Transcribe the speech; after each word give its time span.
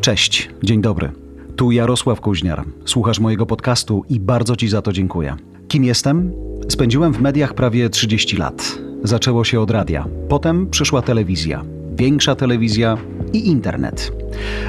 Cześć, 0.00 0.50
dzień 0.62 0.82
dobry. 0.82 1.10
Tu 1.56 1.72
Jarosław 1.72 2.20
Kuźniar. 2.20 2.64
Słuchasz 2.84 3.20
mojego 3.20 3.46
podcastu 3.46 4.04
i 4.08 4.20
bardzo 4.20 4.56
Ci 4.56 4.68
za 4.68 4.82
to 4.82 4.92
dziękuję. 4.92 5.36
Kim 5.68 5.84
jestem? 5.84 6.32
Spędziłem 6.68 7.14
w 7.14 7.20
mediach 7.20 7.54
prawie 7.54 7.90
30 7.90 8.36
lat. 8.36 8.78
Zaczęło 9.04 9.44
się 9.44 9.60
od 9.60 9.70
radia, 9.70 10.06
potem 10.28 10.70
przyszła 10.70 11.02
telewizja, 11.02 11.64
większa 11.96 12.34
telewizja 12.34 12.98
i 13.32 13.48
internet. 13.48 14.12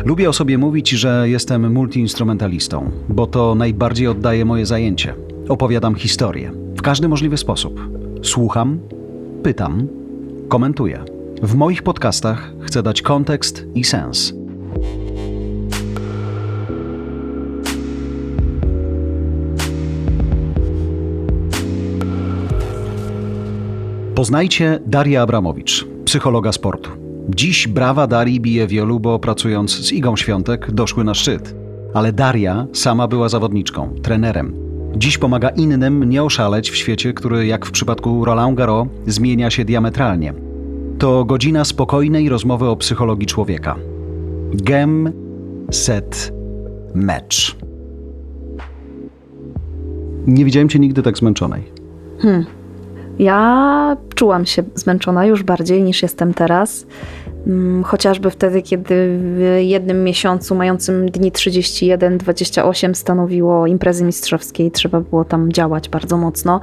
Lubię 0.05 0.29
o 0.29 0.33
sobie 0.33 0.57
mówić, 0.57 0.89
że 0.89 1.29
jestem 1.29 1.71
multiinstrumentalistą, 1.71 2.91
bo 3.09 3.27
to 3.27 3.55
najbardziej 3.55 4.07
oddaje 4.07 4.45
moje 4.45 4.65
zajęcie. 4.65 5.13
Opowiadam 5.52 5.95
historię 5.95 6.51
w 6.78 6.82
każdy 6.82 7.07
możliwy 7.07 7.37
sposób. 7.37 7.79
Słucham, 8.23 8.79
pytam, 9.43 9.87
komentuję. 10.50 11.04
W 11.41 11.55
moich 11.55 11.83
podcastach 11.83 12.54
chcę 12.61 12.83
dać 12.83 13.01
kontekst 13.01 13.65
i 13.75 13.83
sens. 13.83 14.33
Poznajcie 24.15 24.79
Darię 24.86 25.21
Abramowicz, 25.21 25.88
psychologa 26.05 26.52
sportu. 26.52 26.89
Dziś 27.29 27.68
brawa 27.68 28.07
Darii 28.07 28.39
bije 28.39 28.68
wielu, 28.68 28.99
bo 28.99 29.19
pracując 29.19 29.71
z 29.71 29.91
Igą 29.91 30.15
Świątek 30.15 30.71
doszły 30.71 31.04
na 31.04 31.13
szczyt. 31.13 31.55
Ale 31.93 32.13
Daria 32.13 32.67
sama 32.73 33.08
była 33.08 33.30
zawodniczką, 33.30 33.95
trenerem. 34.02 34.70
Dziś 34.95 35.17
pomaga 35.17 35.50
innym 35.50 36.03
nie 36.03 36.23
oszaleć 36.23 36.72
w 36.72 36.75
świecie, 36.75 37.13
który 37.13 37.45
jak 37.45 37.66
w 37.66 37.72
przypadku 37.72 38.25
Roland 38.25 38.57
Garros 38.57 38.88
zmienia 39.07 39.49
się 39.49 39.66
diametralnie. 39.66 40.33
To 40.99 41.25
godzina 41.25 41.66
spokojnej 41.66 42.29
rozmowy 42.29 42.67
o 42.69 42.75
psychologii 42.75 43.27
człowieka. 43.27 43.75
Gem, 44.53 45.13
set, 45.71 46.33
mecz. 46.95 47.55
Nie 50.27 50.45
widziałem 50.45 50.69
cię 50.69 50.79
nigdy 50.79 51.03
tak 51.03 51.17
zmęczonej. 51.17 51.63
Hmm. 52.19 52.45
Ja 53.19 53.97
czułam 54.16 54.45
się 54.45 54.63
zmęczona 54.75 55.25
już 55.25 55.44
bardziej 55.44 55.83
niż 55.83 56.01
jestem 56.01 56.33
teraz. 56.33 56.85
Mm, 57.47 57.84
chociażby 57.84 58.30
wtedy, 58.30 58.61
kiedy 58.61 59.17
w 59.20 59.58
jednym 59.59 60.03
miesiącu 60.03 60.56
mającym 60.56 61.11
dni 61.11 61.31
31-28 61.31 62.94
stanowiło 62.94 63.67
imprezy 63.67 64.06
mistrzowskie 64.06 64.66
i 64.66 64.72
trzeba 64.72 65.00
było 65.00 65.25
tam 65.25 65.52
działać 65.52 65.89
bardzo 65.89 66.17
mocno. 66.17 66.59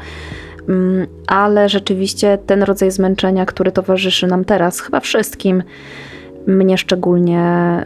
Mm, 0.69 1.07
ale 1.27 1.69
rzeczywiście 1.69 2.39
ten 2.47 2.63
rodzaj 2.63 2.91
zmęczenia, 2.91 3.47
który 3.47 3.73
towarzyszy 3.73 4.27
nam 4.27 4.45
teraz, 4.45 4.81
chyba 4.81 5.01
wszystkim, 5.01 5.63
mnie 6.47 6.79
szczególnie 6.79 7.43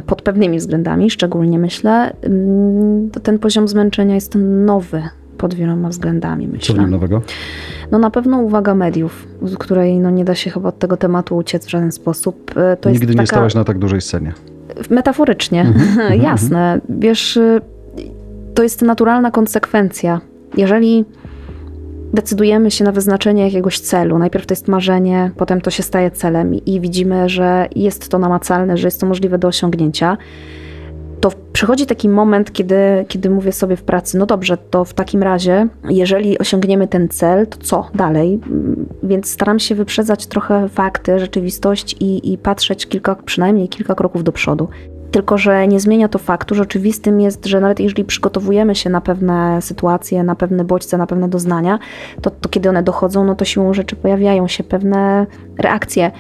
pod 0.07 0.23
pewnymi 0.23 0.59
względami, 0.59 1.11
szczególnie 1.11 1.59
myślę, 1.59 2.13
mm, 2.23 3.11
to 3.11 3.20
ten 3.20 3.39
poziom 3.39 3.69
zmęczenia 3.69 4.15
jest 4.15 4.35
nowy 4.39 5.03
pod 5.43 5.55
wieloma 5.55 5.89
względami, 5.89 6.48
myślę. 6.48 6.77
Co 6.77 6.87
nowego? 6.87 7.23
No 7.91 7.98
na 7.98 8.11
pewno 8.11 8.39
uwaga 8.39 8.75
mediów, 8.75 9.27
z 9.43 9.57
której 9.57 9.98
no 9.98 10.11
nie 10.11 10.25
da 10.25 10.35
się 10.35 10.51
chyba 10.51 10.69
od 10.69 10.79
tego 10.79 10.97
tematu 10.97 11.37
uciec 11.37 11.67
w 11.67 11.71
żaden 11.71 11.93
sposób. 11.93 12.53
E, 12.57 12.77
to 12.77 12.91
Nigdy 12.91 13.15
nie 13.15 13.27
stałaś 13.27 13.55
na 13.55 13.65
tak 13.65 13.79
dużej 13.79 14.01
scenie. 14.01 14.33
Metaforycznie, 14.91 15.61
mhm, 15.61 15.89
mhm, 16.01 16.23
jasne. 16.23 16.81
Wiesz, 16.89 17.37
y, 17.37 17.61
to 18.55 18.63
jest 18.63 18.83
naturalna 18.83 19.31
konsekwencja. 19.31 20.20
Jeżeli 20.57 21.05
decydujemy 22.15 22.70
się 22.70 22.85
na 22.85 22.93
wyznaczenie 22.93 23.45
jakiegoś 23.45 23.81
celu, 23.81 24.19
najpierw 24.19 24.47
to 24.47 24.53
jest 24.53 24.69
marzenie, 24.69 25.31
potem 25.37 25.61
to 25.61 25.70
się 25.70 25.83
staje 25.83 26.11
celem 26.11 26.55
i 26.55 26.81
widzimy, 26.81 27.29
że 27.29 27.69
jest 27.77 28.08
to 28.08 28.19
namacalne, 28.19 28.77
że 28.77 28.86
jest 28.86 29.01
to 29.01 29.07
możliwe 29.07 29.39
do 29.39 29.48
osiągnięcia, 29.48 30.17
to 31.22 31.30
przychodzi 31.52 31.86
taki 31.86 32.08
moment, 32.08 32.52
kiedy, 32.52 33.05
kiedy 33.08 33.30
mówię 33.30 33.52
sobie 33.52 33.77
w 33.77 33.83
pracy, 33.83 34.18
no 34.18 34.27
dobrze, 34.27 34.56
to 34.56 34.84
w 34.84 34.94
takim 34.94 35.22
razie, 35.22 35.68
jeżeli 35.90 36.38
osiągniemy 36.38 36.88
ten 36.88 37.08
cel, 37.08 37.46
to 37.46 37.58
co 37.58 37.90
dalej? 37.94 38.40
Więc 39.02 39.30
staram 39.30 39.58
się 39.58 39.74
wyprzedzać 39.74 40.27
trochę 40.27 40.68
fakty, 40.68 41.18
rzeczywistość 41.18 41.96
i, 42.00 42.33
i 42.33 42.38
patrzeć 42.38 42.86
kilka, 42.86 43.14
przynajmniej 43.14 43.68
kilka 43.68 43.94
kroków 43.94 44.24
do 44.24 44.33
przodu. 44.33 44.68
Tylko, 45.10 45.38
że 45.38 45.68
nie 45.68 45.80
zmienia 45.80 46.08
to 46.08 46.18
faktu, 46.18 46.55
że 46.55 46.62
oczywistym 46.62 47.20
jest, 47.20 47.46
że 47.46 47.60
nawet 47.60 47.80
jeżeli 47.80 48.04
przygotowujemy 48.04 48.74
się 48.74 48.90
na 48.90 49.00
pewne 49.00 49.62
sytuacje, 49.62 50.24
na 50.24 50.34
pewne 50.34 50.64
bodźce, 50.64 50.98
na 50.98 51.06
pewne 51.06 51.28
doznania, 51.28 51.78
to, 52.22 52.30
to 52.30 52.48
kiedy 52.48 52.68
one 52.68 52.83
dochodzą, 52.83 53.24
no 53.24 53.34
to 53.34 53.44
siłą 53.44 53.74
rzeczy 53.74 53.96
pojawiają 53.96 54.48
się 54.48 54.64
pewne 54.64 55.27
reakcje 55.58 56.10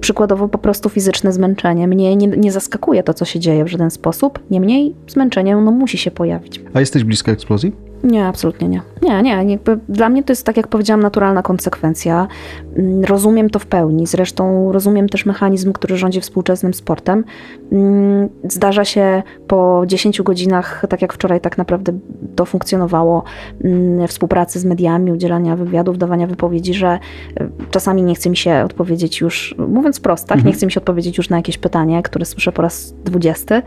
przykładowo 0.00 0.48
po 0.48 0.58
prostu 0.58 0.88
fizyczne 0.88 1.32
zmęczenie. 1.32 1.88
Mnie 1.88 2.16
nie, 2.16 2.26
nie 2.26 2.52
zaskakuje 2.52 3.02
to, 3.02 3.14
co 3.14 3.24
się 3.24 3.40
dzieje 3.40 3.64
w 3.64 3.68
żaden 3.68 3.90
sposób, 3.90 4.38
niemniej 4.50 4.94
zmęczenie 5.08 5.56
no, 5.56 5.70
musi 5.70 5.98
się 5.98 6.10
pojawić. 6.10 6.60
A 6.74 6.80
jesteś 6.80 7.04
bliska 7.04 7.32
eksplozji? 7.32 7.72
Nie, 8.04 8.26
absolutnie 8.26 8.68
nie. 8.68 8.80
Nie, 9.02 9.22
nie. 9.22 9.52
Jakby 9.52 9.78
dla 9.88 10.08
mnie 10.08 10.22
to 10.22 10.32
jest, 10.32 10.46
tak 10.46 10.56
jak 10.56 10.68
powiedziałam, 10.68 11.00
naturalna 11.00 11.42
konsekwencja. 11.42 12.28
Mm, 12.76 13.04
rozumiem 13.04 13.50
to 13.50 13.58
w 13.58 13.66
pełni. 13.66 14.06
Zresztą 14.06 14.72
rozumiem 14.72 15.08
też 15.08 15.26
mechanizm, 15.26 15.72
który 15.72 15.96
rządzi 15.96 16.20
współczesnym 16.20 16.74
sportem. 16.74 17.24
Mm, 17.72 18.28
zdarza 18.44 18.84
się 18.84 19.22
po 19.46 19.82
10 19.86 20.22
godzinach, 20.22 20.84
tak 20.88 21.02
jak 21.02 21.12
wczoraj 21.12 21.40
tak 21.40 21.58
naprawdę 21.58 21.92
to 22.36 22.44
funkcjonowało, 22.44 23.22
mm, 23.64 24.08
współpracy 24.08 24.60
z 24.60 24.64
mediami, 24.64 25.12
udzielania 25.12 25.56
wywiadów, 25.56 25.98
dawania 25.98 26.26
wypowiedzi, 26.26 26.74
że 26.74 26.88
e, 26.88 27.48
czasami 27.70 28.02
nie 28.02 28.14
chce 28.14 28.30
mi 28.30 28.36
się 28.36 28.62
odpowiedzieć 28.64 29.20
już, 29.20 29.54
mówiąc 29.68 30.00
prosto, 30.00 30.28
tak, 30.28 30.36
mhm. 30.36 30.46
nie 30.46 30.56
chce 30.56 30.66
mi 30.66 30.72
się 30.72 30.80
odpowiedzieć 30.80 31.18
już 31.18 31.28
na 31.28 31.36
jakieś 31.36 31.58
pytanie, 31.58 32.02
które 32.02 32.24
słyszę 32.24 32.52
po 32.52 32.62
raz 32.62 32.94
dwudziesty. 33.04 33.62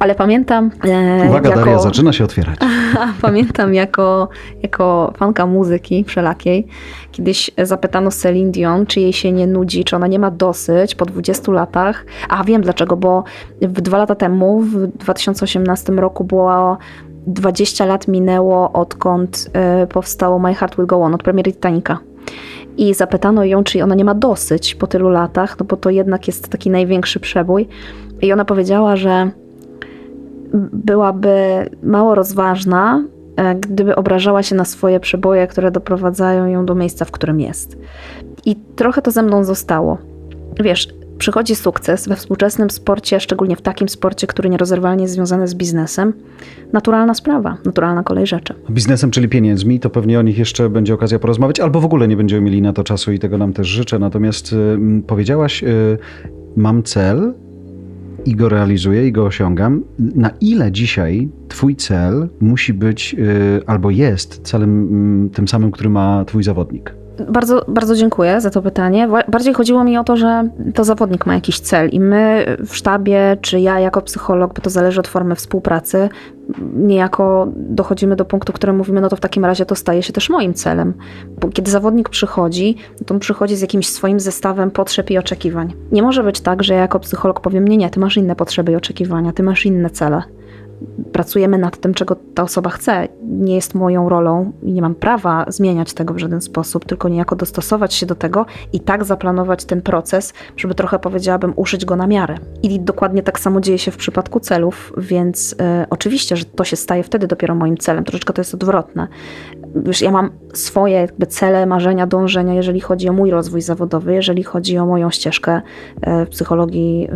Ale 0.00 0.14
pamiętam. 0.14 0.70
E, 0.84 1.28
Uwaga, 1.28 1.48
jako, 1.48 1.60
Daria, 1.60 1.78
zaczyna 1.78 2.12
się 2.12 2.24
otwierać. 2.24 2.58
pamiętam 3.22 3.74
jako, 3.74 4.28
jako 4.62 5.12
fanka 5.16 5.46
muzyki 5.46 6.04
wszelakiej, 6.04 6.66
kiedyś 7.12 7.50
zapytano 7.62 8.10
Celine 8.10 8.50
Dion, 8.50 8.86
czy 8.86 9.00
jej 9.00 9.12
się 9.12 9.32
nie 9.32 9.46
nudzi, 9.46 9.84
czy 9.84 9.96
ona 9.96 10.06
nie 10.06 10.18
ma 10.18 10.30
dosyć 10.30 10.94
po 10.94 11.06
20 11.06 11.52
latach. 11.52 12.06
A 12.28 12.44
wiem 12.44 12.62
dlaczego, 12.62 12.96
bo 12.96 13.24
w 13.62 13.80
dwa 13.80 13.98
lata 13.98 14.14
temu, 14.14 14.60
w 14.60 14.86
2018 14.86 15.92
roku, 15.92 16.24
było 16.24 16.78
20 17.26 17.86
lat 17.86 18.08
minęło, 18.08 18.72
odkąd 18.72 19.50
e, 19.52 19.86
powstało 19.86 20.38
My 20.38 20.54
Heart 20.54 20.76
Will 20.76 20.86
Go 20.86 20.96
On, 20.96 21.14
od 21.14 21.22
premiery 21.22 21.52
Titanica. 21.52 21.98
I 22.76 22.94
zapytano 22.94 23.44
ją, 23.44 23.64
czy 23.64 23.84
ona 23.84 23.94
nie 23.94 24.04
ma 24.04 24.14
dosyć 24.14 24.74
po 24.74 24.86
tylu 24.86 25.08
latach, 25.08 25.58
no 25.60 25.66
bo 25.66 25.76
to 25.76 25.90
jednak 25.90 26.26
jest 26.26 26.48
taki 26.48 26.70
największy 26.70 27.20
przebój. 27.20 27.68
I 28.22 28.32
ona 28.32 28.44
powiedziała, 28.44 28.96
że 28.96 29.30
byłaby 30.72 31.36
mało 31.82 32.14
rozważna, 32.14 33.04
e, 33.36 33.54
gdyby 33.54 33.96
obrażała 33.96 34.42
się 34.42 34.54
na 34.54 34.64
swoje 34.64 35.00
przeboje, 35.00 35.46
które 35.46 35.70
doprowadzają 35.70 36.46
ją 36.46 36.66
do 36.66 36.74
miejsca, 36.74 37.04
w 37.04 37.10
którym 37.10 37.40
jest. 37.40 37.78
I 38.44 38.56
trochę 38.56 39.02
to 39.02 39.10
ze 39.10 39.22
mną 39.22 39.44
zostało. 39.44 39.98
Wiesz, 40.60 40.88
przychodzi 41.18 41.54
sukces 41.54 42.08
we 42.08 42.16
współczesnym 42.16 42.70
sporcie, 42.70 43.20
szczególnie 43.20 43.56
w 43.56 43.62
takim 43.62 43.88
sporcie, 43.88 44.26
który 44.26 44.50
nierozerwalnie 44.50 45.02
jest 45.02 45.14
związany 45.14 45.48
z 45.48 45.54
biznesem. 45.54 46.12
Naturalna 46.72 47.14
sprawa, 47.14 47.56
naturalna 47.64 48.02
kolej 48.02 48.26
rzeczy. 48.26 48.54
Biznesem, 48.70 49.10
czyli 49.10 49.28
pieniędzmi, 49.28 49.80
to 49.80 49.90
pewnie 49.90 50.18
o 50.18 50.22
nich 50.22 50.38
jeszcze 50.38 50.70
będzie 50.70 50.94
okazja 50.94 51.18
porozmawiać, 51.18 51.60
albo 51.60 51.80
w 51.80 51.84
ogóle 51.84 52.08
nie 52.08 52.16
będziemy 52.16 52.42
mieli 52.42 52.62
na 52.62 52.72
to 52.72 52.84
czasu 52.84 53.12
i 53.12 53.18
tego 53.18 53.38
nam 53.38 53.52
też 53.52 53.68
życzę. 53.68 53.98
Natomiast 53.98 54.52
y, 54.52 55.02
powiedziałaś, 55.06 55.64
y, 55.64 55.98
mam 56.56 56.82
cel, 56.82 57.34
i 58.26 58.36
go 58.36 58.48
realizuję 58.48 59.06
i 59.06 59.12
go 59.12 59.24
osiągam, 59.24 59.82
na 59.98 60.30
ile 60.40 60.72
dzisiaj 60.72 61.28
Twój 61.48 61.76
cel 61.76 62.28
musi 62.40 62.74
być 62.74 63.16
y, 63.18 63.62
albo 63.66 63.90
jest 63.90 64.40
celem 64.42 64.70
mm, 64.70 65.30
tym 65.30 65.48
samym, 65.48 65.70
który 65.70 65.90
ma 65.90 66.24
Twój 66.24 66.42
zawodnik? 66.42 66.94
Bardzo, 67.28 67.64
bardzo 67.68 67.94
dziękuję 67.96 68.40
za 68.40 68.50
to 68.50 68.62
pytanie. 68.62 69.08
Bardziej 69.28 69.54
chodziło 69.54 69.84
mi 69.84 69.98
o 69.98 70.04
to, 70.04 70.16
że 70.16 70.48
to 70.74 70.84
zawodnik 70.84 71.26
ma 71.26 71.34
jakiś 71.34 71.60
cel 71.60 71.88
i 71.88 72.00
my 72.00 72.44
w 72.66 72.76
sztabie, 72.76 73.36
czy 73.40 73.60
ja 73.60 73.80
jako 73.80 74.02
psycholog, 74.02 74.54
bo 74.54 74.62
to 74.62 74.70
zależy 74.70 75.00
od 75.00 75.08
formy 75.08 75.34
współpracy, 75.34 76.08
niejako 76.74 77.48
dochodzimy 77.56 78.16
do 78.16 78.24
punktu, 78.24 78.52
w 78.52 78.54
którym 78.54 78.76
mówimy, 78.76 79.00
no 79.00 79.08
to 79.08 79.16
w 79.16 79.20
takim 79.20 79.44
razie 79.44 79.66
to 79.66 79.74
staje 79.74 80.02
się 80.02 80.12
też 80.12 80.30
moim 80.30 80.54
celem. 80.54 80.94
Bo 81.40 81.48
kiedy 81.48 81.70
zawodnik 81.70 82.08
przychodzi, 82.08 82.76
to 83.06 83.14
on 83.14 83.20
przychodzi 83.20 83.56
z 83.56 83.60
jakimś 83.60 83.88
swoim 83.88 84.20
zestawem 84.20 84.70
potrzeb 84.70 85.10
i 85.10 85.18
oczekiwań. 85.18 85.74
Nie 85.92 86.02
może 86.02 86.22
być 86.22 86.40
tak, 86.40 86.62
że 86.62 86.74
ja 86.74 86.80
jako 86.80 87.00
psycholog 87.00 87.40
powiem, 87.40 87.68
nie, 87.68 87.76
nie, 87.76 87.90
ty 87.90 88.00
masz 88.00 88.16
inne 88.16 88.36
potrzeby 88.36 88.72
i 88.72 88.76
oczekiwania, 88.76 89.32
ty 89.32 89.42
masz 89.42 89.66
inne 89.66 89.90
cele 89.90 90.22
pracujemy 91.12 91.58
nad 91.58 91.76
tym, 91.76 91.94
czego 91.94 92.16
ta 92.34 92.42
osoba 92.42 92.70
chce. 92.70 93.08
Nie 93.22 93.54
jest 93.54 93.74
moją 93.74 94.08
rolą 94.08 94.52
i 94.62 94.72
nie 94.72 94.82
mam 94.82 94.94
prawa 94.94 95.44
zmieniać 95.48 95.94
tego 95.94 96.14
w 96.14 96.18
żaden 96.18 96.40
sposób, 96.40 96.84
tylko 96.84 97.08
niejako 97.08 97.36
dostosować 97.36 97.94
się 97.94 98.06
do 98.06 98.14
tego 98.14 98.46
i 98.72 98.80
tak 98.80 99.04
zaplanować 99.04 99.64
ten 99.64 99.82
proces, 99.82 100.32
żeby 100.56 100.74
trochę 100.74 100.98
powiedziałabym, 100.98 101.52
uszyć 101.56 101.84
go 101.84 101.96
na 101.96 102.06
miarę. 102.06 102.34
I 102.62 102.80
dokładnie 102.80 103.22
tak 103.22 103.40
samo 103.40 103.60
dzieje 103.60 103.78
się 103.78 103.90
w 103.90 103.96
przypadku 103.96 104.40
celów, 104.40 104.92
więc 104.96 105.52
y, 105.52 105.56
oczywiście, 105.90 106.36
że 106.36 106.44
to 106.44 106.64
się 106.64 106.76
staje 106.76 107.02
wtedy 107.02 107.26
dopiero 107.26 107.54
moim 107.54 107.76
celem. 107.76 108.04
Troszeczkę 108.04 108.32
to 108.32 108.40
jest 108.40 108.54
odwrotne. 108.54 109.08
wiesz, 109.76 110.02
ja 110.02 110.10
mam 110.10 110.30
swoje 110.54 110.94
jakby 110.94 111.26
cele, 111.26 111.66
marzenia, 111.66 112.06
dążenia, 112.06 112.54
jeżeli 112.54 112.80
chodzi 112.80 113.08
o 113.08 113.12
mój 113.12 113.30
rozwój 113.30 113.60
zawodowy, 113.60 114.14
jeżeli 114.14 114.42
chodzi 114.42 114.78
o 114.78 114.86
moją 114.86 115.10
ścieżkę 115.10 115.60
w 116.06 116.28
psychologii, 116.28 117.08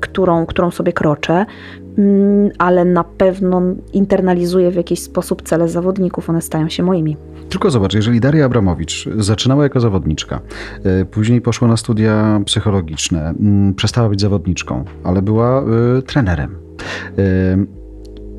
którą, 0.00 0.46
którą 0.46 0.70
sobie 0.70 0.92
kroczę, 0.92 1.46
ale 2.58 2.84
na 2.84 3.04
pewno 3.04 3.62
internalizuję 3.92 4.70
w 4.70 4.74
jakiś 4.74 5.02
sposób 5.02 5.42
cele 5.42 5.68
zawodników, 5.68 6.30
one 6.30 6.42
stają 6.42 6.68
się 6.68 6.82
moimi. 6.82 7.16
Tylko 7.48 7.70
zobacz, 7.70 7.94
jeżeli 7.94 8.20
Daria 8.20 8.44
Abramowicz 8.44 9.08
zaczynała 9.16 9.62
jako 9.62 9.80
zawodniczka, 9.80 10.40
e, 10.84 11.04
później 11.04 11.40
poszła 11.40 11.68
na 11.68 11.76
studia 11.76 12.40
psychologiczne, 12.44 13.34
przestała 13.76 14.08
być 14.08 14.20
zawodniczką, 14.20 14.84
ale 15.04 15.22
była 15.22 15.64
y, 15.98 16.02
trenerem. 16.02 16.56
Y, 17.18 17.66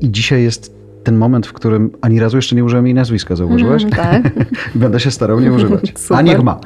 I 0.00 0.10
dzisiaj 0.10 0.42
jest 0.42 0.75
ten 1.06 1.16
moment, 1.16 1.46
w 1.46 1.52
którym 1.52 1.90
ani 2.00 2.20
razu 2.20 2.36
jeszcze 2.36 2.56
nie 2.56 2.64
użyłem 2.64 2.86
jej 2.86 2.94
nazwiska, 2.94 3.36
zauważyłeś? 3.36 3.82
Mm, 3.82 3.96
tak. 3.96 4.22
Będę 4.74 5.00
się 5.00 5.10
starał 5.10 5.40
nie 5.40 5.52
używać. 5.52 5.94
A 6.10 6.22
niech 6.22 6.42
ma. 6.42 6.60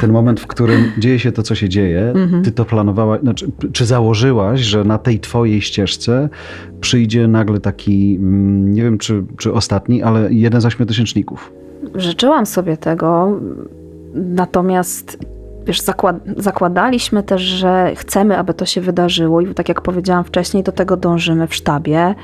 Ten 0.00 0.12
moment, 0.12 0.40
w 0.40 0.46
którym 0.46 0.92
dzieje 0.98 1.18
się 1.18 1.32
to, 1.32 1.42
co 1.42 1.54
się 1.54 1.68
dzieje, 1.68 2.12
mm-hmm. 2.14 2.44
ty 2.44 2.52
to 2.52 2.64
planowałaś, 2.64 3.20
znaczy, 3.20 3.50
czy 3.72 3.86
założyłaś, 3.86 4.60
że 4.60 4.84
na 4.84 4.98
tej 4.98 5.20
twojej 5.20 5.60
ścieżce 5.60 6.28
przyjdzie 6.80 7.28
nagle 7.28 7.60
taki, 7.60 8.16
mm, 8.20 8.72
nie 8.72 8.82
wiem 8.82 8.98
czy, 8.98 9.24
czy 9.38 9.52
ostatni, 9.52 10.02
ale 10.02 10.32
jeden 10.32 10.60
z 10.60 10.66
ośmiotysięczników? 10.66 11.52
Życzyłam 11.94 12.46
sobie 12.46 12.76
tego, 12.76 13.40
natomiast 14.14 15.18
wiesz, 15.66 15.80
zakład 15.80 16.16
zakładaliśmy 16.36 17.22
też, 17.22 17.42
że 17.42 17.92
chcemy, 17.96 18.38
aby 18.38 18.54
to 18.54 18.66
się 18.66 18.80
wydarzyło 18.80 19.40
i 19.40 19.54
tak 19.54 19.68
jak 19.68 19.80
powiedziałam 19.80 20.24
wcześniej, 20.24 20.62
do 20.62 20.72
tego 20.72 20.96
dążymy 20.96 21.46
w 21.46 21.54
sztabie. 21.54 22.14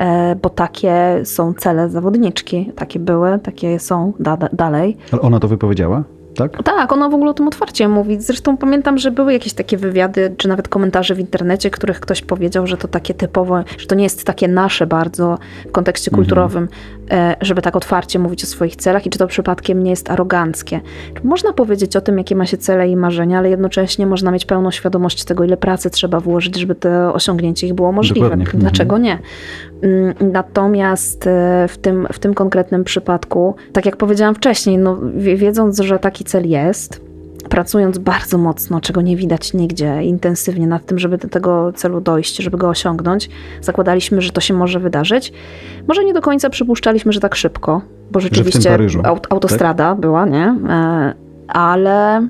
E, 0.00 0.36
bo 0.42 0.50
takie 0.50 1.20
są 1.24 1.54
cele 1.54 1.90
zawodniczki. 1.90 2.72
Takie 2.76 2.98
były, 2.98 3.38
takie 3.38 3.78
są 3.78 4.12
da 4.20 4.36
dalej. 4.36 4.96
Ale 5.12 5.22
ona 5.22 5.40
to 5.40 5.48
wypowiedziała? 5.48 6.04
tak? 6.34 6.62
Tak, 6.62 6.92
ona 6.92 7.08
w 7.08 7.14
ogóle 7.14 7.30
o 7.30 7.34
tym 7.34 7.48
otwarcie 7.48 7.88
mówi. 7.88 8.20
Zresztą 8.20 8.56
pamiętam, 8.56 8.98
że 8.98 9.10
były 9.10 9.32
jakieś 9.32 9.52
takie 9.52 9.76
wywiady, 9.76 10.34
czy 10.36 10.48
nawet 10.48 10.68
komentarze 10.68 11.14
w 11.14 11.18
internecie, 11.18 11.70
których 11.70 12.00
ktoś 12.00 12.22
powiedział, 12.22 12.66
że 12.66 12.76
to 12.76 12.88
takie 12.88 13.14
typowo, 13.14 13.62
że 13.78 13.86
to 13.86 13.94
nie 13.94 14.04
jest 14.04 14.24
takie 14.24 14.48
nasze 14.48 14.86
bardzo 14.86 15.38
w 15.68 15.72
kontekście 15.72 16.10
mhm. 16.10 16.24
kulturowym. 16.24 16.68
Żeby 17.40 17.62
tak 17.62 17.76
otwarcie 17.76 18.18
mówić 18.18 18.44
o 18.44 18.46
swoich 18.46 18.76
celach 18.76 19.06
i 19.06 19.10
czy 19.10 19.18
to 19.18 19.26
przypadkiem 19.26 19.82
nie 19.82 19.90
jest 19.90 20.10
aroganckie. 20.10 20.80
Można 21.24 21.52
powiedzieć 21.52 21.96
o 21.96 22.00
tym, 22.00 22.18
jakie 22.18 22.36
ma 22.36 22.46
się 22.46 22.56
cele 22.56 22.88
i 22.88 22.96
marzenia, 22.96 23.38
ale 23.38 23.50
jednocześnie 23.50 24.06
można 24.06 24.30
mieć 24.30 24.44
pełną 24.44 24.70
świadomość 24.70 25.24
tego, 25.24 25.44
ile 25.44 25.56
pracy 25.56 25.90
trzeba 25.90 26.20
włożyć, 26.20 26.58
żeby 26.58 26.74
to 26.74 27.14
osiągnięcie 27.14 27.66
ich 27.66 27.74
było 27.74 27.92
możliwe. 27.92 28.20
Dokładnie. 28.20 28.44
Mhm. 28.44 28.60
Dlaczego 28.60 28.98
nie? 28.98 29.18
Mm, 29.82 30.14
natomiast 30.32 31.26
e, 31.26 31.66
w 31.68 31.78
tym, 31.78 32.06
w 32.12 32.18
tym 32.18 32.34
konkretnym 32.34 32.84
przypadku, 32.84 33.54
tak 33.72 33.86
jak 33.86 33.96
powiedziałam 33.96 34.34
wcześniej, 34.34 34.78
no, 34.78 34.98
wiedząc, 35.16 35.80
że 35.80 35.98
taki 35.98 36.24
cel 36.24 36.48
jest, 36.48 37.09
pracując 37.50 37.98
bardzo 37.98 38.38
mocno, 38.38 38.80
czego 38.80 39.02
nie 39.02 39.16
widać 39.16 39.54
nigdzie, 39.54 40.02
intensywnie 40.02 40.66
nad 40.66 40.86
tym, 40.86 40.98
żeby 40.98 41.18
do 41.18 41.28
tego 41.28 41.72
celu 41.72 42.00
dojść, 42.00 42.36
żeby 42.36 42.58
go 42.58 42.68
osiągnąć, 42.68 43.30
zakładaliśmy, 43.60 44.20
że 44.20 44.32
to 44.32 44.40
się 44.40 44.54
może 44.54 44.80
wydarzyć. 44.80 45.32
Może 45.88 46.04
nie 46.04 46.12
do 46.12 46.22
końca 46.22 46.50
przypuszczaliśmy, 46.50 47.12
że 47.12 47.20
tak 47.20 47.34
szybko, 47.34 47.82
bo 48.10 48.20
rzeczywiście 48.20 48.78
aut 49.04 49.26
autostrada 49.30 49.90
tak? 49.90 50.00
była, 50.00 50.26
nie? 50.26 50.56
E, 50.68 51.14
ale 51.48 52.28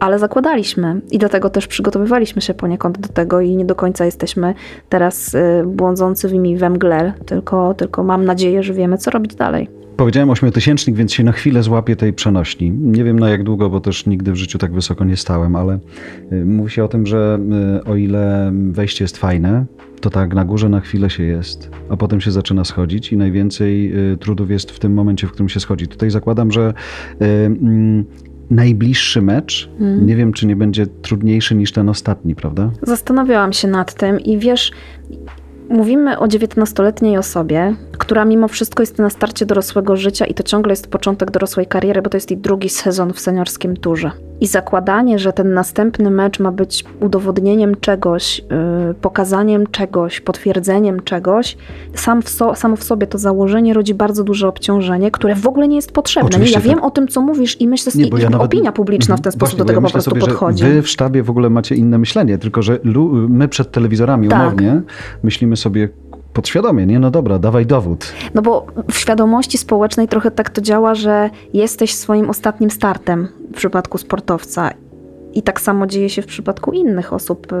ale 0.00 0.18
zakładaliśmy 0.18 1.00
i 1.10 1.18
do 1.18 1.28
tego 1.28 1.50
też 1.50 1.66
przygotowywaliśmy 1.66 2.42
się 2.42 2.54
poniekąd 2.54 2.98
do 2.98 3.08
tego 3.08 3.40
i 3.40 3.56
nie 3.56 3.64
do 3.64 3.74
końca 3.74 4.04
jesteśmy 4.04 4.54
teraz 4.88 5.34
y, 5.34 5.64
błądzącymi 5.66 6.56
we 6.56 6.70
mgle, 6.70 7.12
tylko, 7.26 7.74
tylko 7.74 8.02
mam 8.02 8.24
nadzieję, 8.24 8.62
że 8.62 8.72
wiemy, 8.72 8.98
co 8.98 9.10
robić 9.10 9.34
dalej. 9.34 9.77
Powiedziałem 9.98 10.30
ośmiotysięcznik, 10.30 10.96
więc 10.96 11.12
się 11.12 11.24
na 11.24 11.32
chwilę 11.32 11.62
złapię 11.62 11.96
tej 11.96 12.12
przenośni. 12.12 12.70
Nie 12.70 13.04
wiem 13.04 13.18
na 13.18 13.30
jak 13.30 13.42
długo, 13.42 13.70
bo 13.70 13.80
też 13.80 14.06
nigdy 14.06 14.32
w 14.32 14.36
życiu 14.36 14.58
tak 14.58 14.72
wysoko 14.72 15.04
nie 15.04 15.16
stałem, 15.16 15.56
ale 15.56 15.78
y, 16.32 16.44
mówi 16.44 16.70
się 16.70 16.84
o 16.84 16.88
tym, 16.88 17.06
że 17.06 17.38
y, 17.78 17.84
o 17.84 17.96
ile 17.96 18.52
wejście 18.70 19.04
jest 19.04 19.16
fajne, 19.16 19.66
to 20.00 20.10
tak 20.10 20.34
na 20.34 20.44
górze 20.44 20.68
na 20.68 20.80
chwilę 20.80 21.10
się 21.10 21.22
jest, 21.22 21.70
a 21.88 21.96
potem 21.96 22.20
się 22.20 22.30
zaczyna 22.30 22.64
schodzić 22.64 23.12
i 23.12 23.16
najwięcej 23.16 23.92
trudów 24.20 24.50
jest 24.50 24.70
w 24.70 24.78
tym 24.78 24.94
momencie, 24.94 25.26
w 25.26 25.32
którym 25.32 25.48
się 25.48 25.60
schodzi. 25.60 25.88
Tutaj 25.88 26.10
zakładam, 26.10 26.52
że 26.52 26.74
mm, 27.20 28.04
najbliższy 28.50 29.22
mecz, 29.22 29.70
hmm. 29.78 30.06
nie 30.06 30.16
wiem, 30.16 30.32
czy 30.32 30.46
nie 30.46 30.56
będzie 30.56 30.86
trudniejszy 30.86 31.54
niż 31.54 31.72
ten 31.72 31.88
ostatni, 31.88 32.34
prawda? 32.34 32.70
Zastanawiałam 32.82 33.52
się 33.52 33.68
nad 33.68 33.94
tym 33.94 34.20
i 34.20 34.38
wiesz, 34.38 34.72
mówimy 35.68 36.18
o 36.18 36.26
19-letniej 36.26 37.18
osobie, 37.18 37.74
która 37.98 38.24
mimo 38.24 38.48
wszystko 38.48 38.82
jest 38.82 38.98
na 38.98 39.10
starcie 39.10 39.46
dorosłego 39.46 39.96
życia 39.96 40.26
i 40.26 40.34
to 40.34 40.42
ciągle 40.42 40.72
jest 40.72 40.90
początek 40.90 41.30
dorosłej 41.30 41.66
kariery, 41.66 42.02
bo 42.02 42.10
to 42.10 42.16
jest 42.16 42.30
jej 42.30 42.40
drugi 42.40 42.68
sezon 42.68 43.12
w 43.12 43.20
seniorskim 43.20 43.76
turze. 43.76 44.27
I 44.40 44.46
zakładanie, 44.46 45.18
że 45.18 45.32
ten 45.32 45.54
następny 45.54 46.10
mecz 46.10 46.40
ma 46.40 46.52
być 46.52 46.84
udowodnieniem 47.00 47.76
czegoś, 47.80 48.38
yy, 48.38 48.94
pokazaniem 48.94 49.66
czegoś, 49.66 50.20
potwierdzeniem 50.20 51.02
czegoś, 51.02 51.56
sam 51.94 52.22
w 52.22 52.28
so, 52.28 52.54
samo 52.54 52.76
w 52.76 52.84
sobie 52.84 53.06
to 53.06 53.18
założenie 53.18 53.74
rodzi 53.74 53.94
bardzo 53.94 54.24
duże 54.24 54.48
obciążenie, 54.48 55.10
które 55.10 55.34
w 55.34 55.46
ogóle 55.46 55.68
nie 55.68 55.76
jest 55.76 55.92
potrzebne. 55.92 56.38
Nie, 56.38 56.50
ja 56.50 56.60
wiem 56.60 56.74
tak. 56.74 56.84
o 56.84 56.90
tym, 56.90 57.08
co 57.08 57.20
mówisz 57.20 57.60
i 57.60 57.68
myślę, 57.68 57.92
że 57.92 58.18
ja 58.18 58.38
opinia 58.38 58.72
publiczna 58.72 59.16
w 59.16 59.20
ten 59.20 59.28
mhm. 59.28 59.32
sposób 59.32 59.40
Właśnie, 59.40 59.58
do 59.58 59.64
tego 59.64 59.80
ja 59.80 59.86
po 59.86 59.92
prostu 59.92 60.10
sobie, 60.10 60.20
podchodzi. 60.20 60.64
Wy 60.64 60.82
w 60.82 60.88
sztabie 60.88 61.22
w 61.22 61.30
ogóle 61.30 61.50
macie 61.50 61.74
inne 61.74 61.98
myślenie, 61.98 62.38
tylko 62.38 62.62
że 62.62 62.78
my 63.28 63.48
przed 63.48 63.70
telewizorami 63.70 64.28
tak. 64.28 64.40
umownie 64.40 64.82
myślimy 65.22 65.56
sobie, 65.56 65.88
podświadomie, 66.38 66.86
nie? 66.86 66.98
No 66.98 67.10
dobra, 67.10 67.38
dawaj 67.38 67.66
dowód. 67.66 68.12
No 68.34 68.42
bo 68.42 68.66
w 68.90 68.96
świadomości 68.96 69.58
społecznej 69.58 70.08
trochę 70.08 70.30
tak 70.30 70.50
to 70.50 70.60
działa, 70.60 70.94
że 70.94 71.30
jesteś 71.52 71.94
swoim 71.94 72.30
ostatnim 72.30 72.70
startem 72.70 73.28
w 73.52 73.56
przypadku 73.56 73.98
sportowca 73.98 74.70
i 75.38 75.42
tak 75.42 75.60
samo 75.60 75.86
dzieje 75.86 76.10
się 76.10 76.22
w 76.22 76.26
przypadku 76.26 76.72
innych 76.72 77.12
osób 77.12 77.52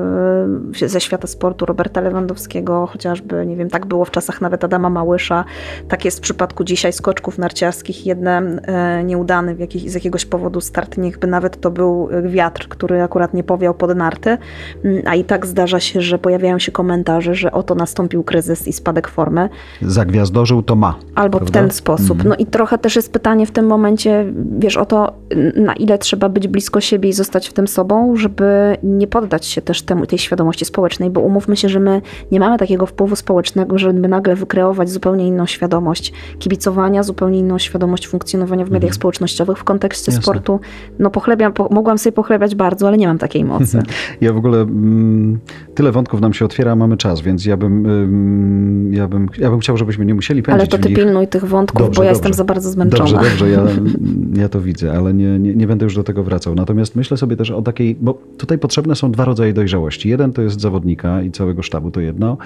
y, 0.82 0.88
ze 0.88 1.00
świata 1.00 1.26
sportu, 1.26 1.66
Roberta 1.66 2.00
Lewandowskiego, 2.00 2.86
chociażby, 2.86 3.46
nie 3.46 3.56
wiem, 3.56 3.70
tak 3.70 3.86
było 3.86 4.04
w 4.04 4.10
czasach 4.10 4.40
nawet 4.40 4.64
Adama 4.64 4.90
Małysza, 4.90 5.44
tak 5.88 6.04
jest 6.04 6.18
w 6.18 6.20
przypadku 6.20 6.64
dzisiaj 6.64 6.92
skoczków 6.92 7.38
narciarskich, 7.38 8.06
jeden 8.06 8.58
y, 8.58 9.04
nieudany 9.04 9.54
w 9.54 9.58
jakiś, 9.58 9.90
z 9.90 9.94
jakiegoś 9.94 10.24
powodu 10.24 10.60
start, 10.60 10.98
niechby 10.98 11.26
nawet 11.26 11.60
to 11.60 11.70
był 11.70 12.08
wiatr, 12.24 12.68
który 12.68 13.02
akurat 13.02 13.34
nie 13.34 13.44
powiał 13.44 13.74
pod 13.74 13.96
narty, 13.96 14.38
mm, 14.84 15.02
a 15.06 15.14
i 15.14 15.24
tak 15.24 15.46
zdarza 15.46 15.80
się, 15.80 16.00
że 16.00 16.18
pojawiają 16.18 16.58
się 16.58 16.72
komentarze, 16.72 17.34
że 17.34 17.52
oto 17.52 17.74
nastąpił 17.74 18.24
kryzys 18.24 18.68
i 18.68 18.72
spadek 18.72 19.08
formy. 19.08 19.48
Zagwiazdożył 19.82 20.62
to 20.62 20.76
ma. 20.76 20.94
Albo 21.14 21.38
prawda? 21.38 21.60
w 21.60 21.62
ten 21.62 21.70
sposób. 21.70 22.10
Mhm. 22.10 22.28
No 22.28 22.36
i 22.38 22.46
trochę 22.46 22.78
też 22.78 22.96
jest 22.96 23.12
pytanie 23.12 23.46
w 23.46 23.50
tym 23.50 23.66
momencie, 23.66 24.32
wiesz, 24.58 24.76
o 24.76 24.86
to, 24.86 25.12
na 25.56 25.74
ile 25.74 25.98
trzeba 25.98 26.28
być 26.28 26.48
blisko 26.48 26.80
siebie 26.80 27.08
i 27.08 27.12
zostać 27.12 27.48
w 27.48 27.52
tym 27.52 27.67
sobą, 27.68 28.16
żeby 28.16 28.76
nie 28.82 29.06
poddać 29.06 29.46
się 29.46 29.62
też 29.62 29.82
temu, 29.82 30.06
tej 30.06 30.18
świadomości 30.18 30.64
społecznej, 30.64 31.10
bo 31.10 31.20
umówmy 31.20 31.56
się, 31.56 31.68
że 31.68 31.80
my 31.80 32.02
nie 32.32 32.40
mamy 32.40 32.58
takiego 32.58 32.86
wpływu 32.86 33.16
społecznego, 33.16 33.78
żeby 33.78 34.08
nagle 34.08 34.36
wykreować 34.36 34.90
zupełnie 34.90 35.26
inną 35.26 35.46
świadomość 35.46 36.12
kibicowania, 36.38 37.02
zupełnie 37.02 37.38
inną 37.38 37.58
świadomość 37.58 38.08
funkcjonowania 38.08 38.64
w 38.64 38.70
mediach 38.70 38.88
mhm. 38.88 38.94
społecznościowych 38.94 39.58
w 39.58 39.64
kontekście 39.64 40.12
Jasne. 40.12 40.22
sportu. 40.22 40.60
No 40.98 41.10
pochlebiam, 41.10 41.52
po, 41.52 41.68
mogłam 41.70 41.98
sobie 41.98 42.12
pochlebiać 42.12 42.54
bardzo, 42.54 42.88
ale 42.88 42.96
nie 42.96 43.06
mam 43.06 43.18
takiej 43.18 43.44
mocy. 43.44 43.82
Ja 44.20 44.32
w 44.32 44.36
ogóle 44.36 44.60
mm, 44.60 45.38
tyle 45.74 45.92
wątków 45.92 46.20
nam 46.20 46.32
się 46.32 46.44
otwiera, 46.44 46.76
mamy 46.76 46.96
czas, 46.96 47.20
więc 47.20 47.44
ja 47.44 47.56
bym, 47.56 47.86
mm, 47.86 48.92
ja 48.92 49.08
bym, 49.08 49.28
ja 49.38 49.50
bym 49.50 49.60
chciał, 49.60 49.76
żebyśmy 49.76 50.06
nie 50.06 50.14
musieli 50.14 50.42
pędzić 50.42 50.60
Ale 50.60 50.82
to 50.82 50.88
ty 50.88 50.94
pilnuj 50.94 51.28
tych 51.28 51.44
wątków, 51.44 51.82
dobrze, 51.82 51.96
bo 51.96 52.02
ja 52.02 52.10
dobrze. 52.10 52.18
jestem 52.18 52.34
za 52.34 52.44
bardzo 52.44 52.70
zmęczona. 52.70 53.10
Dobrze, 53.10 53.30
dobrze, 53.30 53.50
ja, 53.50 53.62
ja 54.42 54.48
to 54.48 54.60
widzę, 54.60 54.92
ale 54.92 55.14
nie, 55.14 55.38
nie, 55.38 55.54
nie 55.54 55.66
będę 55.66 55.84
już 55.84 55.94
do 55.94 56.04
tego 56.04 56.22
wracał. 56.22 56.54
Natomiast 56.54 56.96
myślę 56.96 57.16
sobie 57.16 57.36
też 57.36 57.47
o 57.50 57.62
takiej, 57.62 57.96
bo 58.00 58.14
tutaj 58.38 58.58
potrzebne 58.58 58.94
są 58.94 59.12
dwa 59.12 59.24
rodzaje 59.24 59.52
dojrzałości. 59.52 60.08
Jeden 60.08 60.32
to 60.32 60.42
jest 60.42 60.60
zawodnika 60.60 61.22
i 61.22 61.30
całego 61.30 61.62
sztabu, 61.62 61.90
to 61.90 62.00
jedno, 62.00 62.36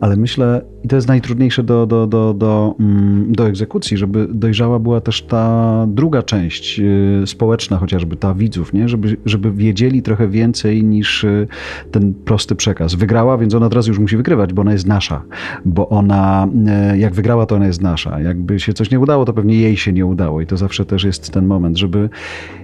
ale 0.00 0.16
myślę, 0.16 0.62
i 0.84 0.88
to 0.88 0.96
jest 0.96 1.08
najtrudniejsze 1.08 1.62
do, 1.62 1.86
do, 1.86 2.06
do, 2.06 2.34
do, 2.34 2.74
mm, 2.80 3.32
do 3.32 3.48
egzekucji, 3.48 3.96
żeby 3.96 4.28
dojrzała 4.30 4.78
była 4.78 5.00
też 5.00 5.22
ta 5.22 5.86
druga 5.88 6.22
część 6.22 6.80
y, 6.80 7.26
społeczna, 7.26 7.76
chociażby 7.76 8.16
ta 8.16 8.34
widzów, 8.34 8.72
nie? 8.72 8.88
Żeby, 8.88 9.16
żeby 9.26 9.52
wiedzieli 9.52 10.02
trochę 10.02 10.28
więcej 10.28 10.84
niż 10.84 11.24
y, 11.24 11.46
ten 11.90 12.14
prosty 12.14 12.54
przekaz. 12.54 12.94
Wygrała, 12.94 13.38
więc 13.38 13.54
ona 13.54 13.68
teraz 13.68 13.86
już 13.86 13.98
musi 13.98 14.16
wygrywać, 14.16 14.52
bo 14.52 14.62
ona 14.62 14.72
jest 14.72 14.86
nasza, 14.86 15.22
bo 15.64 15.88
ona, 15.88 16.48
y, 16.94 16.98
jak 16.98 17.14
wygrała, 17.14 17.46
to 17.46 17.56
ona 17.56 17.66
jest 17.66 17.82
nasza. 17.82 18.20
Jakby 18.20 18.60
się 18.60 18.72
coś 18.72 18.90
nie 18.90 19.00
udało, 19.00 19.24
to 19.24 19.32
pewnie 19.32 19.54
jej 19.54 19.76
się 19.76 19.92
nie 19.92 20.06
udało 20.06 20.40
i 20.40 20.46
to 20.46 20.56
zawsze 20.56 20.84
też 20.84 21.04
jest 21.04 21.30
ten 21.30 21.46
moment, 21.46 21.78
żeby 21.78 22.08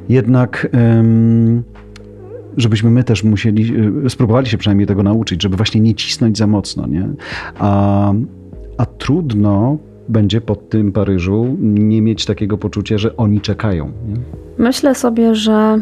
jednak 0.09 0.69
żebyśmy 2.59 2.91
my 2.91 3.05
też 3.05 3.25
musieli, 3.25 3.87
y, 4.07 4.11
spróbowali 4.11 4.47
się 4.47 4.59
przynajmniej 4.59 4.87
tego 4.87 5.03
nauczyć, 5.03 5.43
żeby 5.43 5.57
właśnie 5.57 5.81
nie 5.81 5.95
cisnąć 5.95 6.39
za 6.39 6.47
mocno, 6.47 6.87
nie? 6.87 7.09
A, 7.59 8.13
a 8.79 8.87
trudno 8.87 9.79
będzie 10.09 10.41
po 10.41 10.57
tym 10.57 10.93
Paryżu 10.93 11.57
nie 11.61 12.03
mieć 12.03 12.25
takiego 12.25 12.59
poczucia, 12.59 12.99
że 12.99 13.17
oni 13.17 13.41
czekają. 13.41 13.87
Nie? 13.87 14.15
Myślę 14.59 14.95
sobie, 14.95 15.35
że 15.35 15.81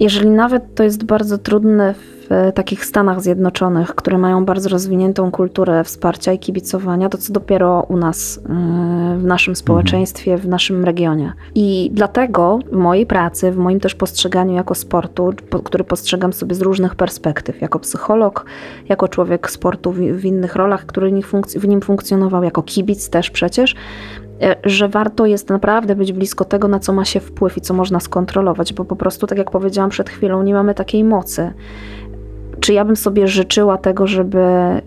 jeżeli 0.00 0.30
nawet 0.30 0.74
to 0.74 0.82
jest 0.82 1.04
bardzo 1.04 1.38
trudne 1.38 1.94
w 1.94 2.17
w 2.30 2.52
takich 2.54 2.84
Stanach 2.84 3.20
Zjednoczonych, 3.20 3.94
które 3.94 4.18
mają 4.18 4.44
bardzo 4.44 4.68
rozwiniętą 4.68 5.30
kulturę 5.30 5.84
wsparcia 5.84 6.32
i 6.32 6.38
kibicowania, 6.38 7.08
to 7.08 7.18
co 7.18 7.32
dopiero 7.32 7.86
u 7.88 7.96
nas, 7.96 8.36
y, 8.36 8.40
w 9.18 9.24
naszym 9.24 9.56
społeczeństwie, 9.56 10.36
w 10.36 10.48
naszym 10.48 10.84
regionie. 10.84 11.32
I 11.54 11.90
dlatego 11.92 12.58
w 12.72 12.76
mojej 12.76 13.06
pracy, 13.06 13.50
w 13.50 13.56
moim 13.56 13.80
też 13.80 13.94
postrzeganiu 13.94 14.54
jako 14.54 14.74
sportu, 14.74 15.32
który 15.64 15.84
postrzegam 15.84 16.32
sobie 16.32 16.54
z 16.54 16.60
różnych 16.60 16.94
perspektyw, 16.94 17.60
jako 17.60 17.78
psycholog, 17.78 18.44
jako 18.88 19.08
człowiek 19.08 19.50
sportu 19.50 19.92
w 19.92 20.24
innych 20.24 20.56
rolach, 20.56 20.86
który 20.86 21.12
w 21.56 21.68
nim 21.68 21.80
funkcjonował, 21.80 22.42
jako 22.42 22.62
kibic 22.62 23.10
też 23.10 23.30
przecież, 23.30 23.74
E, 24.42 24.56
że 24.64 24.88
warto 24.88 25.26
jest 25.26 25.48
naprawdę 25.48 25.96
być 25.96 26.12
blisko 26.12 26.44
tego, 26.44 26.68
na 26.68 26.78
co 26.78 26.92
ma 26.92 27.04
się 27.04 27.20
wpływ 27.20 27.56
i 27.56 27.60
co 27.60 27.74
można 27.74 28.00
skontrolować, 28.00 28.72
bo 28.72 28.84
po 28.84 28.96
prostu, 28.96 29.26
tak 29.26 29.38
jak 29.38 29.50
powiedziałam 29.50 29.90
przed 29.90 30.10
chwilą, 30.10 30.42
nie 30.42 30.54
mamy 30.54 30.74
takiej 30.74 31.04
mocy. 31.04 31.52
Czy 32.60 32.72
ja 32.72 32.84
bym 32.84 32.96
sobie 32.96 33.28
życzyła 33.28 33.78
tego, 33.78 34.06
żeby 34.06 34.38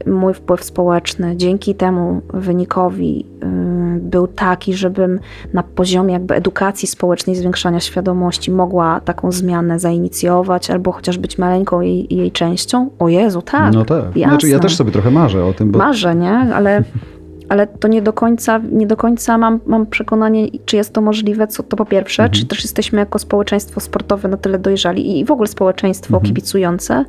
mój 0.05 0.33
wpływ 0.33 0.63
społeczny 0.63 1.37
dzięki 1.37 1.75
temu 1.75 2.21
wynikowi 2.33 3.25
y, 3.43 3.99
był 3.99 4.27
taki, 4.27 4.73
żebym 4.73 5.19
na 5.53 5.63
poziomie 5.63 6.13
jakby 6.13 6.35
edukacji 6.35 6.87
społecznej, 6.87 7.35
zwiększania 7.35 7.79
świadomości 7.79 8.51
mogła 8.51 8.99
taką 8.99 9.31
zmianę 9.31 9.79
zainicjować, 9.79 10.69
albo 10.69 10.91
chociaż 10.91 11.17
być 11.17 11.37
maleńką 11.37 11.81
jej, 11.81 12.15
jej 12.15 12.31
częścią? 12.31 12.89
O 12.99 13.09
Jezu, 13.09 13.41
tak. 13.41 13.73
No 13.73 13.85
tak. 13.85 14.05
Znaczy, 14.15 14.49
ja 14.49 14.59
też 14.59 14.75
sobie 14.75 14.91
trochę 14.91 15.11
marzę 15.11 15.45
o 15.45 15.53
tym. 15.53 15.71
Bo... 15.71 15.79
Marzę, 15.79 16.15
nie? 16.15 16.31
Ale 16.31 16.83
ale 17.51 17.67
to 17.67 17.87
nie 17.87 18.01
do 18.01 18.13
końca, 18.13 18.61
nie 18.71 18.87
do 18.87 18.97
końca 18.97 19.37
mam, 19.37 19.59
mam 19.65 19.85
przekonanie, 19.85 20.47
czy 20.65 20.75
jest 20.75 20.93
to 20.93 21.01
możliwe, 21.01 21.47
co 21.47 21.63
to 21.63 21.77
po 21.77 21.85
pierwsze, 21.85 22.23
mhm. 22.23 22.39
czy 22.39 22.45
też 22.45 22.63
jesteśmy 22.63 22.99
jako 22.99 23.19
społeczeństwo 23.19 23.79
sportowe 23.79 24.29
na 24.29 24.37
tyle 24.37 24.59
dojrzali 24.59 25.19
i 25.19 25.25
w 25.25 25.31
ogóle 25.31 25.47
społeczeństwo 25.47 26.13
mhm. 26.13 26.25
kibicujące, 26.25 27.05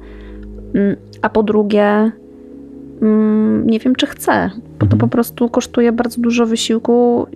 a 1.22 1.28
po 1.28 1.42
drugie, 1.42 2.12
mm, 3.02 3.66
nie 3.66 3.78
wiem, 3.78 3.94
czy 3.94 4.06
chcę, 4.06 4.50
bo 4.56 4.78
to 4.78 4.84
mhm. 4.84 4.98
po 4.98 5.08
prostu 5.08 5.48
kosztuje 5.48 5.92
bardzo 5.92 6.20
dużo 6.20 6.46
wysiłku, 6.46 7.26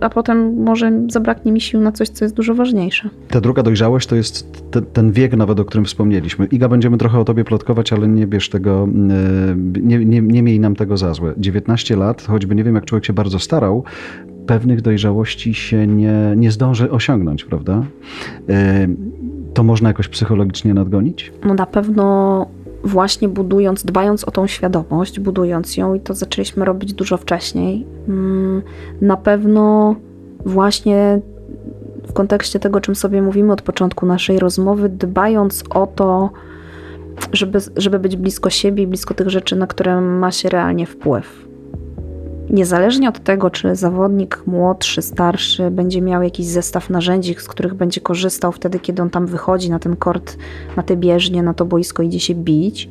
a 0.00 0.10
potem 0.10 0.62
może 0.62 0.92
zabraknie 1.08 1.52
mi 1.52 1.60
sił 1.60 1.80
na 1.80 1.92
coś, 1.92 2.08
co 2.08 2.24
jest 2.24 2.34
dużo 2.34 2.54
ważniejsze. 2.54 3.08
Ta 3.28 3.40
druga 3.40 3.62
dojrzałość 3.62 4.06
to 4.06 4.16
jest 4.16 4.64
te, 4.70 4.82
ten 4.82 5.12
wiek 5.12 5.36
nawet, 5.36 5.60
o 5.60 5.64
którym 5.64 5.84
wspomnieliśmy. 5.84 6.46
Iga, 6.46 6.68
będziemy 6.68 6.98
trochę 6.98 7.18
o 7.18 7.24
tobie 7.24 7.44
plotkować, 7.44 7.92
ale 7.92 8.08
nie 8.08 8.26
bierz 8.26 8.48
tego, 8.48 8.88
e, 8.88 9.56
nie, 9.80 10.04
nie, 10.04 10.20
nie 10.20 10.42
miej 10.42 10.60
nam 10.60 10.76
tego 10.76 10.96
za 10.96 11.14
złe. 11.14 11.34
19 11.38 11.96
lat, 11.96 12.22
choćby 12.22 12.54
nie 12.54 12.64
wiem, 12.64 12.74
jak 12.74 12.84
człowiek 12.84 13.04
się 13.04 13.12
bardzo 13.12 13.38
starał, 13.38 13.84
pewnych 14.46 14.82
dojrzałości 14.82 15.54
się 15.54 15.86
nie, 15.86 16.34
nie 16.36 16.50
zdąży 16.50 16.90
osiągnąć, 16.90 17.44
prawda? 17.44 17.82
E, 18.48 18.88
to 19.54 19.62
można 19.62 19.88
jakoś 19.88 20.08
psychologicznie 20.08 20.74
nadgonić? 20.74 21.32
No 21.44 21.54
na 21.54 21.66
pewno 21.66 22.46
właśnie 22.84 23.28
budując, 23.28 23.84
dbając 23.84 24.24
o 24.24 24.30
tą 24.30 24.46
świadomość, 24.46 25.20
budując 25.20 25.76
ją, 25.76 25.94
i 25.94 26.00
to 26.00 26.14
zaczęliśmy 26.14 26.64
robić 26.64 26.92
dużo 26.92 27.16
wcześniej, 27.16 27.86
mm, 28.08 28.62
na 29.00 29.16
pewno 29.16 29.94
właśnie 30.46 31.20
w 32.06 32.12
kontekście 32.12 32.58
tego, 32.58 32.80
czym 32.80 32.94
sobie 32.94 33.22
mówimy 33.22 33.52
od 33.52 33.62
początku 33.62 34.06
naszej 34.06 34.38
rozmowy, 34.38 34.88
dbając 34.88 35.64
o 35.70 35.86
to, 35.86 36.30
żeby, 37.32 37.58
żeby 37.76 37.98
być 37.98 38.16
blisko 38.16 38.50
siebie 38.50 38.82
i 38.82 38.86
blisko 38.86 39.14
tych 39.14 39.30
rzeczy, 39.30 39.56
na 39.56 39.66
które 39.66 40.00
ma 40.00 40.30
się 40.30 40.48
realnie 40.48 40.86
wpływ 40.86 41.49
niezależnie 42.50 43.08
od 43.08 43.24
tego, 43.24 43.50
czy 43.50 43.76
zawodnik 43.76 44.42
młodszy, 44.46 45.02
starszy 45.02 45.70
będzie 45.70 46.02
miał 46.02 46.22
jakiś 46.22 46.46
zestaw 46.46 46.90
narzędzi, 46.90 47.34
z 47.34 47.48
których 47.48 47.74
będzie 47.74 48.00
korzystał 48.00 48.52
wtedy, 48.52 48.78
kiedy 48.80 49.02
on 49.02 49.10
tam 49.10 49.26
wychodzi 49.26 49.70
na 49.70 49.78
ten 49.78 49.96
kort, 49.96 50.36
na 50.76 50.82
te 50.82 50.96
bieżnie, 50.96 51.42
na 51.42 51.54
to 51.54 51.64
boisko, 51.64 52.02
idzie 52.02 52.20
się 52.20 52.34
bić, 52.34 52.88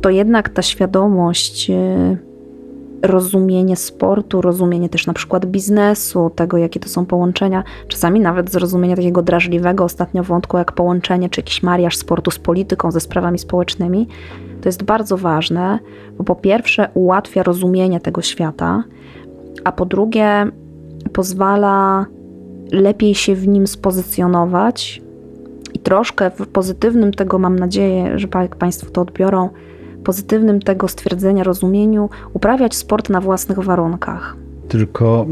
to 0.00 0.10
jednak 0.10 0.48
ta 0.48 0.62
świadomość, 0.62 1.70
y, 1.70 2.29
rozumienie 3.02 3.76
sportu, 3.76 4.40
rozumienie 4.40 4.88
też 4.88 5.06
na 5.06 5.12
przykład 5.12 5.46
biznesu, 5.46 6.30
tego 6.34 6.56
jakie 6.58 6.80
to 6.80 6.88
są 6.88 7.06
połączenia, 7.06 7.64
czasami 7.88 8.20
nawet 8.20 8.50
zrozumienie 8.50 8.96
takiego 8.96 9.22
drażliwego 9.22 9.84
ostatnio 9.84 10.22
wątku 10.22 10.58
jak 10.58 10.72
połączenie 10.72 11.28
czy 11.28 11.40
jakiś 11.40 11.62
mariaż 11.62 11.96
sportu 11.96 12.30
z 12.30 12.38
polityką, 12.38 12.90
ze 12.90 13.00
sprawami 13.00 13.38
społecznymi, 13.38 14.08
to 14.60 14.68
jest 14.68 14.82
bardzo 14.82 15.16
ważne, 15.16 15.78
bo 16.18 16.24
po 16.24 16.34
pierwsze 16.34 16.88
ułatwia 16.94 17.42
rozumienie 17.42 18.00
tego 18.00 18.22
świata, 18.22 18.84
a 19.64 19.72
po 19.72 19.86
drugie 19.86 20.46
pozwala 21.12 22.06
lepiej 22.72 23.14
się 23.14 23.34
w 23.34 23.48
nim 23.48 23.66
spozycjonować 23.66 25.02
i 25.74 25.78
troszkę 25.78 26.30
w 26.30 26.46
pozytywnym 26.46 27.12
tego, 27.12 27.38
mam 27.38 27.58
nadzieję, 27.58 28.18
że 28.18 28.28
Państwo 28.58 28.90
to 28.90 29.00
odbiorą, 29.00 29.48
pozytywnym 30.04 30.60
tego 30.60 30.88
stwierdzenia, 30.88 31.44
rozumieniu, 31.44 32.10
uprawiać 32.32 32.76
sport 32.76 33.08
na 33.08 33.20
własnych 33.20 33.58
warunkach. 33.58 34.36
Tylko 34.70 35.26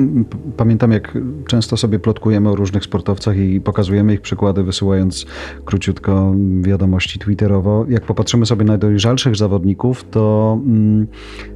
pamiętam, 0.57 0.93
jak 0.93 1.19
często 1.47 1.77
sobie 1.77 1.99
plotkujemy 1.99 2.49
o 2.51 2.57
różnych 2.57 2.85
sportowcach 2.85 3.37
i 3.37 3.61
pokazujemy 3.61 4.15
ich 4.15 4.21
przykłady, 4.21 4.63
wysyłając 4.63 5.27
króciutko 5.65 6.35
wiadomości 6.61 7.19
Twitterowo. 7.19 7.87
Jak 7.89 8.03
popatrzymy 8.03 8.47
sobie 8.47 8.65
na 8.65 8.73
najdojrzalszych 8.73 9.37
zawodników, 9.37 10.05
to, 10.11 10.59
mm, 10.67 11.07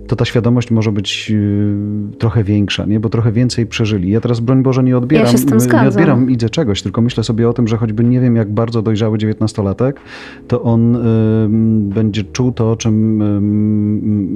to 0.06 0.16
ta 0.16 0.24
świadomość 0.24 0.70
może 0.70 0.92
być 0.92 1.32
y, 1.34 1.76
trochę 2.18 2.44
większa, 2.44 2.84
nie? 2.84 3.00
bo 3.00 3.08
trochę 3.08 3.32
więcej 3.32 3.66
przeżyli. 3.66 4.10
Ja 4.10 4.20
teraz, 4.20 4.40
broń 4.40 4.62
Boże, 4.62 4.82
nie 4.82 4.96
odbieram, 4.96 5.26
ja 5.26 5.32
się 5.32 5.38
z 5.38 5.46
tym 5.46 5.58
nie 5.82 5.88
odbieram 5.88 6.30
idzie 6.30 6.50
czegoś, 6.50 6.82
tylko 6.82 7.00
myślę 7.00 7.24
sobie 7.24 7.48
o 7.48 7.52
tym, 7.52 7.68
że 7.68 7.76
choćby 7.76 8.04
nie 8.04 8.20
wiem, 8.20 8.36
jak 8.36 8.52
bardzo 8.52 8.82
dojrzały 8.82 9.18
dziewiętnastolatek, 9.18 10.00
to 10.48 10.62
on 10.62 10.96
y, 10.96 11.00
będzie 11.94 12.24
czuł 12.24 12.52
to, 12.52 12.70
o 12.70 12.76
czym, 12.76 13.22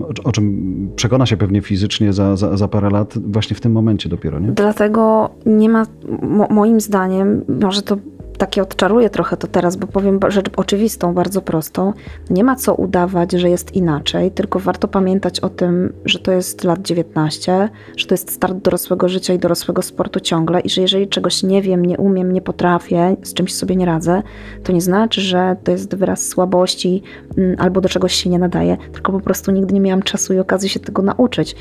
y, 0.00 0.22
o 0.24 0.32
czym 0.32 0.66
przekona 0.96 1.26
się 1.26 1.36
pewnie 1.36 1.60
fizycznie 1.60 2.12
za, 2.12 2.36
za, 2.36 2.56
za 2.56 2.68
parę 2.68 2.90
lat 2.90 3.18
właśnie 3.36 3.56
w 3.56 3.60
tym 3.60 3.72
momencie 3.72 4.08
dopiero, 4.08 4.38
nie? 4.40 4.48
Dlatego 4.48 5.30
nie 5.46 5.68
ma, 5.68 5.86
mo, 6.22 6.46
moim 6.50 6.80
zdaniem, 6.80 7.44
może 7.60 7.82
to 7.82 7.96
takie 8.36 8.62
odczaruję 8.62 9.10
trochę 9.10 9.36
to 9.36 9.46
teraz, 9.46 9.76
bo 9.76 9.86
powiem 9.86 10.20
rzecz 10.28 10.46
oczywistą, 10.56 11.14
bardzo 11.14 11.42
prostą. 11.42 11.92
Nie 12.30 12.44
ma 12.44 12.56
co 12.56 12.74
udawać, 12.74 13.32
że 13.32 13.50
jest 13.50 13.76
inaczej, 13.76 14.30
tylko 14.30 14.58
warto 14.58 14.88
pamiętać 14.88 15.40
o 15.40 15.48
tym, 15.48 15.92
że 16.04 16.18
to 16.18 16.32
jest 16.32 16.64
lat 16.64 16.82
19, 16.82 17.68
że 17.96 18.06
to 18.06 18.14
jest 18.14 18.32
start 18.32 18.56
dorosłego 18.56 19.08
życia 19.08 19.34
i 19.34 19.38
dorosłego 19.38 19.82
sportu 19.82 20.20
ciągle 20.20 20.60
i 20.60 20.70
że 20.70 20.82
jeżeli 20.82 21.08
czegoś 21.08 21.42
nie 21.42 21.62
wiem, 21.62 21.86
nie 21.86 21.98
umiem, 21.98 22.32
nie 22.32 22.42
potrafię, 22.42 23.16
z 23.22 23.34
czymś 23.34 23.54
sobie 23.54 23.76
nie 23.76 23.86
radzę, 23.86 24.22
to 24.64 24.72
nie 24.72 24.80
znaczy, 24.80 25.20
że 25.20 25.56
to 25.64 25.72
jest 25.72 25.94
wyraz 25.94 26.28
słabości 26.28 27.02
mm, 27.38 27.56
albo 27.58 27.80
do 27.80 27.88
czegoś 27.88 28.14
się 28.14 28.30
nie 28.30 28.38
nadaje, 28.38 28.76
tylko 28.92 29.12
po 29.12 29.20
prostu 29.20 29.50
nigdy 29.52 29.74
nie 29.74 29.80
miałam 29.80 30.02
czasu 30.02 30.34
i 30.34 30.38
okazji 30.38 30.68
się 30.68 30.80
tego 30.80 31.02
nauczyć. 31.02 31.56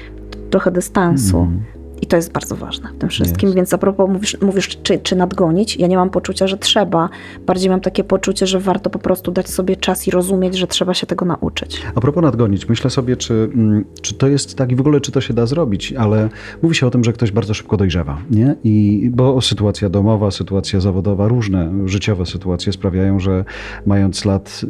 Trochę 0.50 0.72
dystansu. 0.72 1.38
Mm. 1.38 1.85
I 2.02 2.06
to 2.06 2.16
jest 2.16 2.32
bardzo 2.32 2.56
ważne 2.56 2.90
w 2.96 2.98
tym 2.98 3.10
wszystkim. 3.10 3.48
Jest. 3.48 3.56
Więc 3.56 3.74
a 3.74 3.78
propos 3.78 4.10
mówisz, 4.10 4.42
mówisz 4.42 4.78
czy, 4.84 5.00
czy 5.00 5.16
nadgonić, 5.16 5.78
ja 5.78 5.88
nie 5.88 5.98
mam 5.98 6.10
poczucia, 6.10 6.48
że 6.48 6.58
trzeba. 6.58 7.10
Bardziej 7.46 7.70
mam 7.70 7.82
takie 7.82 8.04
poczucie, 8.04 8.48
że 8.48 8.60
warto 8.60 8.90
po 8.90 9.00
prostu 9.00 9.32
dać 9.32 9.50
sobie 9.50 9.76
czas 9.76 10.08
i 10.08 10.12
rozumieć, 10.12 10.58
że 10.58 10.68
trzeba 10.68 10.94
się 10.94 11.08
tego 11.08 11.26
nauczyć. 11.26 11.82
A 11.96 12.02
propos 12.02 12.24
nadgonić, 12.24 12.70
myślę 12.70 12.90
sobie, 12.90 13.18
czy, 13.18 13.34
mm, 13.54 13.86
czy 14.02 14.14
to 14.14 14.28
jest 14.28 14.56
tak 14.56 14.72
i 14.72 14.76
w 14.76 14.80
ogóle, 14.80 15.02
czy 15.02 15.12
to 15.12 15.22
się 15.22 15.34
da 15.34 15.46
zrobić, 15.46 15.94
ale 15.94 16.30
mówi 16.62 16.76
się 16.76 16.88
o 16.88 16.92
tym, 16.92 17.04
że 17.04 17.14
ktoś 17.14 17.32
bardzo 17.32 17.54
szybko 17.54 17.78
dojrzewa, 17.78 18.18
nie? 18.32 18.56
I, 18.64 19.10
bo 19.14 19.42
sytuacja 19.42 19.90
domowa, 19.90 20.32
sytuacja 20.32 20.80
zawodowa, 20.80 21.28
różne 21.28 21.72
życiowe 21.86 22.26
sytuacje 22.26 22.74
sprawiają, 22.74 23.20
że 23.20 23.46
mając 23.86 24.26
lat 24.26 24.62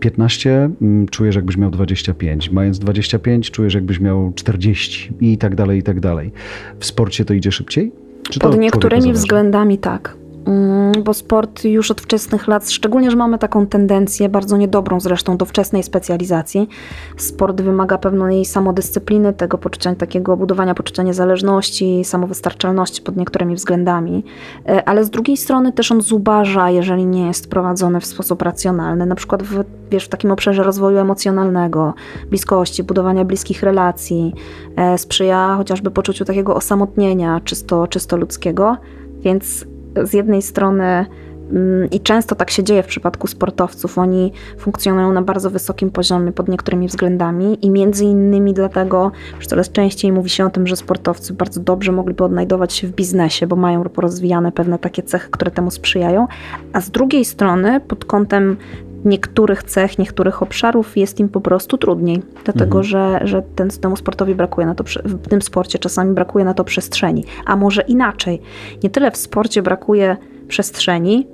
15, 0.00 0.70
y, 0.82 1.06
czujesz 1.10 1.36
jakbyś 1.36 1.56
miał 1.56 1.70
25, 1.70 2.50
mając 2.50 2.78
25 2.78 3.50
czujesz 3.50 3.74
jakbyś 3.74 4.00
miał 4.00 4.32
40 4.34 5.12
i 5.20 5.38
tak 5.38 5.54
dalej, 5.54 5.78
i 5.78 5.82
tak 5.82 6.00
dalej. 6.00 6.32
W 6.80 6.86
sporcie 6.86 7.24
to 7.24 7.34
idzie 7.34 7.52
szybciej? 7.52 7.92
Czy 8.30 8.40
Pod 8.40 8.58
niektórymi 8.58 9.12
względami 9.12 9.78
tak. 9.78 10.16
Mm, 10.50 11.02
bo 11.02 11.14
sport 11.14 11.64
już 11.64 11.90
od 11.90 12.00
wczesnych 12.00 12.48
lat, 12.48 12.70
szczególnie, 12.70 13.10
że 13.10 13.16
mamy 13.16 13.38
taką 13.38 13.66
tendencję, 13.66 14.28
bardzo 14.28 14.56
niedobrą 14.56 15.00
zresztą, 15.00 15.36
do 15.36 15.44
wczesnej 15.44 15.82
specjalizacji. 15.82 16.68
Sport 17.16 17.60
wymaga 17.60 17.98
pewnej 17.98 18.44
samodyscypliny, 18.44 19.32
tego 19.32 19.58
poczucia, 19.58 19.94
takiego 19.94 20.36
budowania 20.36 20.74
poczucia 20.74 21.02
niezależności, 21.02 22.04
samowystarczalności 22.04 23.02
pod 23.02 23.16
niektórymi 23.16 23.54
względami, 23.54 24.24
e, 24.68 24.88
ale 24.88 25.04
z 25.04 25.10
drugiej 25.10 25.36
strony 25.36 25.72
też 25.72 25.92
on 25.92 26.00
zubaża, 26.00 26.70
jeżeli 26.70 27.06
nie 27.06 27.26
jest 27.26 27.50
prowadzony 27.50 28.00
w 28.00 28.06
sposób 28.06 28.42
racjonalny, 28.42 29.06
na 29.06 29.14
przykład 29.14 29.42
w, 29.42 29.64
wiesz, 29.90 30.04
w 30.04 30.08
takim 30.08 30.30
obszarze 30.30 30.62
rozwoju 30.62 30.98
emocjonalnego, 30.98 31.94
bliskości, 32.30 32.82
budowania 32.82 33.24
bliskich 33.24 33.62
relacji, 33.62 34.34
e, 34.76 34.98
sprzyja 34.98 35.54
chociażby 35.56 35.90
poczuciu 35.90 36.24
takiego 36.24 36.54
osamotnienia 36.54 37.40
czysto, 37.44 37.86
czysto 37.86 38.16
ludzkiego, 38.16 38.76
więc 39.20 39.64
z 40.04 40.12
jednej 40.12 40.42
strony 40.42 41.06
mm, 41.52 41.90
i 41.90 42.00
często 42.00 42.34
tak 42.34 42.50
się 42.50 42.64
dzieje 42.64 42.82
w 42.82 42.86
przypadku 42.86 43.26
sportowców. 43.26 43.98
Oni 43.98 44.32
funkcjonują 44.58 45.12
na 45.12 45.22
bardzo 45.22 45.50
wysokim 45.50 45.90
poziomie 45.90 46.32
pod 46.32 46.48
niektórymi 46.48 46.88
względami 46.88 47.66
i 47.66 47.70
między 47.70 48.04
innymi 48.04 48.54
dlatego, 48.54 49.12
że 49.40 49.46
coraz 49.46 49.70
częściej 49.72 50.12
mówi 50.12 50.30
się 50.30 50.46
o 50.46 50.50
tym, 50.50 50.66
że 50.66 50.76
sportowcy 50.76 51.32
bardzo 51.32 51.60
dobrze 51.60 51.92
mogliby 51.92 52.24
odnajdować 52.24 52.72
się 52.72 52.86
w 52.86 52.92
biznesie, 52.92 53.46
bo 53.46 53.56
mają 53.56 53.84
porozwijane 53.84 54.52
pewne 54.52 54.78
takie 54.78 55.02
cechy, 55.02 55.30
które 55.30 55.50
temu 55.50 55.70
sprzyjają. 55.70 56.26
A 56.72 56.80
z 56.80 56.90
drugiej 56.90 57.24
strony, 57.24 57.80
pod 57.80 58.04
kątem 58.04 58.56
niektórych 59.04 59.62
cech, 59.62 59.98
niektórych 59.98 60.42
obszarów 60.42 60.96
jest 60.96 61.20
im 61.20 61.28
po 61.28 61.40
prostu 61.40 61.78
trudniej, 61.78 62.22
dlatego 62.44 62.78
mhm. 62.78 62.84
że, 62.84 63.20
że 63.24 63.42
ten, 63.56 63.70
temu 63.70 63.96
sportowi 63.96 64.34
brakuje 64.34 64.66
na 64.66 64.74
to, 64.74 64.84
w 65.04 65.28
tym 65.28 65.42
sporcie 65.42 65.78
czasami 65.78 66.14
brakuje 66.14 66.44
na 66.44 66.54
to 66.54 66.64
przestrzeni. 66.64 67.24
A 67.46 67.56
może 67.56 67.82
inaczej, 67.82 68.40
nie 68.82 68.90
tyle 68.90 69.10
w 69.10 69.16
sporcie 69.16 69.62
brakuje 69.62 70.16
przestrzeni, 70.48 71.26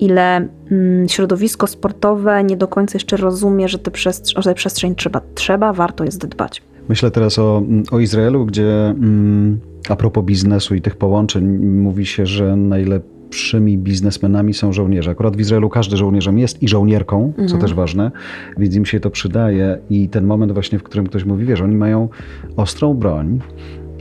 ile 0.00 0.48
mm, 0.70 1.08
środowisko 1.08 1.66
sportowe 1.66 2.44
nie 2.44 2.56
do 2.56 2.68
końca 2.68 2.96
jeszcze 2.96 3.16
rozumie, 3.16 3.68
że, 3.68 3.78
te 3.78 3.90
że 4.36 4.42
tę 4.42 4.54
przestrzeń 4.54 4.94
trzeba, 4.94 5.20
trzeba, 5.34 5.72
warto 5.72 6.04
jest 6.04 6.26
dbać. 6.26 6.62
Myślę 6.88 7.10
teraz 7.10 7.38
o, 7.38 7.62
o 7.90 8.00
Izraelu, 8.00 8.46
gdzie 8.46 8.86
mm, 8.86 9.60
a 9.88 9.96
propos 9.96 10.24
biznesu 10.24 10.74
i 10.74 10.80
tych 10.80 10.96
połączeń, 10.96 11.44
mówi 11.58 12.06
się, 12.06 12.26
że 12.26 12.56
najlepszymi 13.34 13.78
biznesmenami 13.78 14.54
są 14.54 14.72
żołnierze. 14.72 15.10
Akurat 15.10 15.36
w 15.36 15.40
Izraelu 15.40 15.68
każdy 15.68 15.96
żołnierzem 15.96 16.38
jest 16.38 16.62
i 16.62 16.68
żołnierką, 16.68 17.26
mhm. 17.26 17.48
co 17.48 17.58
też 17.58 17.74
ważne, 17.74 18.10
więc 18.58 18.74
im 18.74 18.86
się 18.86 19.00
to 19.00 19.10
przydaje. 19.10 19.78
I 19.90 20.08
ten 20.08 20.24
moment 20.24 20.52
właśnie, 20.52 20.78
w 20.78 20.82
którym 20.82 21.06
ktoś 21.06 21.24
mówi, 21.24 21.44
wiesz, 21.44 21.60
oni 21.60 21.76
mają 21.76 22.08
ostrą 22.56 22.94
broń, 22.94 23.40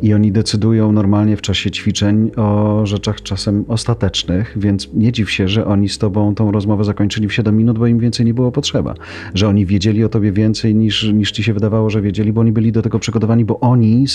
i 0.03 0.13
oni 0.13 0.31
decydują 0.31 0.91
normalnie 0.91 1.37
w 1.37 1.41
czasie 1.41 1.71
ćwiczeń 1.71 2.31
o 2.35 2.81
rzeczach 2.85 3.21
czasem 3.21 3.65
ostatecznych, 3.67 4.53
więc 4.59 4.89
nie 4.93 5.11
dziw 5.11 5.31
się, 5.31 5.47
że 5.47 5.65
oni 5.65 5.89
z 5.89 5.97
tobą 5.97 6.35
tą 6.35 6.51
rozmowę 6.51 6.83
zakończyli 6.83 7.27
w 7.27 7.33
7 7.33 7.57
minut, 7.57 7.79
bo 7.79 7.87
im 7.87 7.99
więcej 7.99 8.25
nie 8.25 8.33
było 8.33 8.51
potrzeba. 8.51 8.93
Że 9.33 9.47
oni 9.47 9.65
wiedzieli 9.65 10.03
o 10.03 10.09
tobie 10.09 10.31
więcej 10.31 10.75
niż, 10.75 11.03
niż 11.03 11.31
ci 11.31 11.43
się 11.43 11.53
wydawało, 11.53 11.89
że 11.89 12.01
wiedzieli, 12.01 12.33
bo 12.33 12.41
oni 12.41 12.51
byli 12.51 12.71
do 12.71 12.81
tego 12.81 12.99
przygotowani, 12.99 13.45
bo 13.45 13.59
oni 13.59 14.05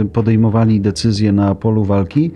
y, 0.00 0.04
podejmowali 0.04 0.80
decyzje 0.80 1.32
na 1.32 1.54
polu 1.54 1.84
walki 1.84 2.30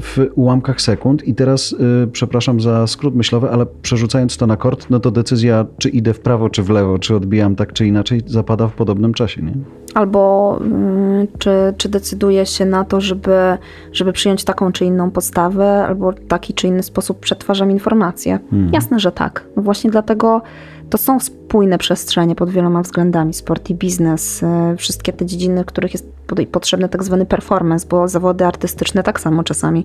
w 0.00 0.26
ułamkach 0.34 0.80
sekund 0.80 1.28
i 1.28 1.34
teraz, 1.34 1.72
y, 1.72 2.08
przepraszam 2.12 2.60
za 2.60 2.86
skrót 2.86 3.14
myślowy, 3.14 3.50
ale 3.50 3.66
przerzucając 3.82 4.36
to 4.36 4.46
na 4.46 4.56
kort, 4.56 4.86
no 4.90 5.00
to 5.00 5.10
decyzja, 5.10 5.66
czy 5.78 5.88
idę 5.88 6.14
w 6.14 6.20
prawo, 6.20 6.50
czy 6.50 6.62
w 6.62 6.70
lewo, 6.70 6.98
czy 6.98 7.14
odbijam 7.14 7.56
tak, 7.56 7.72
czy 7.72 7.86
inaczej, 7.86 8.22
zapada 8.26 8.68
w 8.68 8.72
podobnym 8.72 9.14
czasie, 9.14 9.42
nie? 9.42 9.52
Albo 9.94 10.58
y, 11.22 11.28
czy, 11.38 11.50
czy 11.76 11.88
decyduje 11.88 12.46
się 12.46 12.64
na 12.64 12.84
to, 12.84 13.00
żeby, 13.00 13.36
żeby 13.92 14.12
przyjąć 14.12 14.44
taką 14.44 14.72
czy 14.72 14.84
inną 14.84 15.10
postawę, 15.10 15.84
albo 15.88 16.12
taki 16.12 16.54
czy 16.54 16.66
inny 16.66 16.82
sposób 16.82 17.20
przetwarzam 17.20 17.70
informacje? 17.70 18.38
Hmm. 18.50 18.70
Jasne, 18.72 19.00
że 19.00 19.12
tak. 19.12 19.46
No 19.56 19.62
właśnie 19.62 19.90
dlatego 19.90 20.42
to 20.90 20.98
są 20.98 21.20
spójne 21.20 21.78
przestrzenie 21.78 22.34
pod 22.34 22.50
wieloma 22.50 22.82
względami. 22.82 23.34
Sport 23.34 23.70
i 23.70 23.74
biznes, 23.74 24.42
y, 24.42 24.76
wszystkie 24.76 25.12
te 25.12 25.26
dziedziny, 25.26 25.62
w 25.62 25.66
których 25.66 25.92
jest 25.92 26.16
potrzebny 26.52 26.88
tak 26.88 27.04
zwany 27.04 27.26
performance, 27.26 27.86
bo 27.88 28.08
zawody 28.08 28.44
artystyczne 28.44 29.02
tak 29.02 29.20
samo 29.20 29.44
czasami. 29.44 29.84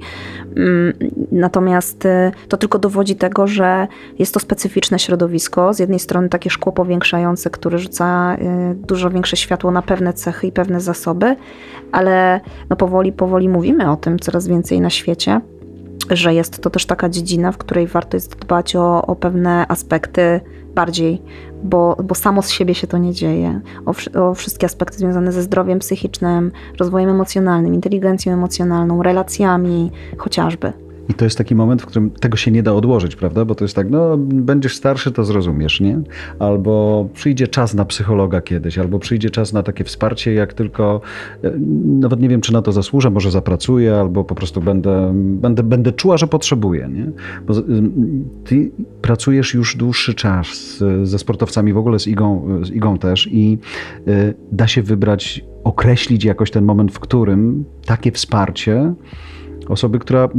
Mm, 0.55 0.93
natomiast 1.31 2.05
y, 2.05 2.31
to 2.47 2.57
tylko 2.57 2.79
dowodzi 2.79 3.15
tego, 3.15 3.47
że 3.47 3.87
jest 4.19 4.33
to 4.33 4.39
specyficzne 4.39 4.99
środowisko. 4.99 5.73
Z 5.73 5.79
jednej 5.79 5.99
strony 5.99 6.29
takie 6.29 6.49
szkło 6.49 6.71
powiększające, 6.71 7.49
które 7.49 7.77
rzuca 7.77 8.35
y, 8.35 8.75
dużo 8.75 9.09
większe 9.09 9.37
światło 9.37 9.71
na 9.71 9.81
pewne 9.81 10.13
cechy 10.13 10.47
i 10.47 10.51
pewne 10.51 10.81
zasoby, 10.81 11.35
ale 11.91 12.41
no 12.69 12.75
powoli, 12.75 13.11
powoli 13.11 13.49
mówimy 13.49 13.91
o 13.91 13.95
tym 13.95 14.19
coraz 14.19 14.47
więcej 14.47 14.81
na 14.81 14.89
świecie 14.89 15.41
że 16.09 16.33
jest 16.33 16.61
to 16.61 16.69
też 16.69 16.85
taka 16.85 17.09
dziedzina, 17.09 17.51
w 17.51 17.57
której 17.57 17.87
warto 17.87 18.17
jest 18.17 18.35
dbać 18.35 18.75
o, 18.75 19.05
o 19.05 19.15
pewne 19.15 19.65
aspekty 19.67 20.41
bardziej, 20.75 21.21
bo, 21.63 21.97
bo 22.03 22.15
samo 22.15 22.41
z 22.41 22.49
siebie 22.49 22.75
się 22.75 22.87
to 22.87 22.97
nie 22.97 23.13
dzieje. 23.13 23.61
O, 23.85 24.19
o, 24.21 24.33
wszystkie 24.33 24.65
aspekty 24.65 24.97
związane 24.97 25.31
ze 25.31 25.41
zdrowiem 25.41 25.79
psychicznym, 25.79 26.51
rozwojem 26.79 27.09
emocjonalnym, 27.09 27.73
inteligencją 27.73 28.33
emocjonalną, 28.33 29.03
relacjami 29.03 29.91
chociażby. 30.17 30.73
I 31.09 31.13
to 31.13 31.25
jest 31.25 31.37
taki 31.37 31.55
moment, 31.55 31.81
w 31.81 31.85
którym 31.85 32.09
tego 32.09 32.37
się 32.37 32.51
nie 32.51 32.63
da 32.63 32.73
odłożyć, 32.73 33.15
prawda? 33.15 33.45
Bo 33.45 33.55
to 33.55 33.63
jest 33.65 33.75
tak, 33.75 33.89
no 33.89 34.17
będziesz 34.17 34.75
starszy, 34.75 35.11
to 35.11 35.23
zrozumiesz, 35.23 35.81
nie? 35.81 36.01
Albo 36.39 37.07
przyjdzie 37.13 37.47
czas 37.47 37.73
na 37.73 37.85
psychologa 37.85 38.41
kiedyś, 38.41 38.77
albo 38.77 38.99
przyjdzie 38.99 39.29
czas 39.29 39.53
na 39.53 39.63
takie 39.63 39.83
wsparcie, 39.83 40.33
jak 40.33 40.53
tylko, 40.53 41.01
e, 41.43 41.51
nawet 41.85 42.19
nie 42.19 42.29
wiem, 42.29 42.41
czy 42.41 42.53
na 42.53 42.61
to 42.61 42.71
zasłużę, 42.71 43.09
może 43.09 43.31
zapracuję, 43.31 43.95
albo 43.95 44.23
po 44.23 44.35
prostu 44.35 44.61
będę, 44.61 45.11
będę, 45.15 45.63
będę 45.63 45.91
czuła, 45.91 46.17
że 46.17 46.27
potrzebuję, 46.27 46.89
nie? 46.93 47.11
Bo 47.47 47.53
ty 48.45 48.71
pracujesz 49.01 49.53
już 49.53 49.75
dłuższy 49.75 50.13
czas 50.13 50.77
ze 51.03 51.19
sportowcami, 51.19 51.73
w 51.73 51.77
ogóle 51.77 51.99
z 51.99 52.07
Igą, 52.07 52.59
z 52.63 52.69
Igą 52.69 52.97
też 52.97 53.27
i 53.31 53.57
e, 54.07 54.33
da 54.51 54.67
się 54.67 54.81
wybrać, 54.81 55.45
określić 55.63 56.23
jakoś 56.23 56.51
ten 56.51 56.65
moment, 56.65 56.91
w 56.91 56.99
którym 56.99 57.65
takie 57.85 58.11
wsparcie 58.11 58.93
osoby, 59.71 59.99
która, 59.99 60.29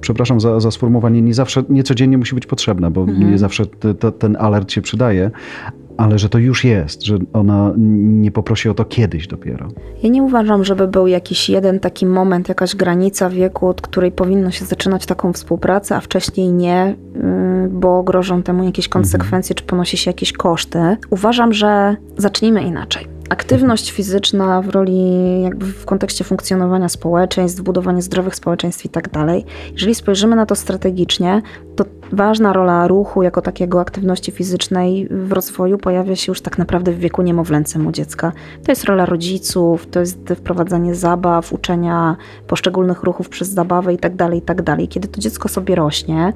przepraszam 0.00 0.40
za, 0.40 0.60
za 0.60 0.70
sformułowanie, 0.70 1.22
nie 1.22 1.34
zawsze, 1.34 1.62
nie 1.68 1.82
codziennie 1.82 2.18
musi 2.18 2.34
być 2.34 2.46
potrzebna, 2.46 2.90
bo 2.90 3.00
mhm. 3.00 3.30
nie 3.30 3.38
zawsze 3.38 3.66
te, 3.66 3.94
te, 3.94 4.12
ten 4.12 4.36
alert 4.40 4.72
się 4.72 4.82
przydaje, 4.82 5.30
ale 5.96 6.18
że 6.18 6.28
to 6.28 6.38
już 6.38 6.64
jest, 6.64 7.02
że 7.02 7.18
ona 7.32 7.72
nie 7.76 8.30
poprosi 8.30 8.68
o 8.68 8.74
to 8.74 8.84
kiedyś 8.84 9.26
dopiero. 9.26 9.68
Ja 10.02 10.10
nie 10.10 10.22
uważam, 10.22 10.64
żeby 10.64 10.88
był 10.88 11.06
jakiś 11.06 11.48
jeden 11.48 11.80
taki 11.80 12.06
moment, 12.06 12.48
jakaś 12.48 12.76
granica 12.76 13.30
wieku, 13.30 13.66
od 13.66 13.80
której 13.80 14.12
powinno 14.12 14.50
się 14.50 14.64
zaczynać 14.64 15.06
taką 15.06 15.32
współpracę, 15.32 15.96
a 15.96 16.00
wcześniej 16.00 16.52
nie, 16.52 16.96
y, 17.16 17.68
bo 17.68 18.02
grożą 18.02 18.42
temu 18.42 18.64
jakieś 18.64 18.88
konsekwencje, 18.88 19.52
mhm. 19.52 19.56
czy 19.56 19.64
ponosi 19.64 19.96
się 19.96 20.10
jakieś 20.10 20.32
koszty. 20.32 20.96
Uważam, 21.10 21.52
że 21.52 21.96
zacznijmy 22.16 22.62
inaczej. 22.62 23.13
Aktywność 23.28 23.90
fizyczna 23.90 24.62
w 24.62 24.68
roli, 24.68 25.42
jakby 25.42 25.66
w 25.66 25.84
kontekście 25.84 26.24
funkcjonowania 26.24 26.88
społeczeństw, 26.88 27.62
budowania 27.62 28.00
zdrowych 28.00 28.34
społeczeństw 28.34 28.84
i 28.84 28.88
tak 28.88 29.10
dalej. 29.10 29.44
Jeżeli 29.72 29.94
spojrzymy 29.94 30.36
na 30.36 30.46
to 30.46 30.54
strategicznie, 30.54 31.42
to 31.76 31.84
ważna 32.12 32.52
rola 32.52 32.88
ruchu 32.88 33.22
jako 33.22 33.42
takiego 33.42 33.80
aktywności 33.80 34.32
fizycznej 34.32 35.08
w 35.10 35.32
rozwoju 35.32 35.78
pojawia 35.78 36.16
się 36.16 36.30
już 36.30 36.40
tak 36.40 36.58
naprawdę 36.58 36.92
w 36.92 36.98
wieku 36.98 37.22
niemowlęcym 37.22 37.86
u 37.86 37.92
dziecka. 37.92 38.32
To 38.64 38.72
jest 38.72 38.84
rola 38.84 39.06
rodziców, 39.06 39.86
to 39.86 40.00
jest 40.00 40.18
wprowadzanie 40.36 40.94
zabaw, 40.94 41.52
uczenia 41.52 42.16
poszczególnych 42.46 43.02
ruchów 43.02 43.28
przez 43.28 43.48
zabawę 43.48 43.94
i 43.94 43.98
tak 43.98 44.16
dalej, 44.16 44.38
i 44.38 44.42
tak 44.42 44.62
dalej. 44.62 44.88
Kiedy 44.88 45.08
to 45.08 45.20
dziecko 45.20 45.48
sobie 45.48 45.74
rośnie, 45.74 46.32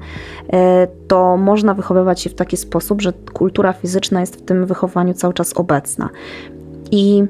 e, 0.53 0.87
to 1.07 1.37
można 1.37 1.73
wychowywać 1.73 2.21
się 2.21 2.29
w 2.29 2.35
taki 2.35 2.57
sposób, 2.57 3.01
że 3.01 3.13
kultura 3.33 3.73
fizyczna 3.73 4.19
jest 4.19 4.35
w 4.35 4.41
tym 4.41 4.65
wychowaniu 4.65 5.13
cały 5.13 5.33
czas 5.33 5.53
obecna. 5.53 6.09
I, 6.91 7.23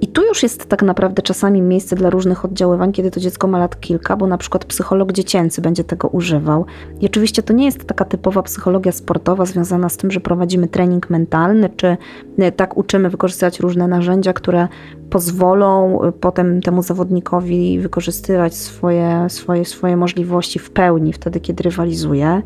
I 0.00 0.06
tu 0.06 0.22
już 0.24 0.42
jest 0.42 0.66
tak 0.66 0.82
naprawdę 0.82 1.22
czasami 1.22 1.62
miejsce 1.62 1.96
dla 1.96 2.10
różnych 2.10 2.44
oddziaływań, 2.44 2.92
kiedy 2.92 3.10
to 3.10 3.20
dziecko 3.20 3.46
ma 3.46 3.58
lat 3.58 3.80
kilka, 3.80 4.16
bo 4.16 4.26
na 4.26 4.38
przykład 4.38 4.64
psycholog 4.64 5.12
dziecięcy 5.12 5.62
będzie 5.62 5.84
tego 5.84 6.08
używał. 6.08 6.64
I 7.00 7.06
oczywiście 7.06 7.42
to 7.42 7.52
nie 7.52 7.64
jest 7.64 7.84
taka 7.84 8.04
typowa 8.04 8.42
psychologia 8.42 8.92
sportowa 8.92 9.44
związana 9.44 9.88
z 9.88 9.96
tym, 9.96 10.10
że 10.10 10.20
prowadzimy 10.20 10.68
trening 10.68 11.10
mentalny, 11.10 11.70
czy 11.76 11.96
e, 12.38 12.52
tak 12.52 12.76
uczymy 12.76 13.10
wykorzystywać 13.10 13.60
różne 13.60 13.88
narzędzia, 13.88 14.32
które 14.32 14.68
pozwolą 15.10 16.02
e, 16.02 16.12
potem 16.12 16.60
temu 16.60 16.82
zawodnikowi 16.82 17.78
wykorzystywać 17.78 18.54
swoje, 18.54 19.26
swoje, 19.28 19.64
swoje 19.64 19.96
możliwości 19.96 20.58
w 20.58 20.70
pełni 20.70 21.12
wtedy, 21.12 21.40
kiedy 21.40 21.62
rywalizuje 21.62 22.42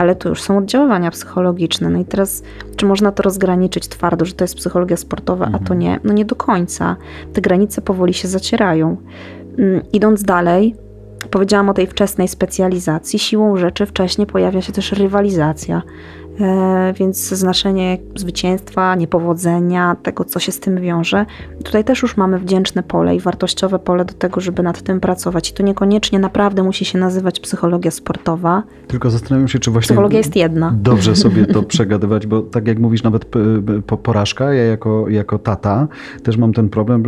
ale 0.00 0.14
to 0.14 0.28
już 0.28 0.42
są 0.42 0.58
oddziaływania 0.58 1.10
psychologiczne. 1.10 1.90
No 1.90 1.98
i 1.98 2.04
teraz, 2.04 2.42
czy 2.76 2.86
można 2.86 3.12
to 3.12 3.22
rozgraniczyć 3.22 3.88
twardo, 3.88 4.24
że 4.24 4.32
to 4.32 4.44
jest 4.44 4.56
psychologia 4.56 4.96
sportowa, 4.96 5.44
mhm. 5.44 5.54
a 5.54 5.68
to 5.68 5.74
mhm. 5.74 5.78
nie? 5.78 6.00
No 6.04 6.12
nie 6.12 6.24
do 6.24 6.36
końca. 6.36 6.96
Te 7.32 7.40
granice 7.40 7.82
powoli 7.82 8.14
się 8.14 8.28
zacierają. 8.28 8.96
Mm, 9.58 9.82
idąc 9.92 10.22
dalej, 10.22 10.74
powiedziałam 11.30 11.68
o 11.68 11.74
tej 11.74 11.86
wczesnej 11.86 12.28
specjalizacji. 12.28 13.18
Siłą 13.18 13.56
rzeczy 13.56 13.86
wcześniej 13.86 14.26
pojawia 14.26 14.62
się 14.62 14.72
też 14.72 14.92
rywalizacja. 14.92 15.82
E, 16.40 16.94
więc 16.96 17.28
znaczenie 17.28 17.98
zwycięstwa, 18.16 18.94
niepowodzenia, 18.94 19.96
tego, 20.02 20.24
co 20.24 20.40
się 20.40 20.52
z 20.52 20.60
tym 20.60 20.80
wiąże. 20.80 21.26
Tutaj 21.64 21.84
też 21.84 22.02
już 22.02 22.16
mamy 22.16 22.38
wdzięczne 22.38 22.82
pole 22.82 23.16
i 23.16 23.20
wartościowe 23.20 23.78
pole 23.78 24.04
do 24.04 24.14
tego, 24.14 24.40
żeby 24.40 24.62
nad 24.62 24.82
tym 24.82 25.00
pracować. 25.00 25.50
I 25.50 25.54
to 25.54 25.62
niekoniecznie 25.62 26.18
naprawdę 26.18 26.62
musi 26.62 26.84
się 26.84 26.98
nazywać 26.98 27.40
psychologia 27.40 27.90
sportowa. 27.90 28.62
Tylko 28.86 29.10
zastanawiam 29.10 29.48
się, 29.48 29.58
czy 29.58 29.70
właśnie. 29.70 29.86
Psychologia 29.86 30.18
jest 30.18 30.36
jedna. 30.36 30.74
Dobrze 30.76 31.16
sobie 31.26 31.46
to 31.46 31.62
przegadywać, 31.62 32.26
bo 32.26 32.42
tak 32.42 32.68
jak 32.68 32.78
mówisz, 32.78 33.02
nawet 33.02 33.24
porażka, 34.02 34.54
ja 34.54 34.64
jako, 34.64 35.08
jako 35.08 35.38
tata 35.38 35.88
też 36.22 36.36
mam 36.36 36.52
ten 36.52 36.68
problem, 36.68 37.02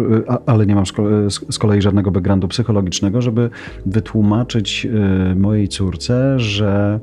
ale 0.47 0.67
nie 0.67 0.75
mam 0.75 0.85
z 1.51 1.59
kolei 1.59 1.83
żadnego 1.83 2.11
backgroundu 2.11 2.49
psychologicznego, 2.49 3.23
żeby 3.23 3.51
wytłumaczyć 3.87 4.87
e, 4.87 5.35
mojej 5.35 5.69
córce, 5.69 6.39
że 6.39 7.01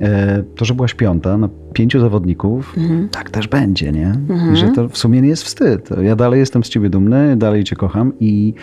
e, 0.00 0.42
to, 0.56 0.64
że 0.64 0.74
byłaś 0.74 0.94
piąta 0.94 1.38
na 1.38 1.48
pięciu 1.72 2.00
zawodników, 2.00 2.74
mhm. 2.78 3.08
tak 3.08 3.30
też 3.30 3.48
będzie, 3.48 3.92
nie? 3.92 4.06
Mhm. 4.06 4.56
Że 4.56 4.68
to 4.68 4.88
w 4.88 4.98
sumie 4.98 5.20
nie 5.20 5.28
jest 5.28 5.44
wstyd. 5.44 5.88
Ja 6.02 6.16
dalej 6.16 6.40
jestem 6.40 6.64
z 6.64 6.68
ciebie 6.68 6.90
dumny, 6.90 7.36
dalej 7.36 7.64
cię 7.64 7.76
kocham 7.76 8.12
i... 8.20 8.54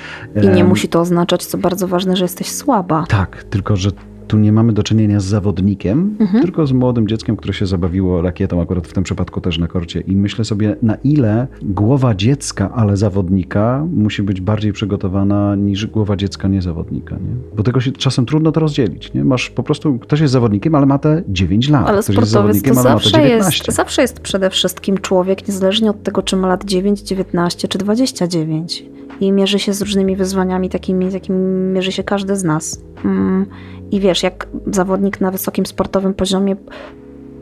I 0.44 0.48
nie 0.48 0.64
musi 0.64 0.88
to 0.88 1.02
oznaczać, 1.02 1.46
co 1.46 1.58
bardzo 1.58 1.88
ważne, 1.88 2.16
że 2.16 2.26
jesteś 2.26 2.52
słaba. 2.52 3.06
Tak, 3.10 3.44
tylko 3.44 3.76
że 3.76 3.92
tu 4.28 4.38
nie 4.38 4.52
mamy 4.52 4.74
do 4.74 4.84
czynienia 4.84 5.20
z 5.20 5.26
zawodnikiem, 5.26 6.16
mhm. 6.20 6.44
tylko 6.44 6.68
z 6.68 6.72
młodym 6.72 7.08
dzieckiem, 7.08 7.38
które 7.38 7.54
się 7.54 7.66
zabawiło 7.66 8.22
rakietą, 8.22 8.62
akurat 8.62 8.88
w 8.88 8.94
tym 8.94 9.04
przypadku 9.04 9.42
też 9.42 9.58
na 9.58 9.68
korcie. 9.68 10.02
I 10.02 10.16
myślę 10.16 10.46
sobie, 10.46 10.76
na 10.82 10.96
ile 10.96 11.48
głowa 11.62 12.16
dziecka, 12.16 12.72
ale 12.76 12.98
zawodnika 12.98 13.88
musi 13.94 14.24
być 14.24 14.42
bardziej 14.42 14.74
przygotowana 14.74 15.56
niż 15.56 15.86
głowa 15.88 16.16
dziecka 16.16 16.48
niezawodnika. 16.48 17.16
Nie? 17.16 17.56
Bo 17.56 17.64
tego 17.64 17.80
się 17.80 17.92
czasem 17.92 18.26
trudno 18.26 18.52
to 18.52 18.60
rozdzielić. 18.60 19.14
Nie? 19.14 19.24
Masz 19.24 19.50
po 19.50 19.64
prostu, 19.64 20.00
ktoś 20.00 20.20
jest 20.20 20.34
zawodnikiem, 20.34 20.76
ale 20.76 20.86
ma 20.86 20.98
te 20.98 21.24
9 21.28 21.70
lat. 21.70 21.88
Ale 21.88 22.02
ktoś 22.02 22.16
sportowiec 22.16 22.56
jest 22.56 22.66
zawodnikiem, 22.66 22.74
to 22.76 22.80
ale 22.80 22.90
zawsze 22.90 23.18
ma 23.18 23.24
te 23.24 23.30
19. 23.30 23.64
Jest, 23.68 23.78
zawsze 23.78 24.02
jest 24.02 24.20
przede 24.20 24.50
wszystkim 24.50 24.98
człowiek, 24.98 25.48
niezależnie 25.48 25.90
od 25.90 26.04
tego, 26.04 26.22
czy 26.22 26.36
ma 26.36 26.48
lat 26.48 26.66
9, 26.66 27.02
19 27.02 27.68
czy 27.68 27.78
29 27.78 28.86
i 29.20 29.32
mierzy 29.32 29.60
się 29.60 29.74
z 29.74 29.82
różnymi 29.82 30.16
wyzwaniami, 30.16 30.70
takimi, 30.70 31.14
jakimi 31.14 31.40
mierzy 31.74 31.92
się 31.92 32.04
każdy 32.04 32.36
z 32.36 32.44
nas. 32.44 32.82
Mm, 33.06 33.46
I 33.92 34.00
wiesz, 34.00 34.24
jak 34.24 34.48
zawodnik 34.68 35.22
na 35.22 35.32
wysokim 35.32 35.66
sportowym 35.66 36.14
poziomie 36.14 36.56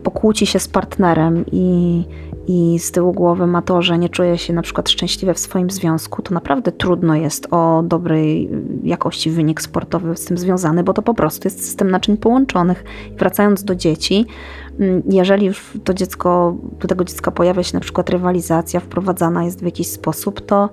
pokłóci 0.05 0.45
się 0.45 0.59
z 0.59 0.67
partnerem 0.67 1.45
i, 1.51 2.03
i 2.47 2.79
z 2.79 2.91
tyłu 2.91 3.13
głowy 3.13 3.47
ma 3.47 3.61
to, 3.61 3.81
że 3.81 3.97
nie 3.97 4.09
czuje 4.09 4.37
się 4.37 4.53
na 4.53 4.61
przykład 4.61 4.89
szczęśliwe 4.89 5.33
w 5.33 5.39
swoim 5.39 5.69
związku, 5.69 6.21
to 6.21 6.33
naprawdę 6.33 6.71
trudno 6.71 7.15
jest 7.15 7.47
o 7.51 7.83
dobrej 7.83 8.49
jakości 8.83 9.31
wynik 9.31 9.61
sportowy 9.61 10.17
z 10.17 10.25
tym 10.25 10.37
związany, 10.37 10.83
bo 10.83 10.93
to 10.93 11.01
po 11.01 11.13
prostu 11.13 11.47
jest 11.47 11.65
system 11.65 11.91
naczyń 11.91 12.17
połączonych. 12.17 12.83
Wracając 13.17 13.63
do 13.63 13.75
dzieci, 13.75 14.25
mm, 14.79 15.03
jeżeli 15.09 15.45
już 15.45 15.73
to 15.83 15.93
dziecko, 15.93 16.55
do 16.79 16.87
tego 16.87 17.03
dziecka 17.03 17.31
pojawia 17.31 17.63
się 17.63 17.77
na 17.77 17.81
przykład 17.81 18.09
rywalizacja, 18.09 18.79
wprowadzana 18.79 19.43
jest 19.43 19.61
w 19.61 19.65
jakiś 19.65 19.87
sposób, 19.87 20.45
to 20.45 20.69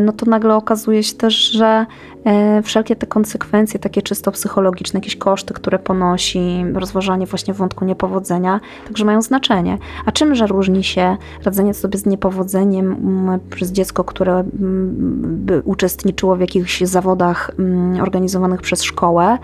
no 0.00 0.12
to 0.12 0.26
nagle 0.26 0.56
okazuje 0.56 1.02
się 1.02 1.14
też, 1.14 1.34
że 1.34 1.86
e, 2.24 2.62
wszelkie 2.62 2.96
te 2.96 3.06
konsekwencje, 3.06 3.80
takie 3.80 4.02
czysto 4.02 4.32
psychologiczne, 4.32 4.98
jakieś 4.98 5.16
koszty, 5.16 5.54
które 5.54 5.78
ponosi, 5.78 6.64
rozważanie 6.74 7.26
właśnie 7.26 7.54
wątku 7.54 7.84
niepowodzenia, 7.84 8.60
także 8.86 9.04
mają 9.04 9.22
znaczenie. 9.22 9.78
A 10.06 10.12
czymże 10.12 10.46
różni 10.46 10.84
się 10.84 11.16
radzenie 11.44 11.74
sobie 11.74 11.98
z 11.98 12.06
niepowodzeniem 12.06 12.92
mm, 12.92 13.40
przez 13.50 13.72
dziecko, 13.72 14.04
które 14.04 14.32
mm, 14.32 15.46
uczestniczyło 15.64 16.36
w 16.36 16.40
jakichś 16.40 16.80
zawodach 16.80 17.50
mm, 17.58 18.00
organizowanych 18.00 18.62
przez 18.62 18.82
szkołę, 18.82 19.38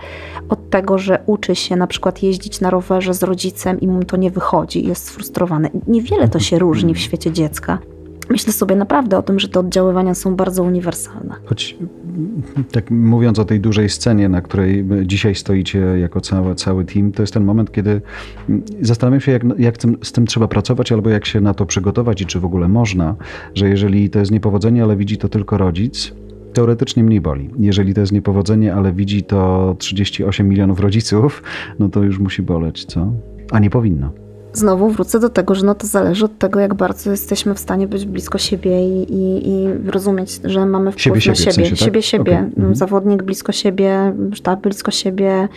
od 0.49 0.69
tego, 0.69 0.97
że 0.97 1.23
uczy 1.25 1.55
się 1.55 1.75
na 1.75 1.87
przykład 1.87 2.23
jeździć 2.23 2.61
na 2.61 2.69
rowerze 2.69 3.13
z 3.13 3.23
rodzicem 3.23 3.81
i 3.81 3.87
mu 3.87 4.03
to 4.03 4.17
nie 4.17 4.31
wychodzi 4.31 4.87
jest 4.87 5.05
sfrustrowany. 5.05 5.69
Niewiele 5.87 6.27
to 6.27 6.39
się 6.39 6.59
różni 6.59 6.93
w 6.93 6.99
świecie 6.99 7.31
dziecka 7.31 7.77
myślę 8.29 8.53
sobie 8.53 8.75
naprawdę 8.75 9.17
o 9.17 9.21
tym, 9.21 9.39
że 9.39 9.47
te 9.47 9.59
oddziaływania 9.59 10.13
są 10.13 10.35
bardzo 10.35 10.63
uniwersalne. 10.63 11.35
Choć 11.45 11.77
tak 12.71 12.91
mówiąc 12.91 13.39
o 13.39 13.45
tej 13.45 13.59
dużej 13.59 13.89
scenie, 13.89 14.29
na 14.29 14.41
której 14.41 14.85
dzisiaj 15.05 15.35
stoicie 15.35 15.79
jako 15.79 16.21
cały, 16.21 16.55
cały 16.55 16.85
team, 16.85 17.11
to 17.11 17.23
jest 17.23 17.33
ten 17.33 17.43
moment, 17.43 17.71
kiedy 17.71 18.01
zastanawiam 18.81 19.21
się, 19.21 19.31
jak, 19.31 19.43
jak 19.57 19.75
z 20.03 20.11
tym 20.11 20.27
trzeba 20.27 20.47
pracować, 20.47 20.91
albo 20.91 21.09
jak 21.09 21.25
się 21.25 21.41
na 21.41 21.53
to 21.53 21.65
przygotować 21.65 22.21
i 22.21 22.25
czy 22.25 22.39
w 22.39 22.45
ogóle 22.45 22.67
można, 22.67 23.15
że 23.55 23.69
jeżeli 23.69 24.09
to 24.09 24.19
jest 24.19 24.31
niepowodzenie, 24.31 24.83
ale 24.83 24.95
widzi 24.95 25.17
to 25.17 25.29
tylko 25.29 25.57
rodzic, 25.57 26.13
teoretycznie 26.53 27.03
mniej 27.03 27.21
boli. 27.21 27.49
Jeżeli 27.59 27.93
to 27.93 28.01
jest 28.01 28.13
niepowodzenie, 28.13 28.73
ale 28.73 28.93
widzi 28.93 29.23
to 29.23 29.75
38 29.79 30.49
milionów 30.49 30.79
rodziców, 30.79 31.43
no 31.79 31.89
to 31.89 32.03
już 32.03 32.19
musi 32.19 32.41
boleć, 32.41 32.85
co? 32.85 33.13
A 33.51 33.59
nie 33.59 33.69
powinno 33.69 34.22
znowu 34.53 34.89
wrócę 34.89 35.19
do 35.19 35.29
tego, 35.29 35.55
że 35.55 35.65
no 35.65 35.75
to 35.75 35.87
zależy 35.87 36.25
od 36.25 36.37
tego, 36.37 36.59
jak 36.59 36.73
bardzo 36.73 37.11
jesteśmy 37.11 37.55
w 37.55 37.59
stanie 37.59 37.87
być 37.87 38.05
blisko 38.05 38.37
siebie 38.37 38.87
i, 38.87 39.13
i, 39.13 39.49
i 39.49 39.67
rozumieć, 39.85 40.39
że 40.43 40.65
mamy 40.65 40.91
wpływ 40.91 41.03
siebie, 41.03 41.15
na 41.15 41.35
siebie. 41.35 41.35
Siebie, 41.35 41.53
sensie, 41.53 41.69
tak? 41.69 41.85
siebie, 41.85 42.01
siebie. 42.01 42.33
Okay. 42.33 42.45
Mhm. 42.57 42.75
Zawodnik 42.75 43.23
blisko 43.23 43.51
siebie, 43.51 44.13
sztab 44.33 44.61
blisko 44.61 44.91
siebie, 44.91 45.47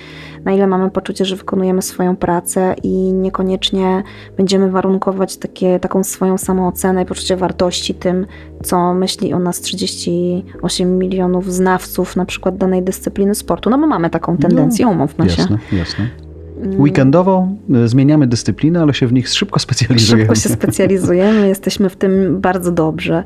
na 0.45 0.53
ile 0.53 0.67
mamy 0.67 0.91
poczucie, 0.91 1.25
że 1.25 1.37
wykonujemy 1.37 1.83
swoją 1.83 2.17
pracę 2.17 2.75
i 2.83 3.13
niekoniecznie 3.13 4.03
będziemy 4.37 4.71
warunkować 4.71 5.37
takie, 5.37 5.81
taką 5.81 6.05
swoją 6.05 6.39
samoocenę 6.39 7.03
i 7.03 7.07
poczucie 7.07 7.37
wartości 7.37 7.95
tym, 7.95 8.27
co 8.63 8.95
myśli 8.95 9.33
o 9.33 9.39
nas 9.39 9.61
38 9.61 10.99
milionów 10.99 11.53
znawców 11.53 12.17
na 12.17 12.25
przykład 12.25 12.57
danej 12.57 12.83
dyscypliny 12.83 13.35
sportu. 13.35 13.71
No 13.71 13.79
bo 13.79 13.87
mamy 13.87 14.11
taką 14.11 14.37
tendencję, 14.37 14.87
no, 14.87 14.93
umówmy 14.93 15.31
się. 15.31 15.43
Jasne, 15.43 15.59
jasne. 15.73 16.26
Mm. 16.63 16.81
Weekendowo 16.81 17.49
e, 17.75 17.89
zmieniamy 17.89 18.27
dyscypliny, 18.27 18.81
ale 18.81 18.95
się 18.95 19.07
w 19.07 19.13
nich 19.13 19.29
szybko 19.29 19.61
specjalizujemy. 19.61 20.23
Szybko 20.23 20.35
się 20.35 20.49
specjalizujemy, 20.49 21.49
jesteśmy 21.55 21.91
w 21.91 21.97
tym 21.97 22.41
bardzo 22.41 22.73
dobrze. 22.73 23.25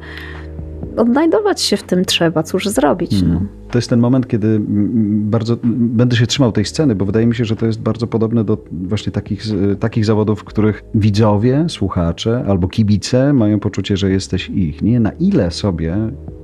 Odnajdować 0.96 1.60
się 1.62 1.76
w 1.76 1.82
tym 1.82 2.04
trzeba, 2.04 2.42
cóż 2.42 2.68
zrobić. 2.68 3.22
No. 3.22 3.40
To 3.70 3.78
jest 3.78 3.90
ten 3.90 4.00
moment, 4.00 4.28
kiedy 4.28 4.60
bardzo 5.08 5.56
będę 5.64 6.16
się 6.16 6.26
trzymał 6.26 6.52
tej 6.52 6.64
sceny, 6.64 6.94
bo 6.94 7.04
wydaje 7.04 7.26
mi 7.26 7.34
się, 7.34 7.44
że 7.44 7.56
to 7.56 7.66
jest 7.66 7.80
bardzo 7.80 8.06
podobne 8.06 8.44
do 8.44 8.58
właśnie 8.70 9.12
takich, 9.12 9.42
takich 9.80 10.04
zawodów, 10.04 10.40
w 10.40 10.44
których 10.44 10.84
widzowie, 10.94 11.64
słuchacze 11.68 12.44
albo 12.48 12.68
kibice 12.68 13.32
mają 13.32 13.60
poczucie, 13.60 13.96
że 13.96 14.10
jesteś 14.10 14.48
ich. 14.48 14.82
Nie 14.82 15.00
na 15.00 15.10
ile 15.10 15.50
sobie 15.50 15.96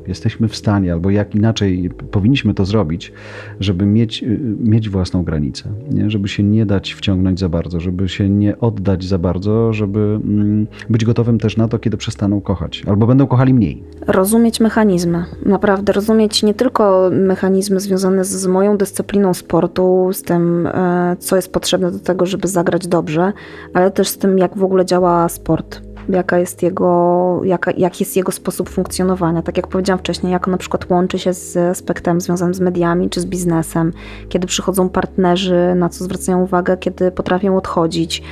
jesteśmy 0.08 0.48
w 0.48 0.56
stanie, 0.56 0.92
albo 0.92 1.10
jak 1.10 1.34
inaczej 1.34 1.90
powinniśmy 2.10 2.54
to 2.54 2.64
zrobić, 2.64 3.12
żeby 3.60 3.86
mieć, 3.86 4.24
mieć 4.60 4.88
własną 4.88 5.22
granicę, 5.22 5.68
nie? 5.90 6.10
żeby 6.10 6.28
się 6.28 6.42
nie 6.42 6.66
dać 6.66 6.92
wciągnąć 6.92 7.40
za 7.40 7.48
bardzo, 7.48 7.80
żeby 7.80 8.08
się 8.08 8.28
nie 8.28 8.58
oddać 8.58 9.04
za 9.04 9.18
bardzo, 9.18 9.72
żeby 9.72 10.20
mm, 10.24 10.66
być 10.90 11.04
gotowym 11.04 11.38
też 11.38 11.56
na 11.56 11.68
to, 11.68 11.78
kiedy 11.78 11.96
przestaną 11.96 12.40
kochać, 12.40 12.82
albo 12.86 13.06
będą 13.06 13.26
kochali 13.26 13.54
mniej. 13.54 13.82
Rozumieć 14.06 14.60
mechanizmy, 14.60 15.24
naprawdę 15.46 15.92
rozumieć 15.92 16.42
nie 16.42 16.54
tylko 16.54 17.10
mechanizmy 17.16 17.80
związane 17.80 18.24
z 18.24 18.46
moją 18.46 18.76
dyscypliną 18.76 19.34
sportu, 19.34 20.10
z 20.12 20.22
tym, 20.22 20.66
e, 20.66 21.16
co 21.18 21.36
jest 21.36 21.52
potrzebne 21.52 21.90
do 21.90 21.98
tego, 21.98 22.26
żeby 22.26 22.48
zagrać 22.48 22.86
dobrze, 22.86 23.32
ale 23.74 23.90
też 23.90 24.08
z 24.08 24.18
tym, 24.18 24.38
jak 24.38 24.58
w 24.58 24.64
ogóle 24.64 24.84
działa 24.84 25.28
sport 25.28 25.80
jaka 26.08 26.38
jest 26.38 26.62
jego, 26.62 27.40
jaka, 27.44 27.70
jak 27.76 28.00
jest 28.00 28.16
jego 28.16 28.32
sposób 28.32 28.68
funkcjonowania. 28.68 29.42
Tak 29.42 29.56
jak 29.56 29.66
powiedziałam 29.66 29.98
wcześniej, 29.98 30.32
jak 30.32 30.48
on 30.48 30.52
na 30.52 30.58
przykład 30.58 30.90
łączy 30.90 31.18
się 31.18 31.32
z 31.32 31.56
aspektem 31.56 32.20
związanym 32.20 32.54
z 32.54 32.60
mediami 32.60 33.10
czy 33.10 33.20
z 33.20 33.26
biznesem, 33.26 33.92
kiedy 34.28 34.46
przychodzą 34.46 34.88
partnerzy, 34.88 35.74
na 35.76 35.88
co 35.88 36.04
zwracają 36.04 36.42
uwagę, 36.42 36.76
kiedy 36.76 37.10
potrafią 37.10 37.56
odchodzić, 37.56 38.22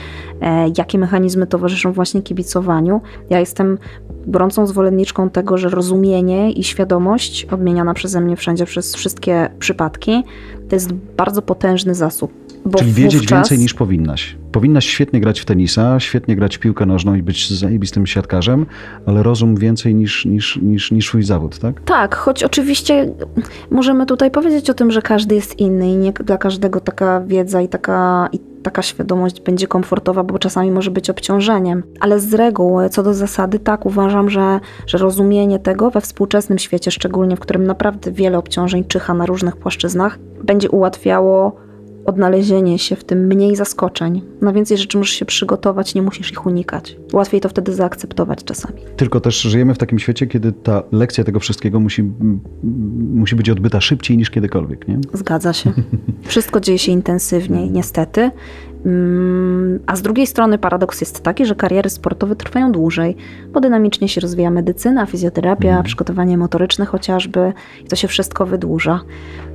e, 0.41 0.67
jakie 0.79 0.99
mechanizmy 0.99 1.47
towarzyszą 1.47 1.93
właśnie 1.93 2.23
kibicowaniu. 2.23 3.01
Ja 3.31 3.41
jestem 3.41 3.79
gorącą 4.27 4.67
zwolenniczką 4.67 5.31
tego, 5.31 5.59
że 5.59 5.69
rozumienie 5.69 6.53
i 6.53 6.65
świadomość 6.65 7.45
odmieniana 7.45 7.95
przeze 7.95 8.21
mnie 8.21 8.37
wszędzie 8.37 8.67
przez 8.67 8.95
wszystkie 8.95 9.51
przypadki 9.59 10.25
to 10.69 10.77
jest 10.77 10.93
bardzo 10.93 11.43
potężny 11.43 11.95
zasób 11.95 12.45
Czyli 12.79 12.93
wiedzieć 12.93 13.21
wówczas... 13.21 13.39
więcej 13.39 13.59
niż 13.59 13.75
powinnaś. 13.75 14.37
Powinnaś 14.53 14.87
świetnie 14.87 15.21
grać 15.21 15.41
w 15.41 15.45
tenisa, 15.45 16.01
świetnie 16.01 16.37
grać 16.37 16.57
w 16.57 16.61
piłkę 16.61 16.87
nożną 16.87 17.15
i 17.15 17.23
być 17.23 17.53
zajebistym 17.53 18.07
siatkarzem, 18.07 18.67
ale 19.07 19.23
rozum 19.23 19.57
więcej 19.57 19.95
niż, 19.95 20.25
niż, 20.25 20.57
niż, 20.63 20.93
niż 20.93 21.09
swój 21.09 21.23
zawód, 21.23 21.59
tak? 21.59 21.81
Tak, 21.85 22.15
choć 22.15 22.45
oczywiście 22.45 23.15
możemy 23.71 24.07
tutaj 24.07 24.31
powiedzieć 24.31 24.71
o 24.71 24.75
tym, 24.75 24.91
że 24.91 25.03
każdy 25.03 25.35
jest 25.35 25.59
inny 25.59 25.89
i 25.89 25.97
nie 25.97 26.13
dla 26.13 26.39
każdego 26.39 26.81
taka 26.81 27.21
wiedza 27.21 27.63
i 27.63 27.69
taka, 27.69 28.29
i 28.33 28.54
taka 28.65 28.83
świadomość 28.83 29.41
będzie 29.41 29.67
komfortowa, 29.67 30.23
bo 30.23 30.39
czasami 30.39 30.71
może 30.71 30.91
być 30.91 31.11
obciążeniem. 31.11 31.83
Ale 32.01 32.21
z 32.21 32.35
reguły, 32.35 32.89
co 32.89 33.03
do 33.03 33.15
zasady, 33.15 33.59
tak 33.59 33.87
uważam, 33.87 34.31
że, 34.31 34.61
że 34.87 34.99
rozumienie 34.99 35.59
tego 35.59 35.91
we 35.91 36.01
współczesnym 36.01 36.59
świecie, 36.59 36.91
szczególnie 36.91 37.37
w 37.37 37.41
którym 37.41 37.67
naprawdę 37.67 38.13
wiele 38.13 38.39
obciążeń 38.39 38.85
czyha 38.85 39.15
na 39.15 39.27
różnych 39.27 39.57
płaszczyznach, 39.57 40.19
będzie 40.45 40.71
ułatwiało 40.71 41.64
odnalezienie 42.05 42.79
się 42.79 42.97
w 42.97 43.05
tym 43.05 43.27
mniej 43.27 43.57
zaskoczeń. 43.57 44.23
Na 44.41 44.53
więcej 44.53 44.79
rzeczy 44.79 44.99
możesz 44.99 45.15
się 45.15 45.25
przygotować, 45.25 45.95
nie 45.95 46.03
musisz 46.03 46.33
ich 46.33 46.47
unikać. 46.47 46.97
Łatwiej 47.13 47.41
to 47.41 47.49
wtedy 47.49 47.73
zaakceptować 47.73 48.45
czasami. 48.45 48.81
Tylko 48.97 49.21
też 49.21 49.41
żyjemy 49.41 49.75
w 49.75 49.79
takim 49.79 49.99
świecie, 49.99 50.27
kiedy 50.27 50.53
ta 50.53 50.83
lekcja 50.93 51.25
tego 51.25 51.41
wszystkiego 51.41 51.81
musi, 51.81 52.13
musi 53.15 53.37
być 53.37 53.51
odbyta 53.51 53.81
szybciej 53.81 54.17
niż 54.17 54.31
kiedykolwiek, 54.31 54.89
nie? 54.89 54.99
Zgadza 55.13 55.53
się. 55.53 55.73
Wszystko 56.23 56.61
dzieje 56.61 56.79
się 56.79 56.93
intensywniej, 56.93 57.71
niestety. 57.71 58.31
Mm, 58.87 59.81
a 59.87 59.97
z 59.97 60.03
drugiej 60.03 60.27
strony 60.27 60.59
paradoks 60.59 61.01
jest 61.01 61.23
taki, 61.23 61.47
że 61.47 61.55
kariery 61.55 61.91
sportowe 61.91 62.37
trwają 62.37 62.73
dłużej, 62.73 63.17
bo 63.53 63.61
dynamicznie 63.61 64.09
się 64.09 64.21
rozwija 64.21 64.51
medycyna, 64.51 65.07
fizjoterapia, 65.07 65.71
mm. 65.71 65.83
przygotowanie 65.83 66.39
motoryczne 66.39 66.87
chociażby 66.87 67.53
i 67.85 67.89
to 67.89 67.97
się 67.97 68.09
wszystko 68.09 68.47
wydłuża. 68.47 69.01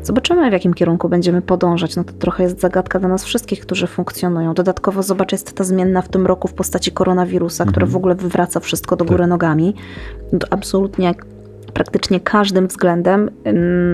Zobaczymy, 0.04 0.50
w 0.50 0.54
jakim 0.54 0.74
kierunku 0.74 1.10
będziemy 1.10 1.42
podążać. 1.42 1.96
No 1.96 2.04
to 2.04 2.14
trochę 2.14 2.44
jest 2.44 2.60
zagadka 2.60 3.00
dla 3.00 3.10
nas 3.10 3.24
wszystkich, 3.24 3.62
którzy 3.62 3.88
funkcjonują. 3.88 4.54
Dodatkowo 4.54 5.04
zobacz, 5.04 5.32
jest 5.32 5.56
ta 5.56 5.64
zmienna 5.64 6.02
w 6.02 6.10
tym 6.10 6.28
roku 6.28 6.48
w 6.48 6.54
postaci 6.54 6.92
koronawirusa, 6.92 7.64
mm. 7.64 7.72
która 7.72 7.88
w 7.88 7.96
ogóle 7.96 8.16
wywraca 8.16 8.60
wszystko 8.60 8.96
do 8.96 9.06
góry 9.06 9.24
tak. 9.24 9.30
nogami. 9.30 9.76
No 10.34 10.40
to 10.40 10.48
absolutnie 10.50 11.06
praktycznie 11.80 12.20
każdym 12.20 12.68
względem. 12.68 13.30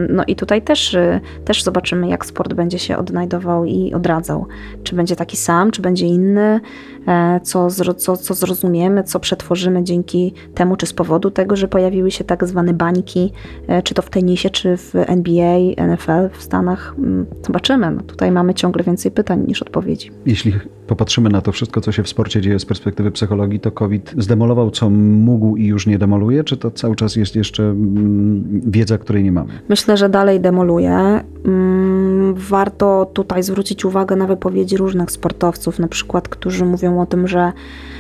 No 0.10 0.24
i 0.28 0.36
tutaj 0.36 0.62
też, 0.62 0.94
y, 0.94 1.20
też 1.46 1.64
zobaczymy, 1.64 2.08
jak 2.08 2.26
sport 2.26 2.54
będzie 2.54 2.80
się 2.80 2.98
odnajdował 2.98 3.66
i 3.66 3.94
odradzał. 3.94 4.48
Czy 4.84 4.96
będzie 4.96 5.16
taki 5.16 5.38
sam, 5.38 5.72
czy 5.72 5.82
będzie 5.82 6.06
inny. 6.06 6.60
E, 7.08 7.40
co, 7.44 7.68
co, 7.98 8.18
co 8.18 8.34
zrozumiemy, 8.34 9.04
co 9.04 9.20
przetworzymy 9.20 9.84
dzięki 9.84 10.34
temu, 10.54 10.76
czy 10.76 10.86
z 10.86 10.94
powodu 10.94 11.32
tego, 11.32 11.56
że 11.56 11.68
pojawiły 11.68 12.12
się 12.12 12.24
tak 12.24 12.46
zwane 12.46 12.74
bańki, 12.74 13.32
e, 13.68 13.84
czy 13.84 13.94
to 13.94 14.02
w 14.02 14.10
tenisie, 14.10 14.50
czy 14.50 14.78
w 14.78 14.96
NBA, 14.96 15.58
NFL 15.78 16.30
w 16.38 16.44
Stanach. 16.44 16.96
Mm, 16.98 17.26
zobaczymy. 17.46 17.92
No 17.92 18.02
tutaj 18.02 18.32
mamy 18.32 18.54
ciągle 18.54 18.84
więcej 18.84 19.12
pytań 19.12 19.44
niż 19.48 19.62
odpowiedzi. 19.62 20.12
Jeśli 20.26 20.54
popatrzymy 20.88 21.30
na 21.30 21.42
to 21.42 21.52
wszystko, 21.52 21.82
co 21.82 21.92
się 21.92 22.04
w 22.04 22.10
sporcie 22.10 22.42
dzieje 22.42 22.60
z 22.60 22.66
perspektywy 22.66 23.12
psychologii, 23.12 23.60
to 23.60 23.72
COVID 23.72 24.14
zdemolował, 24.18 24.72
co 24.72 24.90
mógł 24.90 25.56
i 25.56 25.66
już 25.66 25.88
nie 25.88 25.98
demoluje, 25.98 26.44
czy 26.44 26.58
to 26.58 26.72
cały 26.72 26.96
czas 26.96 27.16
jest 27.16 27.36
jeszcze 27.36 27.64
mm, 27.64 28.62
wiedza, 28.66 28.98
której 28.98 29.24
nie 29.24 29.32
mamy? 29.32 29.54
Myślę, 29.70 29.98
że 29.98 30.10
dalej 30.10 30.40
demoluje. 30.40 31.24
Mm, 31.46 31.85
warto 32.34 33.12
tutaj 33.14 33.44
zwrócić 33.44 33.86
uwagę 33.86 34.16
na 34.16 34.28
wypowiedzi 34.28 34.78
różnych 34.78 35.12
sportowców, 35.12 35.80
na 35.80 35.88
przykład, 35.88 36.28
którzy 36.28 36.66
mówią 36.66 37.02
o 37.02 37.06
tym, 37.06 37.28
że 37.28 37.52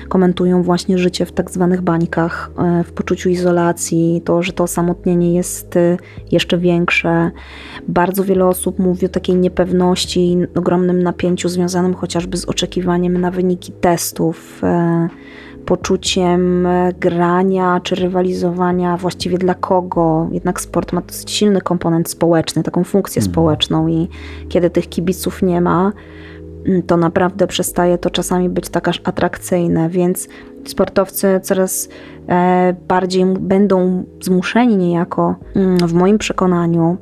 komentują 0.09 0.63
właśnie 0.63 0.97
życie 0.97 1.25
w 1.25 1.31
tak 1.31 1.51
zwanych 1.51 1.81
bańkach, 1.81 2.51
e, 2.57 2.83
w 2.83 2.91
poczuciu 2.91 3.29
izolacji, 3.29 4.21
to, 4.25 4.43
że 4.43 4.53
to 4.53 4.63
osamotnienie 4.63 5.33
jest 5.33 5.77
e, 5.77 5.97
jeszcze 6.31 6.57
większe. 6.57 7.31
Bardzo 7.87 8.23
wiele 8.23 8.45
osób 8.45 8.79
mówi 8.79 9.05
o 9.05 9.09
takiej 9.09 9.35
niepewności 9.35 10.37
ogromnym 10.55 11.03
napięciu 11.03 11.49
związanym 11.49 11.93
chociażby 11.93 12.37
z 12.37 12.45
oczekiwaniem 12.45 13.17
na 13.17 13.31
wyniki 13.31 13.71
testów 13.71 14.63
e, 14.63 15.09
poczuciem 15.65 16.67
grania 16.99 17.79
czy 17.83 17.95
rywalizowania 17.95 18.97
właściwie 18.97 19.37
dla 19.37 19.53
kogo. 19.53 20.27
Jednak 20.31 20.61
sport 20.61 20.93
ma 20.93 21.01
dosyć 21.01 21.31
silny 21.31 21.61
komponent 21.61 22.09
społeczny, 22.09 22.63
taką 22.63 22.83
funkcję 22.83 23.19
mhm. 23.19 23.33
społeczną 23.33 23.87
i 23.87 24.07
kiedy 24.49 24.69
tych 24.69 24.89
kibiców 24.89 25.41
nie 25.41 25.61
ma, 25.61 25.91
mm, 26.67 26.83
to 26.83 26.97
naprawdę 26.97 27.47
przestaje 27.47 27.97
to 27.97 28.09
czasami 28.09 28.49
być 28.49 28.69
tak 28.69 28.87
aż 28.87 29.01
atrakcyjne, 29.03 29.89
więc 29.89 30.27
sportowcy 30.65 31.39
coraz 31.43 31.89
e, 32.29 32.75
bardziej 32.87 33.25
będą 33.25 34.03
zmuszeni 34.21 34.77
niejako, 34.77 35.35
mm, 35.55 35.77
w 35.77 35.93
moim 35.93 36.17
przekonaniu, 36.17 36.97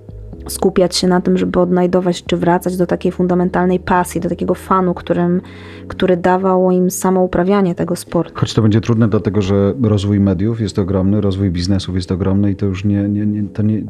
skupiać 0.48 0.96
się 0.96 1.08
na 1.08 1.22
tym, 1.22 1.38
żeby 1.38 1.60
odnajdować 1.60 2.24
czy 2.24 2.38
wracać 2.38 2.78
do 2.78 2.88
takiej 2.88 3.12
fundamentalnej 3.12 3.80
pasji, 3.80 4.22
do 4.22 4.30
takiego 4.30 4.54
fanu, 4.54 4.94
którym, 4.94 5.42
który 5.88 6.18
dawało 6.18 6.72
im 6.72 6.92
samo 6.92 7.24
uprawianie 7.24 7.76
tego 7.76 7.96
sportu. 7.96 8.34
Choć 8.36 8.54
to 8.54 8.62
będzie 8.62 8.82
trudne, 8.82 9.08
dlatego 9.08 9.42
że 9.42 9.74
rozwój 9.84 10.20
mediów 10.20 10.62
jest 10.62 10.80
ogromny, 10.80 11.22
rozwój 11.22 11.52
biznesów 11.52 11.96
jest 11.96 12.12
ogromny 12.12 12.52
i 12.52 12.56
to 12.56 12.66
już 12.66 12.86
nie, 12.86 13.10
nie, 13.10 13.26
nie, 13.26 13.44
to 13.44 13.62
nie 13.64 13.84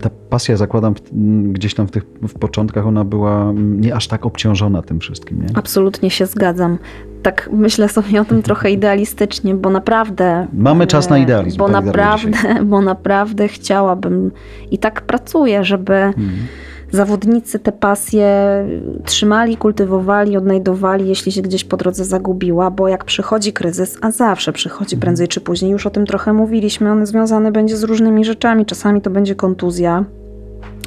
ta 0.00 0.10
pasja, 0.30 0.56
zakładam, 0.56 0.94
gdzieś 1.52 1.74
tam 1.74 1.86
w 1.86 1.90
tych 1.90 2.04
w 2.28 2.34
początkach 2.34 2.86
ona 2.86 3.04
była 3.04 3.52
nie 3.56 3.94
aż 3.94 4.08
tak 4.08 4.26
obciążona 4.26 4.82
tym 4.82 5.00
wszystkim. 5.00 5.40
Nie? 5.40 5.46
Absolutnie 5.54 6.10
się 6.10 6.26
zgadzam. 6.26 6.78
Tak 7.22 7.48
myślę 7.52 7.88
sobie 7.88 8.20
o 8.20 8.24
tym 8.24 8.42
trochę 8.42 8.70
idealistycznie, 8.70 9.54
bo 9.54 9.70
naprawdę. 9.70 10.46
Mamy 10.52 10.86
czas 10.86 11.10
na 11.10 11.16
e, 11.16 11.20
idealizm. 11.20 11.58
Bo, 11.58 11.68
tak 11.68 11.84
naprawdę, 11.84 12.38
bo 12.64 12.80
naprawdę 12.82 13.48
chciałabym 13.48 14.30
i 14.70 14.78
tak 14.78 15.00
pracuję, 15.00 15.64
żeby. 15.64 15.92
Hmm 15.92 16.38
zawodnicy 16.90 17.58
te 17.58 17.72
pasje 17.72 18.28
trzymali, 19.04 19.56
kultywowali, 19.56 20.36
odnajdowali, 20.36 21.08
jeśli 21.08 21.32
się 21.32 21.42
gdzieś 21.42 21.64
po 21.64 21.76
drodze 21.76 22.04
zagubiła, 22.04 22.70
bo 22.70 22.88
jak 22.88 23.04
przychodzi 23.04 23.52
kryzys, 23.52 23.98
a 24.00 24.10
zawsze 24.10 24.52
przychodzi 24.52 24.94
mhm. 24.94 25.00
prędzej 25.00 25.28
czy 25.28 25.40
później, 25.40 25.70
już 25.70 25.86
o 25.86 25.90
tym 25.90 26.06
trochę 26.06 26.32
mówiliśmy, 26.32 26.90
on 26.90 27.06
związany 27.06 27.52
będzie 27.52 27.76
z 27.76 27.84
różnymi 27.84 28.24
rzeczami. 28.24 28.66
Czasami 28.66 29.00
to 29.00 29.10
będzie 29.10 29.34
kontuzja, 29.34 30.04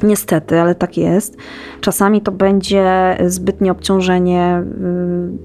Niestety, 0.02 0.60
ale 0.60 0.74
tak 0.74 0.96
jest. 0.96 1.36
Czasami 1.80 2.20
to 2.20 2.32
będzie 2.32 3.16
zbytnie 3.26 3.72
obciążenie 3.72 4.62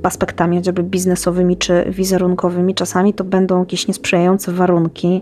y, 0.03 0.07
aspektami 0.07 0.57
chociażby 0.57 0.83
biznesowymi 0.83 1.57
czy 1.57 1.85
wizerunkowymi, 1.89 2.75
czasami 2.75 3.13
to 3.13 3.23
będą 3.23 3.59
jakieś 3.59 3.87
niesprzyjające 3.87 4.51
warunki 4.51 5.21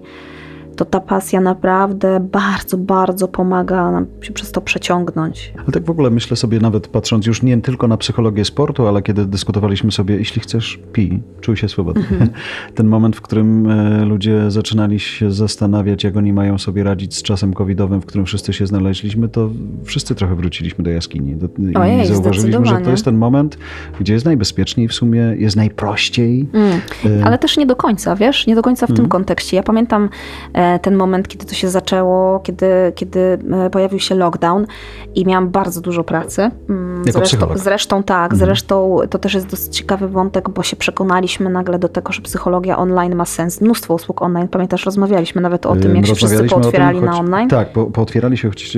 to 0.75 0.85
ta 0.85 0.99
pasja 0.99 1.41
naprawdę 1.41 2.19
bardzo, 2.19 2.77
bardzo 2.77 3.27
pomaga 3.27 3.91
nam 3.91 4.05
się 4.21 4.33
przez 4.33 4.51
to 4.51 4.61
przeciągnąć. 4.61 5.53
Ale 5.57 5.67
tak 5.71 5.85
w 5.85 5.89
ogóle 5.89 6.09
myślę 6.09 6.37
sobie, 6.37 6.59
nawet 6.59 6.87
patrząc 6.87 7.25
już 7.25 7.43
nie 7.43 7.61
tylko 7.61 7.87
na 7.87 7.97
psychologię 7.97 8.45
sportu, 8.45 8.87
ale 8.87 9.01
kiedy 9.01 9.25
dyskutowaliśmy 9.25 9.91
sobie, 9.91 10.15
jeśli 10.15 10.41
chcesz, 10.41 10.79
pij, 10.93 11.21
czuj 11.41 11.57
się 11.57 11.69
swobodnie. 11.69 12.03
Mhm. 12.11 12.29
Ten 12.75 12.87
moment, 12.87 13.15
w 13.15 13.21
którym 13.21 13.69
e, 13.69 14.05
ludzie 14.05 14.51
zaczynali 14.51 14.99
się 14.99 15.31
zastanawiać, 15.31 16.03
jak 16.03 16.17
oni 16.17 16.33
mają 16.33 16.57
sobie 16.57 16.83
radzić 16.83 17.15
z 17.15 17.23
czasem 17.23 17.53
covidowym, 17.53 18.01
w 18.01 18.05
którym 18.05 18.25
wszyscy 18.25 18.53
się 18.53 18.67
znaleźliśmy, 18.67 19.29
to 19.29 19.49
wszyscy 19.83 20.15
trochę 20.15 20.35
wróciliśmy 20.35 20.83
do 20.83 20.89
jaskini. 20.89 21.35
Do, 21.35 21.47
Ojej, 21.79 22.01
I 22.01 22.05
zauważyliśmy, 22.05 22.65
że 22.65 22.77
to 22.77 22.91
jest 22.91 23.05
ten 23.05 23.17
moment, 23.17 23.57
gdzie 23.99 24.13
jest 24.13 24.25
najbezpieczniej 24.25 24.87
w 24.87 24.93
sumie, 24.93 25.35
jest 25.37 25.55
najprościej. 25.55 26.47
Mm. 26.53 26.79
E, 27.21 27.25
ale 27.25 27.37
też 27.37 27.57
nie 27.57 27.65
do 27.65 27.75
końca, 27.75 28.15
wiesz? 28.15 28.47
Nie 28.47 28.55
do 28.55 28.61
końca 28.61 28.87
w 28.87 28.89
mm. 28.89 28.97
tym 28.97 29.09
kontekście. 29.09 29.57
Ja 29.57 29.63
pamiętam 29.63 30.09
e, 30.53 30.64
ten 30.81 30.95
moment, 30.95 31.27
kiedy 31.27 31.45
to 31.45 31.53
się 31.53 31.69
zaczęło, 31.69 32.39
kiedy, 32.39 32.67
kiedy 32.95 33.19
e, 33.51 33.69
pojawił 33.69 33.99
się 33.99 34.15
lockdown 34.15 34.65
i 35.15 35.25
miałam 35.25 35.49
bardzo 35.49 35.81
dużo 35.81 36.03
pracy. 36.03 36.51
Mm, 36.69 37.03
jako 37.05 37.19
zresztą, 37.19 37.47
zresztą 37.55 38.03
tak, 38.03 38.31
mhm. 38.31 38.39
zresztą 38.39 38.97
to 39.09 39.19
też 39.19 39.33
jest 39.33 39.47
dosyć 39.47 39.77
ciekawy 39.77 40.07
wątek, 40.07 40.49
bo 40.49 40.63
się 40.63 40.75
przekonaliśmy 40.75 41.49
nagle 41.49 41.79
do 41.79 41.89
tego, 41.89 42.13
że 42.13 42.21
psychologia 42.21 42.77
online 42.77 43.15
ma 43.15 43.25
sens. 43.25 43.61
Mnóstwo 43.61 43.93
usług 43.93 44.21
online, 44.21 44.47
pamiętasz, 44.47 44.85
rozmawialiśmy 44.85 45.41
nawet 45.41 45.65
o 45.65 45.75
tym, 45.75 45.95
jak 45.95 46.05
się 46.05 46.15
wszyscy 46.15 46.43
pootwierali 46.43 46.99
tym, 46.99 47.07
choć, 47.07 47.15
na 47.15 47.19
online. 47.19 47.49
Tak, 47.49 47.73
po, 47.73 47.85
pootwierali 47.85 48.37
się, 48.37 48.49
choć, 48.49 48.77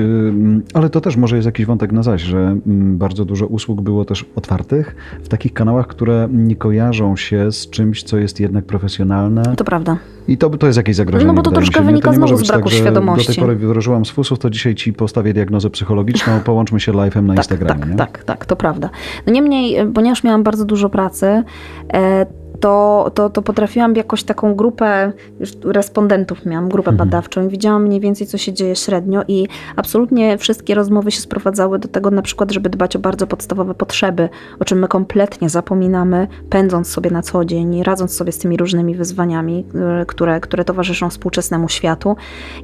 ale 0.73 0.89
to 0.89 1.01
też 1.01 1.17
może 1.17 1.35
jest 1.35 1.45
jakiś 1.45 1.65
wątek 1.65 1.91
na 1.91 2.03
zaś, 2.03 2.21
że 2.21 2.55
bardzo 2.65 3.25
dużo 3.25 3.47
usług 3.47 3.81
było 3.81 4.05
też 4.05 4.25
otwartych 4.35 4.95
w 5.23 5.27
takich 5.27 5.53
kanałach, 5.53 5.87
które 5.87 6.27
nie 6.31 6.55
kojarzą 6.55 7.15
się 7.15 7.51
z 7.51 7.69
czymś, 7.69 8.03
co 8.03 8.17
jest 8.17 8.39
jednak 8.39 8.65
profesjonalne. 8.65 9.55
To 9.55 9.63
prawda. 9.63 9.97
I 10.27 10.37
to, 10.37 10.49
to 10.49 10.67
jest 10.67 10.77
jakieś 10.77 10.95
zagrożenie. 10.95 11.27
No 11.27 11.33
bo 11.33 11.41
to 11.41 11.51
troszkę 11.51 11.81
wynika 11.81 12.13
znowu 12.13 12.37
z 12.37 12.47
braku 12.47 12.69
tak, 12.69 12.77
świadomości. 12.77 13.27
Do 13.27 13.33
tej 13.33 13.41
pory 13.41 13.55
wyrażyłam 13.55 14.05
z 14.05 14.09
fusów, 14.09 14.39
to 14.39 14.49
dzisiaj 14.49 14.75
ci 14.75 14.93
postawię 14.93 15.33
diagnozę 15.33 15.69
psychologiczną, 15.69 16.39
połączmy 16.45 16.79
się 16.79 16.91
live'em 16.91 17.23
na 17.23 17.33
tak, 17.33 17.37
Instagramie. 17.37 17.81
Tak, 17.81 17.89
nie? 17.89 17.95
tak, 17.95 18.23
tak, 18.23 18.45
to 18.45 18.55
prawda. 18.55 18.89
No 19.27 19.33
niemniej, 19.33 19.77
ponieważ 19.93 20.23
miałam 20.23 20.43
bardzo 20.43 20.65
dużo 20.65 20.89
pracy, 20.89 21.43
e, 21.93 22.25
to, 22.59 23.11
to, 23.15 23.29
to 23.29 23.41
potrafiłam 23.41 23.95
jakoś 23.95 24.23
taką 24.23 24.55
grupę 24.55 25.11
respondentów 25.63 26.45
miałam, 26.45 26.69
grupę 26.69 26.91
mhm. 26.91 27.09
badawczą 27.09 27.45
i 27.45 27.49
widziałam 27.49 27.83
mniej 27.83 27.99
więcej, 27.99 28.27
co 28.27 28.37
się 28.37 28.53
dzieje 28.53 28.75
średnio 28.75 29.21
i 29.27 29.47
absolutnie 29.75 30.37
wszystkie 30.37 30.75
rozmowy 30.75 31.11
się 31.11 31.21
sprowadzały 31.21 31.79
do 31.79 31.87
tego 31.87 32.11
na 32.11 32.21
przykład, 32.21 32.51
żeby 32.51 32.69
dbać 32.69 32.95
o 32.95 32.99
bardzo 32.99 33.27
podstawowe 33.27 33.73
potrzeby, 33.73 34.29
o 34.59 34.65
czym 34.65 34.79
my 34.79 34.87
kompletnie 34.87 35.49
zapominamy, 35.49 36.27
pędząc 36.49 36.87
sobie 36.87 37.11
na 37.11 37.21
co 37.21 37.45
dzień 37.45 37.83
radząc 37.83 38.13
sobie 38.13 38.31
z 38.31 38.37
tymi 38.37 38.57
różnymi 38.57 38.95
wyzwaniami, 38.95 39.65
y, 40.01 40.05
które, 40.05 40.39
które 40.39 40.65
towarzyszą 40.65 41.09
współczesnemu 41.09 41.69
światu. 41.69 42.15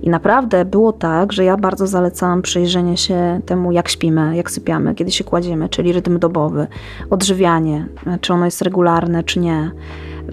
I 0.01 0.09
naprawdę 0.09 0.65
było 0.65 0.93
tak, 0.93 1.33
że 1.33 1.43
ja 1.43 1.57
bardzo 1.57 1.87
zalecałam 1.87 2.41
przyjrzenie 2.41 2.97
się 2.97 3.39
temu, 3.45 3.71
jak 3.71 3.89
śpimy, 3.89 4.35
jak 4.35 4.51
sypiamy, 4.51 4.95
kiedy 4.95 5.11
się 5.11 5.23
kładziemy, 5.23 5.69
czyli 5.69 5.93
rytm 5.93 6.19
dobowy, 6.19 6.67
odżywianie, 7.09 7.87
czy 8.21 8.33
ono 8.33 8.45
jest 8.45 8.61
regularne, 8.61 9.23
czy 9.23 9.39
nie 9.39 9.71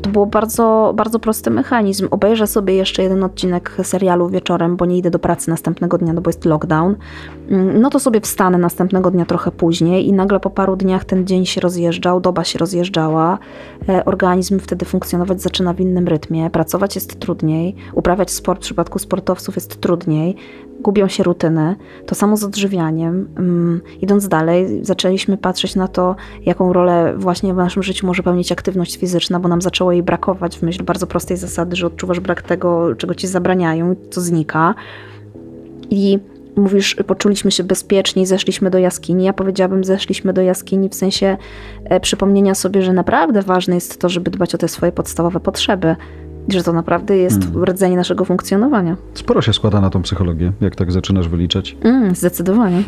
to 0.03 0.11
był 0.11 0.27
bardzo, 0.27 0.93
bardzo 0.97 1.19
prosty 1.19 1.51
mechanizm. 1.51 2.09
Obejrzę 2.11 2.47
sobie 2.47 2.75
jeszcze 2.75 3.03
jeden 3.03 3.25
odcinek 3.25 3.77
serialu 3.83 4.29
wieczorem, 4.29 4.77
bo 4.77 4.87
nie 4.87 4.99
idę 4.99 5.11
do 5.11 5.19
pracy 5.19 5.51
następnego 5.51 5.99
dnia, 5.99 6.13
no 6.13 6.21
bo 6.21 6.31
jest 6.31 6.45
lockdown. 6.45 6.97
Mm, 7.51 7.81
no 7.81 7.91
to 7.91 8.01
sobie 8.01 8.21
wstanę 8.21 8.59
następnego 8.59 9.11
dnia 9.11 9.25
trochę 9.25 9.51
później 9.51 10.07
i 10.07 10.13
nagle 10.13 10.41
po 10.41 10.51
paru 10.51 10.77
dniach 10.77 11.05
ten 11.05 11.27
dzień 11.27 11.47
się 11.47 11.61
rozjeżdżał, 11.61 12.21
doba 12.21 12.45
się 12.45 12.59
rozjeżdżała. 12.59 13.39
E, 13.89 14.05
organizm 14.05 14.59
wtedy 14.59 14.85
funkcjonować 14.85 15.43
zaczyna 15.43 15.73
w 15.73 15.81
innym 15.81 16.09
rytmie. 16.09 16.51
Pracować 16.51 16.95
jest 16.95 17.21
trudniej, 17.21 17.75
uprawiać 17.95 18.31
sport 18.31 18.61
w 18.61 18.63
przypadku 18.63 18.99
sportowców 18.99 19.55
jest 19.55 19.81
trudniej 19.81 20.37
gubią 20.81 21.09
się 21.09 21.23
rutyny. 21.23 21.77
To 22.07 22.14
samo 22.14 22.37
z 22.37 22.45
odżywianiem. 22.45 23.29
Um, 23.37 23.81
idąc 24.01 24.29
dalej, 24.29 24.85
zaczęliśmy 24.85 25.37
patrzeć 25.37 25.77
na 25.77 25.88
to, 25.88 26.16
jaką 26.47 26.73
rolę 26.73 27.14
właśnie 27.16 27.55
w 27.55 27.57
naszym 27.57 27.83
życiu 27.83 28.07
może 28.07 28.23
pełnić 28.23 28.53
aktywność 28.53 28.97
fizyczna, 28.97 29.40
bo 29.40 29.49
nam 29.49 29.62
zaczęło 29.62 29.93
jej 29.93 30.03
brakować 30.03 30.59
w 30.59 30.62
myśl 30.62 30.85
bardzo 30.85 31.07
prostej 31.07 31.37
zasady, 31.37 31.77
że 31.77 31.87
odczuwasz 31.87 32.21
brak 32.21 32.43
tego, 32.43 32.95
czego 32.97 33.14
ci 33.14 33.27
zabraniają, 33.27 33.97
co 34.11 34.21
znika. 34.21 34.75
I 35.90 36.19
mówisz, 36.57 36.97
poczuliśmy 37.07 37.51
się 37.51 37.64
bezpieczni, 37.64 38.27
zeszliśmy 38.27 38.71
do 38.71 38.79
jaskini. 38.79 39.25
Ja 39.25 39.33
powiedziałabym, 39.33 39.85
zeszliśmy 39.85 40.33
do 40.33 40.43
jaskini 40.43 40.88
w 40.88 40.95
sensie 40.95 41.37
e, 41.85 42.01
przypomnienia 42.01 42.55
sobie, 42.55 42.83
że 42.83 42.93
naprawdę 42.93 43.43
ważne 43.43 43.75
jest 43.75 44.01
to, 44.01 44.09
żeby 44.09 44.31
dbać 44.31 44.55
o 44.55 44.59
te 44.59 44.69
swoje 44.69 44.93
podstawowe 44.93 45.40
potrzeby 45.40 45.97
że 46.53 46.63
to 46.63 46.73
naprawdę 46.73 47.17
jest 47.17 47.41
hmm. 47.45 47.65
rdzenie 47.65 47.97
naszego 47.97 48.25
funkcjonowania. 48.25 48.97
Sporo 49.15 49.43
się 49.43 49.53
składa 49.53 49.81
na 49.81 49.91
tą 49.91 50.03
psychologię, 50.03 50.53
jak 50.61 50.77
tak 50.77 50.93
zaczynasz 50.93 51.29
wyliczać. 51.29 51.77
Mm, 51.83 52.15
zdecydowanie. 52.15 52.83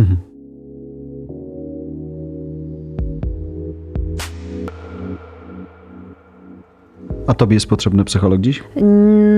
A 7.32 7.34
tobie 7.34 7.54
jest 7.54 7.66
potrzebny 7.66 8.04
psycholog 8.04 8.40
dziś? 8.40 8.62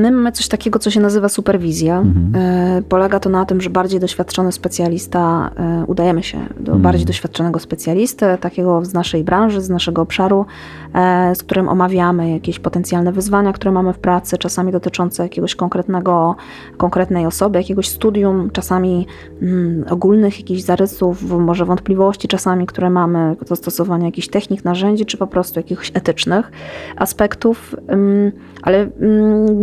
My 0.02 0.10
mamy 0.10 0.32
coś 0.32 0.48
takiego, 0.48 0.78
co 0.78 0.90
się 0.90 1.00
nazywa 1.00 1.28
superwizja. 1.28 1.98
Mhm. 1.98 2.32
E, 2.34 2.82
polega 2.82 3.20
to 3.20 3.30
na 3.30 3.44
tym, 3.44 3.60
że 3.60 3.70
bardziej 3.70 4.00
doświadczony 4.00 4.52
specjalista, 4.52 5.50
e, 5.56 5.84
udajemy 5.86 6.22
się 6.22 6.38
do 6.38 6.60
mhm. 6.60 6.82
bardziej 6.82 7.06
doświadczonego 7.06 7.58
specjalisty, 7.58 8.26
takiego 8.40 8.84
z 8.84 8.94
naszej 8.94 9.24
branży, 9.24 9.60
z 9.60 9.70
naszego 9.70 10.02
obszaru, 10.02 10.46
e, 10.94 11.34
z 11.34 11.42
którym 11.42 11.68
omawiamy 11.68 12.30
jakieś 12.30 12.58
potencjalne 12.58 13.12
wyzwania, 13.12 13.52
które 13.52 13.72
mamy 13.72 13.92
w 13.92 13.98
pracy, 13.98 14.38
czasami 14.38 14.72
dotyczące 14.72 15.22
jakiegoś 15.22 15.54
konkretnego, 15.54 16.36
konkretnej 16.76 17.26
osoby, 17.26 17.58
jakiegoś 17.58 17.88
studium, 17.88 18.50
czasami 18.50 19.06
mm, 19.42 19.84
ogólnych 19.90 20.38
jakichś 20.38 20.62
zarysów, 20.62 21.30
może 21.38 21.64
wątpliwości 21.64 22.28
czasami, 22.28 22.66
które 22.66 22.90
mamy 22.90 23.36
do 23.48 23.56
stosowania 23.56 24.06
jakichś 24.06 24.28
technik, 24.28 24.64
narzędzi, 24.64 25.06
czy 25.06 25.16
po 25.16 25.26
prostu 25.26 25.58
jakichś 25.58 25.90
etycznych 25.94 26.52
aspektów. 26.96 27.76
嗯 27.86 28.32
Ale 28.64 28.90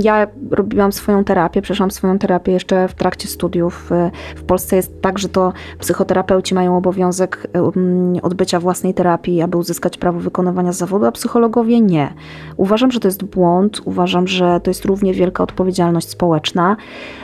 ja 0.02 0.28
robiłam 0.52 0.92
swoją 0.92 1.24
terapię, 1.24 1.62
przeszłam 1.62 1.92
swoją 1.92 2.20
terapię 2.20 2.52
jeszcze 2.52 2.88
w 2.88 2.94
trakcie 2.94 3.28
studiów. 3.28 3.90
W 4.36 4.44
Polsce 4.44 4.76
jest 4.76 5.02
tak, 5.02 5.20
że 5.20 5.30
to 5.30 5.54
psychoterapeuci 5.80 6.56
mają 6.56 6.78
obowiązek 6.78 7.48
odbycia 8.22 8.60
własnej 8.60 8.94
terapii, 8.94 9.42
aby 9.42 9.58
uzyskać 9.58 9.98
prawo 9.98 10.20
wykonywania 10.20 10.74
zawodu, 10.74 11.06
a 11.06 11.12
psychologowie 11.12 11.82
nie. 11.82 12.14
Uważam, 12.58 12.92
że 12.92 13.00
to 13.00 13.08
jest 13.08 13.24
błąd, 13.24 13.82
uważam, 13.86 14.28
że 14.28 14.60
to 14.64 14.70
jest 14.70 14.86
równie 14.86 15.14
wielka 15.14 15.44
odpowiedzialność 15.44 16.10
społeczna. 16.10 16.78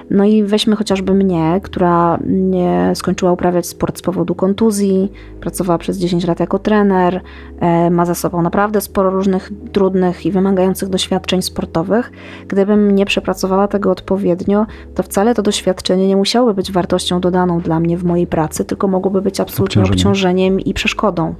No 0.09 0.25
i 0.25 0.43
weźmy 0.43 0.75
chociażby 0.75 1.13
mnie, 1.13 1.59
która 1.63 2.19
nie 2.25 2.91
skończyła 2.95 3.31
uprawiać 3.31 3.67
sport 3.67 3.97
z 3.97 4.01
powodu 4.01 4.35
kontuzji, 4.35 5.11
pracowała 5.41 5.77
przez 5.77 5.97
10 5.97 6.27
lat 6.27 6.39
jako 6.39 6.59
trener, 6.59 7.21
e, 7.59 7.89
ma 7.89 8.05
za 8.05 8.15
sobą 8.15 8.41
naprawdę 8.41 8.81
sporo 8.81 9.09
różnych 9.09 9.51
trudnych 9.71 10.25
i 10.25 10.31
wymagających 10.31 10.89
doświadczeń 10.89 11.41
sportowych. 11.41 11.66
Gdybym 12.47 12.95
nie 12.95 13.05
przepracowała 13.05 13.67
tego 13.67 13.91
odpowiednio, 13.91 14.65
to 14.95 15.03
wcale 15.03 15.35
to 15.35 15.41
doświadczenie 15.41 16.07
nie 16.07 16.15
musiałoby 16.15 16.53
być 16.53 16.71
wartością 16.71 17.19
dodaną 17.19 17.61
dla 17.61 17.79
mnie 17.79 17.97
w 17.97 18.03
mojej 18.03 18.27
pracy, 18.27 18.65
tylko 18.65 18.87
mogłoby 18.87 19.21
być 19.21 19.39
absolutnie 19.39 19.81
obciążeniem, 19.81 19.97
obciążeniem 19.97 20.59
i 20.59 20.73
przeszkodą. 20.73 21.35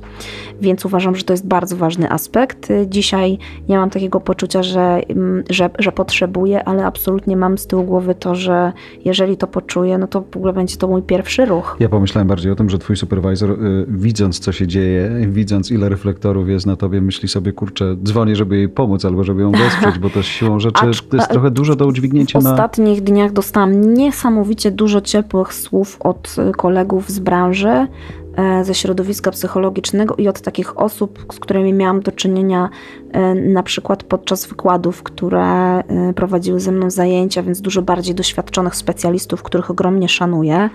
Więc 0.62 0.86
uważam, 0.86 1.16
że 1.16 1.24
to 1.24 1.34
jest 1.34 1.48
bardzo 1.48 1.78
ważny 1.78 2.12
aspekt. 2.12 2.68
Dzisiaj 2.88 3.38
nie 3.70 3.78
mam 3.78 3.90
takiego 3.90 4.20
poczucia, 4.20 4.64
że, 4.64 5.02
mm, 5.10 5.44
że, 5.50 5.70
że 5.80 5.92
potrzebuję, 5.92 6.64
ale 6.64 6.86
absolutnie 6.86 7.38
mam 7.38 7.58
z 7.58 7.68
tyłu 7.68 7.84
głowy 7.84 8.16
to, 8.16 8.36
że 8.36 8.74
jeżeli 9.06 9.38
to 9.38 9.48
poczuję, 9.48 9.98
no 9.98 10.08
to 10.08 10.22
w 10.22 10.38
ogóle 10.38 10.54
będzie 10.54 10.78
to 10.78 10.88
mój 10.88 11.02
pierwszy 11.02 11.46
ruch. 11.46 11.78
Ja 11.80 11.90
pomyślałem 11.90 12.28
bardziej 12.28 12.52
o 12.52 12.56
tym, 12.56 12.70
że 12.70 12.80
twój 12.80 12.98
supervisor, 12.98 13.52
y, 13.52 13.86
widząc 13.88 14.40
co 14.40 14.52
się 14.52 14.68
dzieje, 14.68 15.12
widząc 15.28 15.72
ile 15.72 15.90
reflektorów 15.90 16.50
jest 16.50 16.66
na 16.66 16.76
tobie, 16.76 17.02
myśli 17.02 17.28
sobie, 17.28 17.52
kurczę, 17.52 17.96
dzwonię, 18.04 18.36
żeby 18.36 18.58
jej 18.58 18.70
pomóc 18.70 19.06
albo 19.06 19.24
żeby 19.24 19.42
ją 19.42 19.52
wesprzeć, 19.52 20.00
bo 20.00 20.10
to 20.10 20.17
siłą 20.24 20.60
rzeczy 20.60 20.82
to 21.10 21.18
jest 21.18 21.30
trochę 21.30 21.52
dużo 21.52 21.76
do 21.76 21.86
udźwignięcia. 21.86 22.40
W 22.40 22.46
ostatnich 22.46 23.02
dniach 23.02 23.32
dostałam 23.32 23.94
niesamowicie 23.94 24.72
dużo 24.72 25.02
ciepłych 25.02 25.54
słów 25.54 25.98
od 26.00 26.36
kolegów 26.56 27.10
z 27.10 27.20
branży, 27.20 27.88
E, 28.38 28.64
ze 28.64 28.74
środowiska 28.74 29.32
psychologicznego 29.32 30.16
i 30.16 30.28
od 30.28 30.42
takich 30.42 30.80
osób, 30.80 31.26
z 31.34 31.40
którymi 31.40 31.74
miałam 31.74 32.02
do 32.02 32.12
czynienia 32.12 32.70
e, 33.12 33.36
na 33.36 33.64
przykład 33.64 34.04
podczas 34.04 34.46
wykładów, 34.46 35.04
które 35.04 35.44
e, 35.80 36.14
prowadziły 36.16 36.60
ze 36.60 36.72
mną 36.72 36.90
zajęcia, 36.90 37.44
więc 37.44 37.62
dużo 37.62 37.82
bardziej 37.82 38.16
doświadczonych 38.16 38.76
specjalistów, 38.76 39.44
których 39.44 39.72
ogromnie 39.72 40.10
szanuję. 40.10 40.70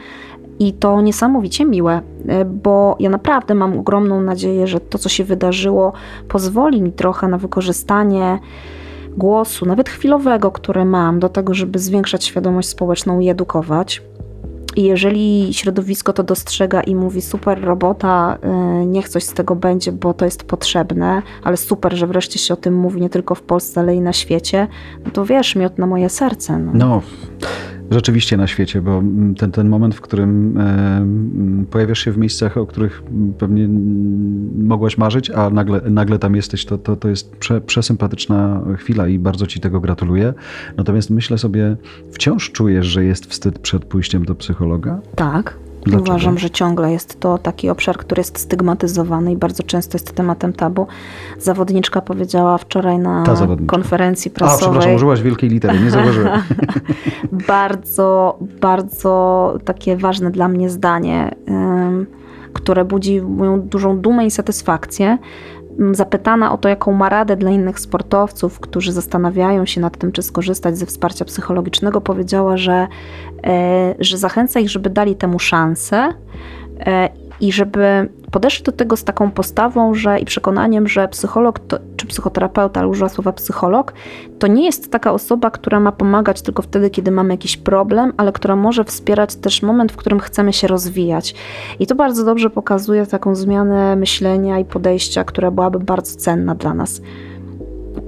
I 0.58 0.72
to 0.72 1.00
niesamowicie 1.00 1.64
miłe, 1.64 2.00
bo 2.46 2.96
ja 3.00 3.10
naprawdę 3.10 3.54
mam 3.54 3.78
ogromną 3.78 4.20
nadzieję, 4.20 4.66
że 4.66 4.80
to, 4.80 4.98
co 4.98 5.08
się 5.08 5.24
wydarzyło, 5.24 5.92
pozwoli 6.28 6.82
mi 6.82 6.92
trochę 6.92 7.28
na 7.28 7.38
wykorzystanie 7.38 8.38
głosu, 9.16 9.66
nawet 9.66 9.88
chwilowego, 9.88 10.50
który 10.50 10.84
mam, 10.84 11.20
do 11.20 11.28
tego, 11.28 11.54
żeby 11.54 11.78
zwiększać 11.78 12.24
świadomość 12.24 12.68
społeczną 12.68 13.20
i 13.20 13.28
edukować. 13.28 14.02
I 14.76 14.82
jeżeli 14.82 15.54
środowisko 15.54 16.12
to 16.12 16.22
dostrzega 16.22 16.80
i 16.80 16.94
mówi 16.94 17.22
super 17.22 17.64
robota, 17.64 18.38
y, 18.82 18.86
niech 18.86 19.08
coś 19.08 19.24
z 19.24 19.32
tego 19.32 19.56
będzie, 19.56 19.92
bo 19.92 20.14
to 20.14 20.24
jest 20.24 20.44
potrzebne, 20.44 21.22
ale 21.42 21.56
super, 21.56 21.96
że 21.96 22.06
wreszcie 22.06 22.38
się 22.38 22.54
o 22.54 22.56
tym 22.56 22.74
mówi 22.74 23.00
nie 23.00 23.10
tylko 23.10 23.34
w 23.34 23.42
Polsce, 23.42 23.80
ale 23.80 23.94
i 23.94 24.00
na 24.00 24.12
świecie, 24.12 24.68
no 25.04 25.10
to 25.10 25.24
wiesz, 25.24 25.56
miód 25.56 25.78
na 25.78 25.86
moje 25.86 26.08
serce. 26.08 26.58
No. 26.58 26.72
no 26.74 27.02
rzeczywiście 27.92 28.36
na 28.36 28.46
świecie, 28.46 28.80
bo 28.80 29.02
ten, 29.38 29.52
ten 29.52 29.68
moment, 29.68 29.94
w 29.94 30.00
którym 30.00 30.58
pojawiasz 31.70 31.98
się 31.98 32.12
w 32.12 32.18
miejscach, 32.18 32.56
o 32.56 32.66
których 32.66 33.02
pewnie 33.38 33.68
mogłaś 34.58 34.98
marzyć, 34.98 35.30
a 35.30 35.50
nagle, 35.50 35.80
nagle 35.90 36.18
tam 36.18 36.36
jesteś, 36.36 36.64
to, 36.64 36.78
to, 36.78 36.96
to 36.96 37.08
jest 37.08 37.36
prze, 37.36 37.60
przesympatyczna 37.60 38.62
chwila 38.76 39.08
i 39.08 39.18
bardzo 39.18 39.46
ci 39.46 39.60
tego 39.60 39.80
gratuluję. 39.80 40.34
Natomiast 40.76 41.10
myślę 41.10 41.38
sobie, 41.38 41.76
wciąż 42.12 42.50
czujesz, 42.50 42.86
że 42.86 43.04
jest 43.04 43.26
wstyd 43.26 43.58
przed 43.58 43.84
pójściem 43.84 44.24
do 44.24 44.34
psychologa? 44.34 45.00
Tak. 45.16 45.58
Dlaczego? 45.82 46.10
Uważam, 46.10 46.38
że 46.38 46.50
ciągle 46.50 46.92
jest 46.92 47.20
to 47.20 47.38
taki 47.38 47.70
obszar, 47.70 47.96
który 47.96 48.20
jest 48.20 48.38
stygmatyzowany 48.38 49.32
i 49.32 49.36
bardzo 49.36 49.62
często 49.62 49.94
jest 49.94 50.12
tematem 50.12 50.52
tabu. 50.52 50.86
Zawodniczka 51.38 52.00
powiedziała 52.00 52.58
wczoraj 52.58 52.98
na 52.98 53.24
konferencji 53.66 54.30
prasowej. 54.30 54.66
A, 54.66 54.70
przepraszam, 54.70 54.94
użyłaś 54.94 55.22
wielkiej 55.22 55.50
litery, 55.50 55.80
nie 55.80 55.90
zauważyłem. 55.90 56.42
bardzo, 57.48 58.38
bardzo 58.60 59.54
takie 59.64 59.96
ważne 59.96 60.30
dla 60.30 60.48
mnie 60.48 60.70
zdanie, 60.70 61.34
które 62.52 62.84
budzi 62.84 63.22
moją 63.22 63.60
dużą 63.60 63.98
dumę 63.98 64.26
i 64.26 64.30
satysfakcję, 64.30 65.18
Zapytana 65.92 66.52
o 66.52 66.58
to, 66.58 66.68
jaką 66.68 66.92
ma 66.92 67.08
radę 67.08 67.36
dla 67.36 67.50
innych 67.50 67.80
sportowców, 67.80 68.60
którzy 68.60 68.92
zastanawiają 68.92 69.66
się 69.66 69.80
nad 69.80 69.98
tym, 69.98 70.12
czy 70.12 70.22
skorzystać 70.22 70.78
ze 70.78 70.86
wsparcia 70.86 71.24
psychologicznego, 71.24 72.00
powiedziała, 72.00 72.56
że, 72.56 72.86
e, 73.44 73.94
że 73.98 74.18
zachęca 74.18 74.60
ich, 74.60 74.70
żeby 74.70 74.90
dali 74.90 75.16
temu 75.16 75.38
szansę 75.38 76.08
e, 76.86 77.08
i 77.40 77.52
żeby 77.52 78.08
podeszli 78.30 78.64
do 78.64 78.72
tego 78.72 78.96
z 78.96 79.04
taką 79.04 79.30
postawą 79.30 79.94
że, 79.94 80.18
i 80.18 80.24
przekonaniem, 80.24 80.88
że 80.88 81.08
psycholog 81.08 81.58
to, 81.58 81.78
czy 81.96 82.06
psychoterapeuta, 82.06 82.80
ale 82.80 82.88
użyła 82.88 83.08
słowa 83.08 83.32
psycholog, 83.32 83.92
to 84.38 84.46
nie 84.46 84.64
jest 84.64 84.92
taka 84.92 85.12
osoba, 85.12 85.50
która 85.50 85.80
ma 85.80 85.92
pomagać 85.92 86.42
tylko 86.42 86.62
wtedy, 86.62 86.90
kiedy 86.90 87.10
mamy 87.10 87.34
jakiś 87.34 87.56
problem, 87.56 88.12
ale 88.16 88.32
która 88.32 88.56
może 88.56 88.84
wspierać 88.84 89.36
też 89.36 89.62
moment, 89.62 89.92
w 89.92 89.96
którym 89.96 90.20
chcemy 90.20 90.52
się 90.52 90.66
rozwijać. 90.66 91.34
I 91.78 91.86
to 91.86 91.94
bardzo 91.94 92.24
dobrze 92.24 92.50
pokazuje 92.50 93.06
taką 93.06 93.34
zmianę 93.34 93.96
myślenia 93.96 94.58
i 94.58 94.64
podejścia, 94.64 95.24
która 95.24 95.50
byłaby 95.50 95.78
bardzo 95.78 96.16
cenna 96.16 96.54
dla 96.54 96.74
nas. 96.74 97.02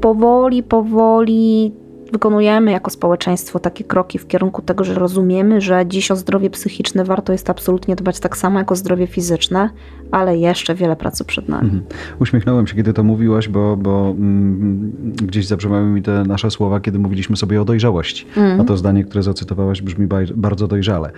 Powoli, 0.01 0.63
powoli 0.63 1.73
wykonujemy 2.15 2.71
jako 2.71 2.91
społeczeństwo 2.91 3.61
takie 3.61 3.85
kroki 3.85 4.19
w 4.19 4.27
kierunku 4.27 4.63
tego, 4.63 4.85
że 4.85 4.95
rozumiemy, 4.95 5.61
że 5.61 5.87
dziś 5.87 6.11
o 6.11 6.17
zdrowie 6.17 6.51
psychiczne 6.51 7.05
warto 7.05 7.33
jest 7.33 7.51
absolutnie 7.51 7.97
dbać 7.97 8.21
tak 8.21 8.37
samo 8.37 8.59
jak 8.59 8.73
o 8.73 8.77
zdrowie 8.77 9.07
fizyczne, 9.07 9.71
ale 10.11 10.39
jeszcze 10.39 10.75
wiele 10.75 10.97
pracy 10.97 11.25
przed 11.25 11.49
nami. 11.49 11.65
Mhm. 11.65 11.85
Uśmiechnąłem 12.21 12.67
się, 12.67 12.77
kiedy 12.77 12.93
to 12.93 13.03
mówiłaś, 13.03 13.49
bo, 13.49 13.77
bo 13.77 14.11
mm, 14.11 14.93
gdzieś 15.23 15.47
zabrzmiały 15.47 15.87
mi 15.87 16.03
te 16.03 16.25
nasze 16.25 16.51
słowa, 16.51 16.81
kiedy 16.81 16.99
mówiliśmy 16.99 17.37
sobie 17.37 17.63
o 17.63 17.65
dojrzałości. 17.65 18.27
Mhm. 18.27 18.61
A 18.61 18.65
to 18.65 18.77
zdanie, 18.77 19.05
które 19.05 19.23
zacytowałaś, 19.23 19.83
brzmi 19.83 20.09
bardzo 20.35 20.69
dojrzale. 20.69 21.11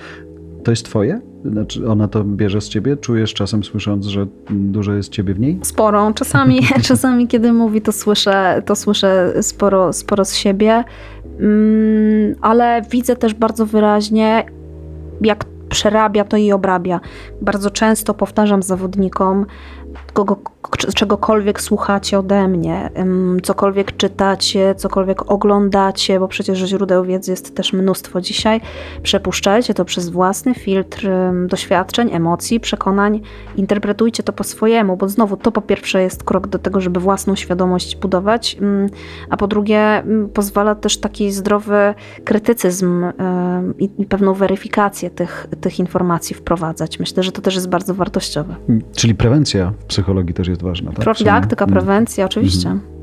To 0.67 0.73
jest 0.73 0.85
twoje? 0.85 1.21
Znaczy 1.45 1.89
ona 1.89 2.09
to 2.09 2.25
bierze 2.25 2.61
z 2.61 2.69
ciebie? 2.69 2.97
Czujesz 2.97 3.35
czasem 3.35 3.65
słysząc, 3.65 4.07
że 4.07 4.27
dużo 4.51 4.93
jest 4.93 5.09
ciebie 5.09 5.35
w 5.35 5.41
niej? 5.41 5.59
Sporo. 5.63 6.13
Czasami, 6.15 6.61
czasami 6.89 7.29
kiedy 7.29 7.53
mówi, 7.53 7.83
to 7.83 7.93
słyszę, 7.93 8.63
to 8.67 8.77
słyszę 8.77 9.35
sporo, 9.43 9.93
sporo 9.93 10.25
z 10.25 10.35
siebie, 10.35 10.85
mm, 11.41 12.35
ale 12.41 12.83
widzę 12.91 13.17
też 13.17 13.35
bardzo 13.35 13.67
wyraźnie, 13.67 14.45
jak 15.21 15.45
przerabia 15.69 16.25
to 16.25 16.37
i 16.37 16.53
obrabia. 16.53 17.01
Bardzo 17.43 17.71
często 17.71 18.15
powtarzam 18.15 18.63
zawodnikom, 18.63 19.47
kogo, 20.17 20.37
czegokolwiek 20.95 21.61
słuchacie 21.61 22.19
ode 22.19 22.49
mnie, 22.49 22.91
cokolwiek 23.43 23.97
czytacie, 23.97 24.75
cokolwiek 24.75 25.31
oglądacie, 25.31 26.21
bo 26.21 26.29
przecież 26.29 26.59
źródeł 26.59 27.05
wiedzy 27.05 27.31
jest 27.31 27.57
też 27.57 27.73
mnóstwo 27.73 28.21
dzisiaj, 28.21 28.61
przepuszczajcie 29.03 29.75
to 29.75 29.85
przez 29.85 30.09
własny 30.09 30.55
filtr 30.55 31.09
doświadczeń, 31.47 32.11
emocji, 32.13 32.61
przekonań, 32.61 33.21
interpretujcie 33.57 34.23
to 34.23 34.33
po 34.33 34.45
swojemu, 34.45 34.97
bo 34.97 35.09
znowu 35.09 35.37
to 35.37 35.53
po 35.53 35.63
pierwsze 35.63 36.03
jest 36.03 36.25
krok 36.25 36.47
do 36.47 36.59
tego, 36.59 36.81
żeby 36.81 37.01
własną 37.01 37.37
świadomość 37.37 37.97
budować, 37.97 38.59
a 39.31 39.37
po 39.37 39.47
drugie 39.47 40.03
pozwala 40.35 40.75
też 40.75 40.99
taki 40.99 41.33
zdrowy 41.33 41.95
krytycyzm 42.25 43.05
i 43.79 44.07
pewną 44.07 44.35
weryfikację 44.35 45.11
tych, 45.11 45.47
tych 45.61 45.79
informacji 45.79 46.37
wprowadzać. 46.37 46.99
Myślę, 46.99 47.23
że 47.23 47.33
to 47.33 47.43
też 47.43 47.55
jest 47.55 47.69
bardzo 47.69 47.95
wartościowe. 47.95 48.55
Czyli 48.95 49.15
prewencja 49.15 49.73
w 49.79 49.85
psychologii 49.85 50.06
też 50.35 50.49
jest 50.49 50.63
ważna. 50.63 50.91
Tak? 50.93 51.01
Profilaktyka, 51.01 51.65
mhm. 51.65 51.79
prewencja, 51.81 52.25
mhm. 52.25 52.27
oczywiście. 52.27 52.69
Mhm. 52.69 52.97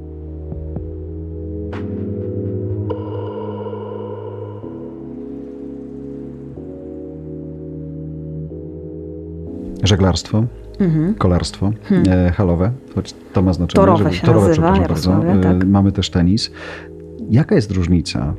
Żeglarstwo, 9.83 10.43
Mhm. 10.79 11.15
kolarstwo, 11.15 11.71
e, 12.07 12.31
halowe, 12.31 12.71
choć 12.95 13.13
to 13.33 13.41
ma 13.41 13.53
znaczenie. 13.53 13.85
Torowe 13.85 14.03
żeby- 14.03 14.15
się 14.15 14.27
torowe, 14.27 14.47
nazywa, 14.47 14.71
bardzo. 14.71 15.25
E, 15.25 15.41
tak. 15.41 15.65
Mamy 15.65 15.91
też 15.91 16.09
tenis. 16.09 16.51
Jaka 17.29 17.55
jest 17.55 17.71
różnica 17.71 18.19
e, 18.19 18.33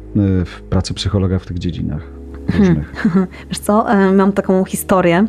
w 0.44 0.62
pracy 0.62 0.94
psychologa 0.94 1.38
w 1.38 1.46
tych 1.46 1.58
dziedzinach 1.58 2.02
różnych? 2.58 3.06
Wiesz 3.48 3.58
co, 3.58 3.86
mam 4.14 4.32
taką 4.32 4.64
historię. 4.64 5.26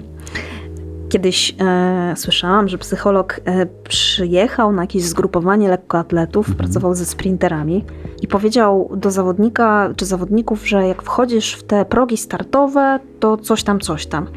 Kiedyś 1.15 1.55
e, 1.59 2.13
słyszałam, 2.17 2.67
że 2.67 2.77
psycholog 2.77 3.41
e, 3.45 3.65
przyjechał 3.65 4.71
na 4.71 4.81
jakieś 4.81 5.03
zgrupowanie 5.03 5.69
lekkoatletów, 5.69 6.49
Mhm. 6.49 6.57
pracował 6.57 6.95
ze 6.95 7.05
sprinterami 7.05 7.85
i 8.21 8.27
powiedział 8.27 8.89
do 8.95 9.11
zawodnika 9.11 9.89
czy 9.95 10.05
zawodników, 10.05 10.67
że 10.67 10.87
jak 10.87 11.01
wchodzisz 11.01 11.53
w 11.53 11.63
te 11.63 11.85
progi 11.85 12.17
startowe, 12.17 12.99
to 13.19 13.37
coś 13.37 13.63
tam, 13.63 13.79
coś 13.79 14.05
tam. 14.05 14.27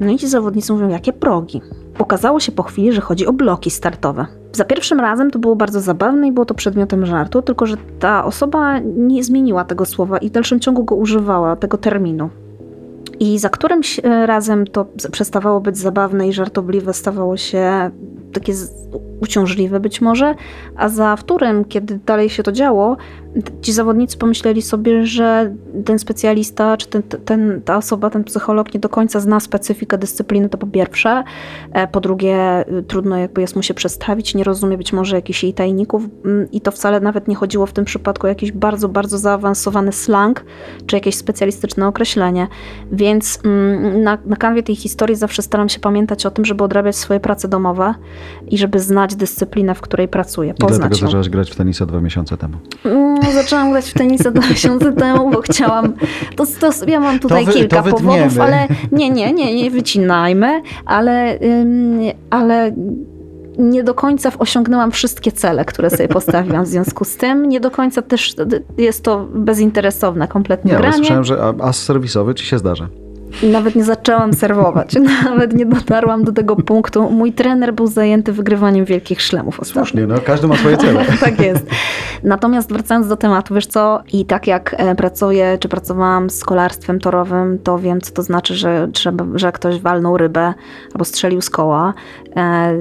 No 0.00 0.12
i 0.12 0.18
ci 0.18 0.28
zawodnicy 0.28 0.72
mówią, 0.72 0.88
jakie 0.88 1.12
progi? 1.12 1.60
Okazało 1.98 2.40
się 2.40 2.52
po 2.52 2.62
chwili, 2.62 2.92
że 2.92 3.00
chodzi 3.00 3.26
o 3.26 3.32
bloki 3.32 3.70
startowe. 3.70 4.26
Za 4.52 4.64
pierwszym 4.64 5.00
razem 5.00 5.30
to 5.30 5.38
było 5.38 5.56
bardzo 5.56 5.80
zabawne 5.80 6.28
i 6.28 6.32
było 6.32 6.46
to 6.46 6.54
przedmiotem 6.54 7.06
żartu, 7.06 7.42
tylko 7.42 7.66
że 7.66 7.76
ta 7.98 8.24
osoba 8.24 8.78
nie 8.78 9.24
zmieniła 9.24 9.64
tego 9.64 9.84
słowa 9.86 10.18
i 10.18 10.28
w 10.28 10.32
dalszym 10.32 10.60
ciągu 10.60 10.84
go 10.84 10.94
używała, 10.94 11.56
tego 11.56 11.78
terminu. 11.78 12.30
I 13.20 13.38
za 13.38 13.48
którymś 13.48 13.98
e, 13.98 14.26
razem 14.26 14.66
to 14.66 14.86
przestawało 15.12 15.60
być 15.60 15.78
zabawne 15.78 16.28
i 16.28 16.32
żartobliwe, 16.32 16.92
stawało 16.92 17.36
się 17.36 17.90
takie 18.32 18.52
uciążliwe 19.20 19.80
być 19.80 20.00
może, 20.00 20.34
a 20.76 20.88
za 20.88 21.16
wtórym, 21.16 21.64
kiedy 21.64 21.98
dalej 22.06 22.30
się 22.30 22.42
to 22.42 22.52
działo, 22.52 22.96
ci 23.62 23.72
zawodnicy 23.72 24.18
pomyśleli 24.18 24.62
sobie, 24.62 25.06
że 25.06 25.54
ten 25.84 25.98
specjalista, 25.98 26.76
czy 26.76 26.86
ten, 26.86 27.02
ten, 27.02 27.62
ta 27.64 27.76
osoba, 27.76 28.10
ten 28.10 28.24
psycholog 28.24 28.74
nie 28.74 28.80
do 28.80 28.88
końca 28.88 29.20
zna 29.20 29.40
specyfikę 29.40 29.98
dyscypliny, 29.98 30.48
to 30.48 30.58
po 30.58 30.66
pierwsze. 30.66 31.24
E, 31.72 31.88
Po 31.88 32.00
drugie, 32.00 32.64
y, 32.78 32.82
trudno 32.82 33.16
jakby 33.16 33.40
jest 33.40 33.56
mu 33.56 33.62
się 33.62 33.74
przestawić, 33.74 34.34
nie 34.34 34.44
rozumie 34.44 34.78
być 34.78 34.92
może 34.92 35.16
jakichś 35.16 35.42
jej 35.42 35.54
tajników 35.54 36.02
mm, 36.24 36.50
i 36.52 36.60
to 36.60 36.70
wcale 36.70 37.00
nawet 37.00 37.28
nie 37.28 37.34
chodziło 37.34 37.66
w 37.66 37.72
tym 37.72 37.84
przypadku 37.84 38.26
o 38.26 38.28
jakiś 38.28 38.52
bardzo, 38.52 38.88
bardzo 38.88 39.18
zaawansowany 39.18 39.92
slang, 39.92 40.44
czy 40.86 40.96
jakieś 40.96 41.16
specjalistyczne 41.16 41.86
określenie. 41.86 42.46
Więc 42.92 43.38
mm, 43.44 44.02
na, 44.02 44.18
na 44.26 44.36
kanwie 44.36 44.62
tej 44.62 44.76
historii 44.76 45.16
zawsze 45.16 45.42
staram 45.42 45.68
się 45.68 45.80
pamiętać 45.80 46.26
o 46.26 46.30
tym, 46.30 46.44
żeby 46.44 46.64
odrabiać 46.64 46.96
swoje 46.96 47.20
prace 47.20 47.48
domowe 47.48 47.94
i 48.50 48.58
żeby 48.58 48.80
znać 48.80 49.14
dyscyplinę, 49.14 49.74
w 49.74 49.80
której 49.80 50.08
pracuję, 50.08 50.50
I 50.50 50.54
dlatego 50.54 50.68
poznać 50.80 51.00
ją. 51.00 51.06
zaczęłaś 51.06 51.28
grać 51.28 51.50
w 51.50 51.56
tenisa 51.56 51.86
dwa 51.86 52.00
miesiące 52.00 52.36
temu. 52.36 52.56
Zaczęłam 53.34 53.70
grać 53.70 53.90
w 53.90 53.94
tenisa 53.94 54.30
dwa 54.30 54.48
miesiące 54.48 54.92
temu, 54.92 55.30
bo 55.30 55.40
chciałam. 55.40 55.92
To, 56.36 56.44
to, 56.60 56.70
ja 56.86 57.00
mam 57.00 57.18
tutaj 57.18 57.44
wy- 57.46 57.52
kilka 57.52 57.82
powodów, 57.82 58.40
ale 58.40 58.68
nie, 58.92 59.10
nie, 59.10 59.32
nie, 59.32 59.54
nie 59.56 59.70
wycinajmy, 59.70 60.62
ale, 60.86 61.38
ym, 61.42 62.00
ale 62.30 62.72
nie 63.58 63.84
do 63.84 63.94
końca 63.94 64.30
osiągnęłam 64.38 64.90
wszystkie 64.90 65.32
cele, 65.32 65.64
które 65.64 65.90
sobie 65.90 66.08
postawiłam 66.08 66.64
w 66.64 66.68
związku 66.68 67.04
z 67.04 67.16
tym. 67.16 67.48
Nie 67.48 67.60
do 67.60 67.70
końca 67.70 68.02
też 68.02 68.34
jest 68.78 69.02
to 69.04 69.26
bezinteresowne 69.34 70.28
kompletnie 70.28 70.72
Nie, 70.72 70.78
granie. 70.78 70.96
słyszałem, 70.96 71.24
że 71.24 71.42
a- 71.42 71.64
as 71.64 71.82
serwisowy 71.82 72.34
ci 72.34 72.46
się 72.46 72.58
zdarza. 72.58 72.88
Nawet 73.42 73.74
nie 73.74 73.84
zaczęłam 73.84 74.32
serwować. 74.32 74.94
Nawet 75.24 75.54
nie 75.54 75.66
dotarłam 75.66 76.24
do 76.24 76.32
tego 76.32 76.56
punktu. 76.56 77.10
Mój 77.10 77.32
trener 77.32 77.74
był 77.74 77.86
zajęty 77.86 78.32
wygrywaniem 78.32 78.84
wielkich 78.84 79.22
szlemów 79.22 79.60
ostatnio. 79.60 79.84
Słusznie, 79.84 80.06
no 80.06 80.14
każdy 80.26 80.46
ma 80.46 80.56
swoje 80.56 80.76
cele. 80.76 81.04
tak 81.20 81.40
jest. 81.40 81.66
Natomiast 82.22 82.72
wracając 82.72 83.08
do 83.08 83.16
tematu, 83.16 83.54
wiesz 83.54 83.66
co, 83.66 84.02
i 84.12 84.24
tak 84.24 84.46
jak 84.46 84.74
e, 84.78 84.94
pracuję, 84.94 85.58
czy 85.60 85.68
pracowałam 85.68 86.30
z 86.30 86.44
kolarstwem 86.44 87.00
torowym, 87.00 87.58
to 87.58 87.78
wiem, 87.78 88.00
co 88.00 88.12
to 88.12 88.22
znaczy, 88.22 88.54
że, 88.54 88.88
trzeba, 88.92 89.24
że 89.34 89.52
ktoś 89.52 89.80
walnął 89.80 90.16
rybę 90.16 90.54
albo 90.92 91.04
strzelił 91.04 91.40
z 91.40 91.50
koła. 91.50 91.94
E, 92.36 92.78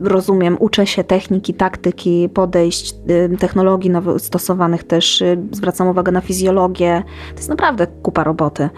rozumiem, 0.00 0.56
uczę 0.60 0.86
się 0.86 1.04
techniki, 1.04 1.54
taktyki, 1.54 2.28
podejść, 2.34 2.94
technologii 3.38 3.90
nowych 3.90 4.20
stosowanych 4.20 4.84
też, 4.84 5.22
y, 5.22 5.38
zwracam 5.50 5.88
uwagę 5.88 6.12
na 6.12 6.20
fizjologię. 6.20 7.02
To 7.30 7.36
jest 7.36 7.48
naprawdę 7.48 7.86
kupa 7.86 8.24
roboty. 8.24 8.68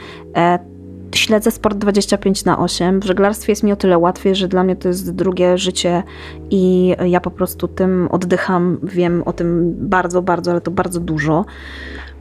Śledzę 1.15 1.51
sport 1.51 1.79
25 1.79 2.45
na 2.45 2.59
8. 2.59 3.01
W 3.01 3.05
żeglarstwie 3.05 3.53
jest 3.53 3.63
mi 3.63 3.73
o 3.73 3.77
tyle 3.77 3.99
łatwiej, 3.99 4.35
że 4.35 4.49
dla 4.49 4.65
mnie 4.65 4.77
to 4.77 4.89
jest 4.89 5.15
drugie 5.15 5.59
życie 5.59 6.03
i 6.51 6.95
ja 7.07 7.21
po 7.21 7.31
prostu 7.31 7.69
tym 7.69 8.09
oddycham. 8.11 8.79
Wiem 8.83 9.23
o 9.23 9.33
tym 9.33 9.75
bardzo, 9.79 10.23
bardzo, 10.23 10.51
ale 10.51 10.61
to 10.61 10.71
bardzo 10.71 11.01
dużo. 11.01 11.45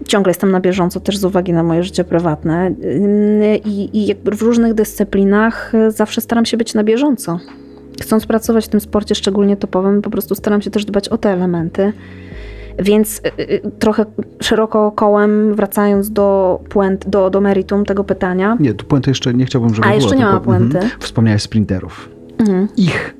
Ciągle 0.07 0.29
jestem 0.29 0.51
na 0.51 0.59
bieżąco 0.59 0.99
też 0.99 1.17
z 1.17 1.25
uwagi 1.25 1.53
na 1.53 1.63
moje 1.63 1.83
życie 1.83 2.03
prywatne 2.03 2.71
i, 3.65 4.09
i 4.09 4.15
w 4.31 4.41
różnych 4.41 4.73
dyscyplinach 4.73 5.73
zawsze 5.89 6.21
staram 6.21 6.45
się 6.45 6.57
być 6.57 6.73
na 6.73 6.83
bieżąco. 6.83 7.39
Chcąc 8.01 8.25
pracować 8.25 8.65
w 8.65 8.69
tym 8.69 8.79
sporcie 8.79 9.15
szczególnie 9.15 9.57
topowym, 9.57 10.01
po 10.01 10.09
prostu 10.09 10.35
staram 10.35 10.61
się 10.61 10.71
też 10.71 10.85
dbać 10.85 11.09
o 11.09 11.17
te 11.17 11.29
elementy. 11.29 11.93
Więc 12.79 13.21
y, 13.39 13.41
y, 13.41 13.61
trochę 13.79 14.05
szeroko 14.41 14.91
kołem, 14.91 15.55
wracając 15.55 16.11
do 16.11 16.59
puent, 16.69 17.09
do, 17.09 17.29
do 17.29 17.41
meritum 17.41 17.85
tego 17.85 18.03
pytania. 18.03 18.57
Nie, 18.59 18.73
tu 18.73 18.85
puenty 18.85 19.11
jeszcze 19.11 19.33
nie 19.33 19.45
chciałbym, 19.45 19.75
żeby 19.75 19.87
A, 19.87 19.93
jeszcze 19.93 20.15
nie 20.15 20.25
ma 20.25 20.39
puenty. 20.39 20.77
Mhm. 20.77 20.99
Wspomniałeś 21.01 21.41
sprinterów. 21.41 22.09
Mhm, 22.39 22.67
Ich 22.77 23.15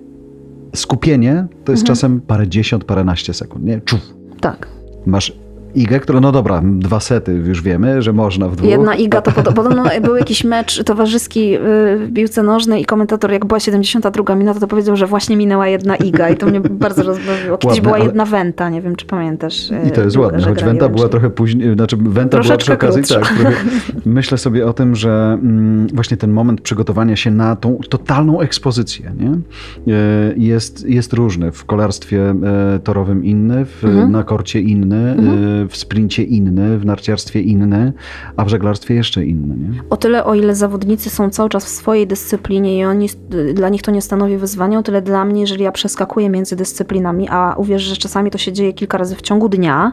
skupienie 0.76 1.46
to 1.66 1.72
jest 1.72 1.84
Mhm. 1.84 1.96
czasem 1.96 2.22
parędziesiąt, 2.22 2.84
paręnaście 2.84 3.34
sekund, 3.34 3.66
nie? 3.66 3.82
Czuf. 3.82 4.00
tak. 4.42 4.68
Masz 5.06 5.34
igę, 5.76 6.00
która, 6.00 6.20
no 6.20 6.32
dobra, 6.32 6.62
dwa 6.64 7.00
sety 7.00 7.34
już 7.34 7.62
wiemy, 7.62 8.02
że 8.02 8.14
można 8.14 8.48
w 8.48 8.56
dwóch. 8.56 8.70
Jedna 8.70 8.96
iga 8.96 9.22
to 9.22 9.32
pod, 9.32 9.54
podobno 9.54 9.84
był 10.04 10.16
jakiś 10.16 10.44
mecz 10.44 10.84
towarzyski 10.84 11.56
y, 11.56 11.60
w 11.60 12.12
piłce 12.16 12.44
nożnej 12.44 12.82
i 12.82 12.86
komentator 12.86 13.32
jak 13.32 13.46
była 13.46 13.60
72 13.60 14.36
minuta 14.36 14.60
to 14.60 14.68
powiedział, 14.68 14.96
że 14.96 15.08
właśnie 15.08 15.38
minęła 15.38 15.68
jedna 15.68 15.96
iga 15.96 16.30
i 16.30 16.38
to 16.38 16.46
mnie 16.48 16.60
bardzo 16.86 17.04
rozbawiło. 17.04 17.58
Kiedyś 17.58 17.78
Ładne, 17.78 17.82
była 17.82 17.96
ale- 17.96 18.06
jedna 18.06 18.26
wenta, 18.26 18.70
nie 18.70 18.82
wiem 18.82 18.96
czy 18.96 19.06
pamiętasz. 19.06 19.72
y, 19.72 19.76
I 19.88 19.92
to 19.92 20.02
jest 20.02 20.18
ładne, 20.18 20.42
choć 20.44 20.64
Wenta 20.64 20.90
była 20.90 21.08
trochę 21.10 21.30
później, 21.30 21.74
znaczy 21.74 21.98
Wenta 21.98 22.40
była 22.40 22.58
przy 22.58 22.74
okazji, 22.74 23.04
tak, 23.04 23.34
myślę 24.06 24.38
sobie 24.38 24.68
o 24.68 24.74
tym, 24.74 24.96
że 24.96 25.38
mm, 25.42 25.88
właśnie 25.94 26.18
ten 26.18 26.32
moment 26.32 26.62
przygotowania 26.62 27.16
się 27.16 27.32
na 27.32 27.56
tą 27.56 27.80
totalną 27.90 28.42
ekspozycję, 28.42 29.12
nie? 29.20 29.30
E, 29.94 29.98
Jest, 30.38 30.90
jest 30.90 31.14
różny. 31.14 31.52
W 31.52 31.66
kolarstwie 31.66 32.30
e, 32.76 32.80
torowym 32.84 33.26
inny, 33.26 33.66
w, 33.66 33.84
Mhm. 33.84 34.12
na 34.12 34.24
korcie 34.24 34.62
inny, 34.62 35.16
e, 35.57 35.57
w 35.70 35.78
sprincie 35.78 36.24
inny, 36.24 36.78
w 36.80 36.86
narciarstwie 36.86 37.42
inny, 37.42 37.94
a 38.38 38.46
w 38.46 38.48
żeglarstwie 38.48 38.96
jeszcze 38.96 39.26
inny, 39.26 39.56
nie? 39.58 39.82
O 39.90 39.98
tyle, 39.98 40.26
o 40.26 40.36
ile 40.36 40.56
zawodnicy 40.56 41.10
są 41.10 41.30
cały 41.30 41.50
czas 41.50 41.66
w 41.66 41.70
swojej 41.70 42.08
dyscyplinie 42.08 42.80
i 42.80 42.86
oni, 42.86 43.10
dla 43.54 43.70
nich 43.70 43.82
to 43.82 43.92
nie 43.92 44.02
stanowi 44.02 44.38
wyzwania, 44.38 44.80
o 44.80 44.84
tyle 44.84 45.02
dla 45.02 45.26
mnie, 45.26 45.42
jeżeli 45.42 45.64
ja 45.64 45.72
przeskakuję 45.72 46.30
między 46.30 46.56
dyscyplinami, 46.56 47.28
a 47.30 47.56
uwierz, 47.58 47.82
że 47.82 47.98
czasami 47.98 48.32
to 48.32 48.38
się 48.38 48.54
dzieje 48.54 48.74
kilka 48.74 48.98
razy 48.98 49.16
w 49.16 49.22
ciągu 49.22 49.50
dnia, 49.50 49.92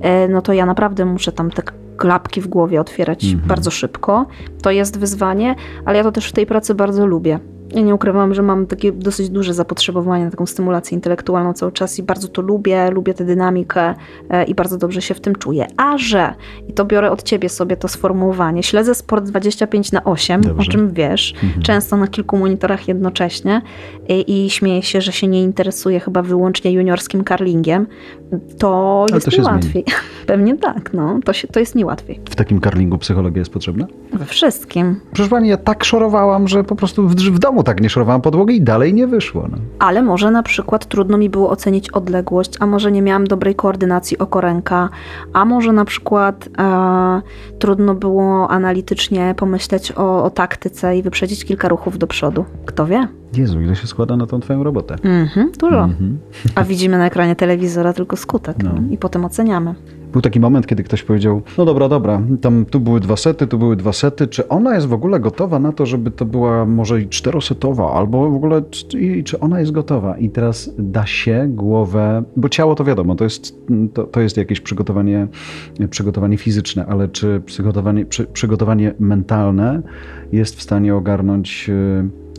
e, 0.00 0.28
no 0.28 0.42
to 0.42 0.52
ja 0.52 0.66
naprawdę 0.66 1.04
muszę 1.04 1.32
tam 1.32 1.50
te 1.50 1.62
klapki 1.96 2.40
w 2.40 2.46
głowie 2.46 2.80
otwierać 2.80 3.24
Mhm. 3.24 3.48
bardzo 3.48 3.70
szybko. 3.70 4.26
To 4.62 4.70
jest 4.70 4.98
wyzwanie, 4.98 5.54
ale 5.84 5.98
ja 5.98 6.04
to 6.04 6.12
też 6.12 6.28
w 6.28 6.32
tej 6.32 6.46
pracy 6.46 6.74
bardzo 6.74 7.06
lubię. 7.06 7.38
Ja 7.74 7.80
nie 7.80 7.94
ukrywam, 7.94 8.34
że 8.34 8.42
mam 8.42 8.66
takie 8.66 8.92
dosyć 8.92 9.30
duże 9.30 9.54
zapotrzebowanie 9.54 10.24
na 10.24 10.30
taką 10.30 10.46
stymulację 10.46 10.94
intelektualną 10.94 11.52
cały 11.52 11.72
czas 11.72 11.98
i 11.98 12.02
bardzo 12.02 12.28
to 12.28 12.42
lubię, 12.42 12.90
lubię 12.90 13.14
tę 13.14 13.24
dynamikę 13.24 13.94
e, 14.30 14.44
i 14.44 14.54
bardzo 14.54 14.78
dobrze 14.78 15.02
się 15.02 15.14
w 15.14 15.20
tym 15.20 15.34
czuję. 15.36 15.66
A 15.76 15.98
że, 15.98 16.34
i 16.68 16.72
to 16.72 16.84
biorę 16.84 17.10
od 17.10 17.22
ciebie 17.22 17.48
sobie 17.48 17.76
to 17.76 17.88
sformułowanie, 17.88 18.62
śledzę 18.62 18.94
sport 18.94 19.24
25 19.24 19.92
na 19.92 20.04
8, 20.04 20.40
Dobrze. 20.40 20.68
o 20.68 20.72
czym 20.72 20.92
wiesz, 20.92 21.34
Mhm. 21.42 21.62
często 21.62 21.96
na 21.96 22.06
kilku 22.08 22.36
monitorach 22.38 22.88
jednocześnie 22.88 23.62
i, 24.08 24.44
i 24.46 24.50
śmieję 24.50 24.82
się, 24.82 25.00
że 25.00 25.12
się 25.12 25.26
nie 25.28 25.42
interesuję 25.42 26.00
chyba 26.00 26.22
wyłącznie 26.22 26.72
juniorskim 26.72 27.24
karlingiem, 27.24 27.86
to 28.58 29.04
Ale 29.08 29.16
jest 29.16 29.24
to 29.26 29.30
mi 29.30 29.36
się 29.36 29.42
zmieni. 29.42 29.56
łatwiej. 29.56 29.84
Pewnie 30.26 30.56
tak, 30.56 30.92
no, 30.94 31.18
to, 31.24 31.32
się, 31.32 31.48
to 31.48 31.60
jest 31.60 31.74
mi 31.74 31.84
łatwiej. 31.84 32.20
W 32.30 32.36
takim 32.36 32.60
karlingu 32.60 32.98
psychologia 32.98 33.38
jest 33.38 33.52
potrzebna? 33.52 33.86
We 34.12 34.24
wszystkim. 34.24 35.00
Proszę 35.14 35.30
pani, 35.30 35.48
ja 35.48 35.56
tak 35.56 35.84
szorowałam, 35.84 36.48
że 36.48 36.64
po 36.64 36.76
prostu 36.76 37.08
w, 37.08 37.14
w 37.14 37.38
domu 37.38 37.57
tak 37.62 37.80
nie 37.80 37.90
szorowałam 37.90 38.20
podłogi 38.20 38.56
i 38.56 38.60
dalej 38.62 38.94
nie 38.94 39.06
wyszło. 39.06 39.48
No. 39.50 39.58
Ale 39.78 40.02
może 40.02 40.30
na 40.30 40.42
przykład 40.42 40.86
trudno 40.86 41.18
mi 41.18 41.30
było 41.30 41.50
ocenić 41.50 41.90
odległość, 41.90 42.52
a 42.60 42.66
może 42.66 42.92
nie 42.92 43.02
miałam 43.02 43.26
dobrej 43.26 43.54
koordynacji 43.54 44.18
oko-ręka, 44.18 44.88
a 45.32 45.44
może 45.44 45.72
na 45.72 45.84
przykład 45.84 46.48
e, 46.58 47.22
trudno 47.58 47.94
było 47.94 48.50
analitycznie 48.50 49.34
pomyśleć 49.36 49.92
o, 49.92 50.24
o 50.24 50.30
taktyce 50.30 50.96
i 50.96 51.02
wyprzedzić 51.02 51.44
kilka 51.44 51.68
ruchów 51.68 51.98
do 51.98 52.06
przodu. 52.06 52.44
Kto 52.66 52.86
wie? 52.86 53.08
Jezu, 53.36 53.60
ile 53.60 53.76
się 53.76 53.86
składa 53.86 54.16
na 54.16 54.26
tą 54.26 54.40
twoją 54.40 54.62
robotę. 54.62 54.96
Mhm, 55.04 55.52
dużo. 55.58 55.84
Mhm. 55.84 56.18
A 56.54 56.64
widzimy 56.64 56.98
na 56.98 57.06
ekranie 57.06 57.36
telewizora 57.36 57.92
tylko 57.92 58.16
skutek 58.16 58.56
No. 58.62 58.70
no. 58.74 58.80
i 58.90 58.98
potem 58.98 59.24
oceniamy. 59.24 59.74
Był 60.12 60.20
taki 60.22 60.40
moment, 60.40 60.66
kiedy 60.66 60.82
ktoś 60.82 61.02
powiedział, 61.02 61.42
no 61.58 61.64
dobra, 61.64 61.88
dobra, 61.88 62.22
tam 62.40 62.64
tu 62.64 62.80
były 62.80 63.00
dwa 63.00 63.16
sety, 63.16 63.46
tu 63.46 63.58
były 63.58 63.76
dwa 63.76 63.92
sety, 63.92 64.26
czy 64.26 64.48
ona 64.48 64.74
jest 64.74 64.86
w 64.86 64.92
ogóle 64.92 65.20
gotowa 65.20 65.58
na 65.58 65.72
to, 65.72 65.86
żeby 65.86 66.10
to 66.10 66.24
była 66.24 66.66
może 66.66 67.02
i 67.02 67.08
czterosetowa, 67.08 67.92
albo 67.92 68.30
w 68.30 68.34
ogóle, 68.34 68.62
czy, 68.70 69.00
i- 69.00 69.24
czy 69.24 69.40
ona 69.40 69.60
jest 69.60 69.72
gotowa? 69.72 70.18
I 70.18 70.30
teraz 70.30 70.70
da 70.78 71.06
się 71.06 71.46
głowę, 71.50 72.22
bo 72.36 72.48
ciało 72.48 72.74
to 72.74 72.84
wiadomo, 72.84 73.14
to 73.14 73.24
jest, 73.24 73.56
to, 73.94 74.04
to 74.04 74.20
jest 74.20 74.36
jakieś 74.36 74.60
przygotowanie, 74.60 75.28
przygotowanie 75.90 76.36
fizyczne, 76.36 76.86
ale 76.86 77.08
czy 77.08 77.42
przygotowanie, 77.46 78.06
przy, 78.06 78.24
przygotowanie 78.26 78.94
mentalne 79.00 79.82
jest 80.32 80.56
w 80.56 80.62
stanie 80.62 80.94
ogarnąć 80.96 81.70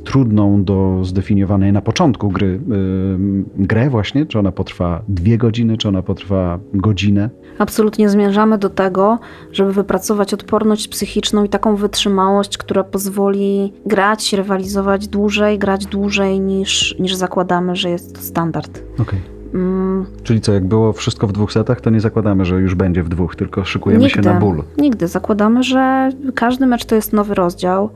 trudną 0.03 0.63
do 0.63 0.99
zdefiniowanej 1.03 1.73
na 1.73 1.81
początku 1.81 2.29
gry 2.29 2.59
yy, 2.67 3.65
grę 3.65 3.89
właśnie? 3.89 4.25
Czy 4.25 4.39
ona 4.39 4.51
potrwa 4.51 5.01
dwie 5.07 5.37
godziny, 5.37 5.77
czy 5.77 5.87
ona 5.87 6.01
potrwa 6.01 6.59
godzinę? 6.73 7.29
Absolutnie 7.59 8.09
zmierzamy 8.09 8.57
do 8.57 8.69
tego, 8.69 9.19
żeby 9.51 9.73
wypracować 9.73 10.33
odporność 10.33 10.87
psychiczną 10.87 11.43
i 11.43 11.49
taką 11.49 11.75
wytrzymałość, 11.75 12.57
która 12.57 12.83
pozwoli 12.83 13.73
grać, 13.85 14.33
rywalizować 14.33 15.07
dłużej, 15.07 15.59
grać 15.59 15.85
dłużej 15.85 16.39
niż, 16.39 16.95
niż 16.99 17.15
zakładamy, 17.15 17.75
że 17.75 17.89
jest 17.89 18.15
to 18.15 18.21
standard. 18.21 18.83
Okay. 18.99 19.19
Mm. 19.53 20.05
Czyli 20.23 20.41
co, 20.41 20.53
jak 20.53 20.65
było 20.65 20.93
wszystko 20.93 21.27
w 21.27 21.31
dwóch 21.31 21.53
setach, 21.53 21.81
to 21.81 21.89
nie 21.89 22.01
zakładamy, 22.01 22.45
że 22.45 22.55
już 22.55 22.75
będzie 22.75 23.03
w 23.03 23.09
dwóch, 23.09 23.35
tylko 23.35 23.65
szykujemy 23.65 24.03
nigdy, 24.03 24.15
się 24.15 24.33
na 24.33 24.39
ból. 24.39 24.63
Nigdy. 24.77 25.07
Zakładamy, 25.07 25.63
że 25.63 26.09
każdy 26.35 26.65
mecz 26.65 26.85
to 26.85 26.95
jest 26.95 27.13
nowy 27.13 27.35
rozdział, 27.35 27.89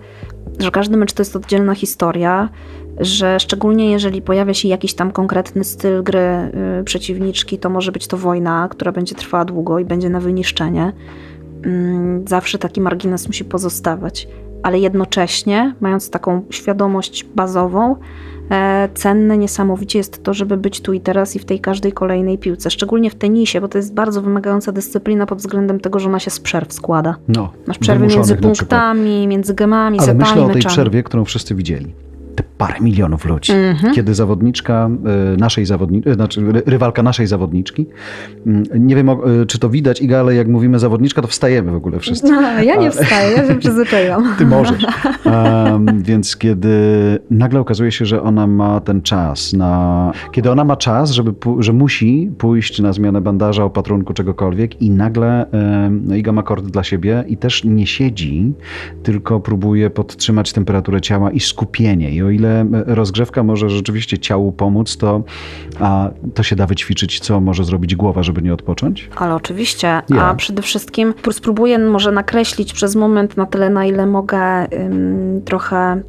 że 0.60 0.72
każdy 0.72 0.98
mecz 0.98 1.14
to 1.14 1.22
jest 1.22 1.36
oddzielna 1.36 1.76
historia, 1.76 2.50
że 3.00 3.40
szczególnie 3.40 3.92
jeżeli 3.92 4.22
pojawia 4.22 4.54
się 4.54 4.68
jakiś 4.68 4.94
tam 4.94 5.12
konkretny 5.12 5.64
styl 5.64 6.04
gry 6.04 6.52
y, 6.80 6.84
przeciwniczki, 6.84 7.58
to 7.58 7.70
może 7.70 7.92
być 7.92 8.08
to 8.08 8.18
wojna, 8.18 8.68
która 8.72 8.92
będzie 8.92 9.16
trwała 9.16 9.46
długo 9.46 9.80
i 9.80 9.86
będzie 9.86 10.10
na 10.10 10.20
wyniszczenie. 10.20 10.94
Y, 11.66 12.24
zawsze 12.28 12.58
taki 12.58 12.82
margines 12.82 13.28
musi 13.28 13.46
pozostawać, 13.46 14.28
ale 14.64 14.80
jednocześnie, 14.80 15.76
mając 15.80 16.10
taką 16.10 16.46
świadomość 16.50 17.24
bazową, 17.36 17.96
cenne 18.94 19.38
niesamowicie 19.38 20.00
jest 20.00 20.24
to, 20.24 20.34
żeby 20.34 20.58
być 20.58 20.82
tu 20.82 20.94
i 20.94 21.00
teraz 21.00 21.36
i 21.36 21.40
w 21.40 21.46
tej 21.46 21.60
każdej 21.60 21.92
kolejnej 21.92 22.38
piłce. 22.38 22.72
Szczególnie 22.72 23.10
w 23.10 23.16
tenisie, 23.16 23.62
bo 23.62 23.68
to 23.68 23.78
jest 23.78 23.94
bardzo 23.94 24.22
wymagająca 24.22 24.72
dyscyplina 24.72 25.26
pod 25.26 25.38
względem 25.38 25.80
tego, 25.80 26.00
że 26.00 26.10
ona 26.10 26.20
się 26.20 26.32
z 26.32 26.40
przerw 26.40 26.74
składa. 26.74 27.16
No, 27.28 27.54
Masz 27.68 27.78
przerwy 27.78 28.08
między 28.08 28.36
punktami, 28.36 29.28
między 29.28 29.54
gemami, 29.54 29.98
Ale 30.00 30.06
setami, 30.08 30.20
myślę 30.20 30.42
o 30.42 30.46
tej 30.46 30.56
meczami. 30.56 30.74
przerwie, 30.74 31.04
którą 31.04 31.26
wszyscy 31.26 31.56
widzieli 31.56 31.94
te 32.36 32.44
parę 32.68 32.80
milionów 32.82 33.26
ludzi. 33.26 33.52
Mm-hmm. 33.52 33.92
Kiedy 33.94 34.14
zawodniczka 34.14 34.90
y, 35.34 35.38
naszej 35.38 35.66
zawodniczki, 35.66 36.10
y, 36.10 36.14
znaczy 36.14 36.42
rywalka 36.66 37.04
naszej 37.04 37.28
zawodniczki, 37.28 37.86
mm, 38.46 38.64
nie 38.76 38.96
wiem, 38.96 39.10
czy 39.48 39.60
to 39.60 39.70
widać, 39.70 40.02
Iga, 40.02 40.20
ale 40.20 40.36
jak 40.36 40.48
mówimy 40.48 40.80
zawodniczka, 40.80 41.22
to 41.22 41.28
wstajemy 41.28 41.72
w 41.72 41.76
ogóle 41.76 42.00
wszyscy. 42.00 42.32
No, 42.32 42.42
ja 42.62 42.76
nie 42.76 42.92
wstaję, 42.92 43.38
ja 43.38 43.48
się 43.48 43.56
przyzwyczaiłam. 43.64 44.36
Ty 44.38 44.46
możesz. 44.46 44.86
Um, 45.26 46.04
więc 46.04 46.38
kiedy 46.38 46.70
nagle 47.32 47.60
okazuje 47.60 47.92
się, 47.92 48.06
że 48.06 48.22
ona 48.22 48.48
ma 48.48 48.80
ten 48.80 49.02
czas 49.02 49.54
na... 49.54 50.12
Kiedy 50.32 50.52
ona 50.52 50.64
ma 50.64 50.76
czas, 50.76 51.12
żeby, 51.12 51.34
że 51.60 51.74
musi 51.74 52.32
pójść 52.38 52.80
na 52.80 52.94
zmianę 52.94 53.22
bandaża, 53.22 53.64
opatrunku, 53.64 54.14
czegokolwiek 54.14 54.82
i 54.82 54.92
nagle 54.92 55.46
um, 55.52 56.18
Iga 56.18 56.32
ma 56.32 56.44
kord 56.44 56.66
dla 56.66 56.84
siebie 56.84 57.24
i 57.28 57.38
też 57.38 57.64
nie 57.64 57.88
siedzi, 57.88 58.54
tylko 59.04 59.40
próbuje 59.40 59.90
podtrzymać 59.90 60.54
temperaturę 60.54 61.02
ciała 61.02 61.32
i 61.32 61.40
skupienie. 61.40 62.12
I 62.12 62.24
o 62.24 62.30
ile 62.30 62.53
rozgrzewka 62.86 63.44
może 63.44 63.70
rzeczywiście 63.70 64.18
ciału 64.20 64.52
pomóc, 64.52 64.98
to, 64.98 65.24
a, 65.80 66.10
to 66.34 66.44
się 66.44 66.56
da 66.56 66.68
wyćwiczyć, 66.68 67.20
co 67.20 67.40
może 67.42 67.64
zrobić 67.64 67.96
głowa, 67.96 68.24
żeby 68.24 68.42
nie 68.42 68.54
odpocząć? 68.54 69.10
Ale 69.16 69.36
oczywiście, 69.36 70.02
a 70.20 70.36
przede 70.36 70.62
wszystkim 70.62 71.14
spróbuję 71.32 71.80
może 71.80 72.12
nakreślić 72.12 72.74
przez 72.74 72.96
moment 72.96 73.38
na 73.38 73.46
tyle, 73.46 73.70
na 73.70 73.86
ile 73.86 74.06
mogę 74.06 74.74
ym, 74.74 75.42
trochę 75.46 76.02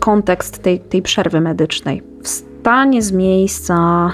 kontekst 0.00 0.62
tej, 0.62 0.80
tej 0.80 1.02
przerwy 1.02 1.40
medycznej. 1.40 2.11
Wstanie 2.62 3.02
z 3.02 3.12
miejsca, 3.12 4.10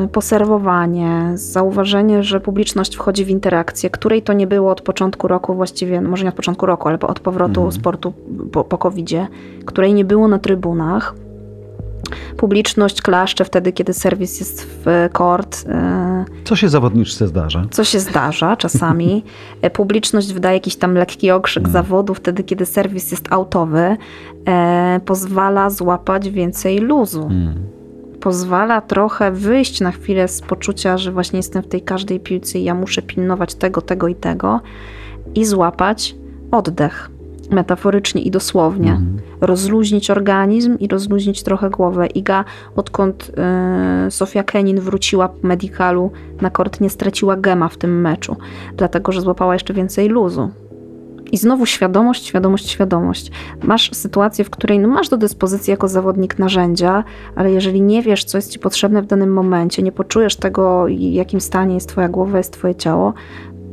yy, 0.00 0.08
poserwowanie, 0.08 1.32
zauważenie, 1.34 2.22
że 2.22 2.40
publiczność 2.40 2.96
wchodzi 2.96 3.24
w 3.24 3.28
interakcję, 3.28 3.90
której 3.90 4.22
to 4.22 4.32
nie 4.32 4.46
było 4.46 4.70
od 4.70 4.80
początku 4.80 5.28
roku, 5.28 5.54
właściwie, 5.54 6.00
no 6.00 6.10
może 6.10 6.24
nie 6.24 6.28
od 6.28 6.34
początku 6.34 6.66
roku, 6.66 6.88
ale 6.88 6.98
od 7.00 7.20
powrotu 7.20 7.60
mm. 7.60 7.72
sportu 7.72 8.12
po, 8.52 8.64
po 8.64 8.78
COVID-zie, 8.78 9.26
której 9.66 9.94
nie 9.94 10.04
było 10.04 10.28
na 10.28 10.38
trybunach. 10.38 11.14
Publiczność 12.36 13.02
klaszcze 13.02 13.44
wtedy, 13.44 13.72
kiedy 13.72 13.94
serwis 13.94 14.40
jest 14.40 14.66
w 14.84 15.08
kort. 15.12 15.64
E, 15.68 16.24
co 16.44 16.56
się 16.56 16.68
zawodniczce 16.68 17.26
zdarza? 17.26 17.64
Co 17.70 17.84
się 17.84 18.00
zdarza 18.00 18.56
czasami. 18.56 19.24
Publiczność 19.72 20.32
wydaje 20.32 20.56
jakiś 20.56 20.76
tam 20.76 20.94
lekki 20.94 21.30
okrzyk 21.30 21.64
hmm. 21.64 21.72
zawodu 21.72 22.14
wtedy, 22.14 22.44
kiedy 22.44 22.66
serwis 22.66 23.10
jest 23.10 23.32
autowy. 23.32 23.96
E, 24.48 25.00
pozwala 25.04 25.70
złapać 25.70 26.30
więcej 26.30 26.78
luzu. 26.78 27.28
Hmm. 27.28 27.75
Pozwala 28.26 28.80
trochę 28.80 29.32
wyjść 29.32 29.80
na 29.80 29.92
chwilę 29.92 30.28
z 30.28 30.40
poczucia, 30.40 30.98
że 30.98 31.12
właśnie 31.12 31.36
jestem 31.36 31.62
w 31.62 31.68
tej 31.68 31.82
każdej 31.82 32.20
piłce 32.20 32.58
i 32.58 32.64
ja 32.64 32.74
muszę 32.74 33.02
pilnować 33.02 33.54
tego, 33.54 33.82
tego 33.82 34.08
i 34.08 34.14
tego 34.14 34.60
i 35.34 35.44
złapać 35.44 36.16
oddech 36.50 37.10
metaforycznie 37.50 38.22
i 38.22 38.30
dosłownie. 38.30 38.90
Mhm. 38.90 39.18
Rozluźnić 39.40 40.10
organizm 40.10 40.78
i 40.78 40.88
rozluźnić 40.88 41.42
trochę 41.42 41.70
głowę. 41.70 42.06
Iga, 42.06 42.44
odkąd 42.76 43.30
y, 44.08 44.10
Sofia 44.10 44.42
Kenin 44.42 44.80
wróciła 44.80 45.28
po 45.28 45.46
medicalu 45.46 46.10
na 46.40 46.50
kort, 46.50 46.80
nie 46.80 46.90
straciła 46.90 47.36
gema 47.36 47.68
w 47.68 47.76
tym 47.76 48.00
meczu, 48.00 48.36
dlatego 48.76 49.12
że 49.12 49.20
złapała 49.20 49.52
jeszcze 49.52 49.74
więcej 49.74 50.08
luzu. 50.08 50.50
I 51.32 51.36
znowu 51.36 51.66
świadomość, 51.66 52.26
świadomość, 52.26 52.70
świadomość. 52.70 53.30
Masz 53.62 53.90
sytuację, 53.92 54.44
w 54.44 54.50
której 54.50 54.78
no 54.78 54.88
masz 54.88 55.08
do 55.08 55.16
dyspozycji 55.16 55.70
jako 55.70 55.88
zawodnik 55.88 56.38
narzędzia, 56.38 57.04
ale 57.36 57.50
jeżeli 57.50 57.82
nie 57.82 58.02
wiesz, 58.02 58.24
co 58.24 58.38
jest 58.38 58.52
ci 58.52 58.58
potrzebne 58.58 59.02
w 59.02 59.06
danym 59.06 59.32
momencie, 59.32 59.82
nie 59.82 59.92
poczujesz 59.92 60.36
tego, 60.36 60.86
w 60.86 60.90
jakim 60.90 61.40
stanie 61.40 61.74
jest 61.74 61.88
twoja 61.88 62.08
głowa, 62.08 62.38
jest 62.38 62.52
twoje 62.52 62.74
ciało, 62.74 63.14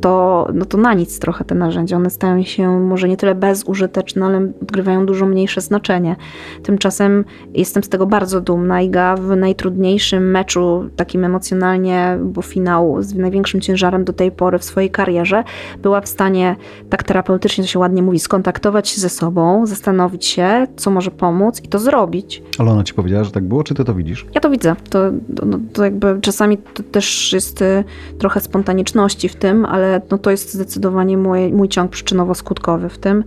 to, 0.03 0.47
no 0.53 0.65
to 0.65 0.77
na 0.77 0.93
nic 0.93 1.19
trochę 1.19 1.45
te 1.45 1.55
narzędzia. 1.55 1.95
One 1.95 2.09
stają 2.09 2.43
się 2.43 2.79
może 2.79 3.09
nie 3.09 3.17
tyle 3.17 3.35
bezużyteczne, 3.35 4.25
ale 4.25 4.37
odgrywają 4.61 5.05
dużo 5.05 5.25
mniejsze 5.25 5.61
znaczenie. 5.61 6.15
Tymczasem 6.63 7.25
jestem 7.53 7.83
z 7.83 7.89
tego 7.89 8.05
bardzo 8.05 8.41
dumna. 8.41 8.81
Iga 8.81 9.15
w 9.15 9.35
najtrudniejszym 9.35 10.31
meczu, 10.31 10.89
takim 10.95 11.23
emocjonalnie, 11.25 12.17
bo 12.23 12.41
finał 12.41 12.97
z 12.99 13.15
największym 13.15 13.61
ciężarem 13.61 14.03
do 14.03 14.13
tej 14.13 14.31
pory 14.31 14.59
w 14.59 14.63
swojej 14.63 14.89
karierze, 14.89 15.43
była 15.81 16.01
w 16.01 16.07
stanie 16.07 16.55
tak 16.89 17.03
terapeutycznie, 17.03 17.63
to 17.63 17.69
się 17.69 17.79
ładnie 17.79 18.01
mówi, 18.01 18.19
skontaktować 18.19 18.89
się 18.89 19.01
ze 19.01 19.09
sobą, 19.09 19.65
zastanowić 19.65 20.25
się, 20.25 20.67
co 20.75 20.91
może 20.91 21.11
pomóc 21.11 21.61
i 21.63 21.67
to 21.67 21.79
zrobić. 21.79 22.43
Ale 22.57 22.71
ona 22.71 22.83
ci 22.83 22.93
powiedziała, 22.93 23.23
że 23.23 23.31
tak 23.31 23.43
było, 23.43 23.63
czy 23.63 23.73
ty 23.73 23.85
to 23.85 23.93
widzisz? 23.93 24.25
Ja 24.35 24.41
to 24.41 24.49
widzę. 24.49 24.75
To, 24.89 24.99
no, 25.45 25.59
to 25.73 25.83
jakby 25.83 26.17
czasami 26.21 26.57
to 26.57 26.83
też 26.83 27.33
jest 27.33 27.61
y, 27.61 27.83
trochę 28.17 28.39
spontaniczności 28.39 29.29
w 29.29 29.35
tym, 29.35 29.65
ale 29.65 29.92
no 30.11 30.17
to 30.17 30.31
jest 30.31 30.53
zdecydowanie 30.53 31.17
mój, 31.17 31.53
mój 31.53 31.69
ciąg 31.69 31.91
przyczynowo-skutkowy 31.91 32.89
w 32.89 32.97
tym. 32.97 33.23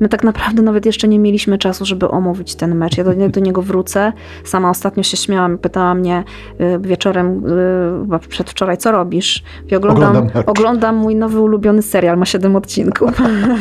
My 0.00 0.08
tak 0.08 0.24
naprawdę 0.24 0.62
nawet 0.62 0.86
jeszcze 0.86 1.08
nie 1.08 1.18
mieliśmy 1.18 1.58
czasu, 1.58 1.84
żeby 1.84 2.08
omówić 2.08 2.54
ten 2.54 2.74
mecz. 2.74 2.98
Ja 2.98 3.04
do, 3.04 3.28
do 3.28 3.40
niego 3.40 3.62
wrócę. 3.62 4.12
Sama 4.44 4.70
ostatnio 4.70 5.02
się 5.02 5.16
śmiałam, 5.16 5.58
pytała 5.58 5.94
mnie 5.94 6.24
y, 6.60 6.78
wieczorem, 6.80 7.46
y, 7.46 8.02
chyba 8.02 8.18
przedwczoraj, 8.18 8.76
co 8.76 8.92
robisz? 8.92 9.44
I 9.70 9.76
oglądam, 9.76 10.10
oglądam, 10.10 10.42
oglądam 10.46 10.96
mój 10.96 11.16
nowy 11.16 11.40
ulubiony 11.40 11.82
serial, 11.82 12.18
ma 12.18 12.24
siedem 12.24 12.56
odcinków. 12.56 13.10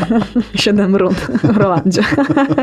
siedem 0.55 0.95
rund 0.95 1.17
w 1.43 1.57
Rolandzie. 1.57 2.01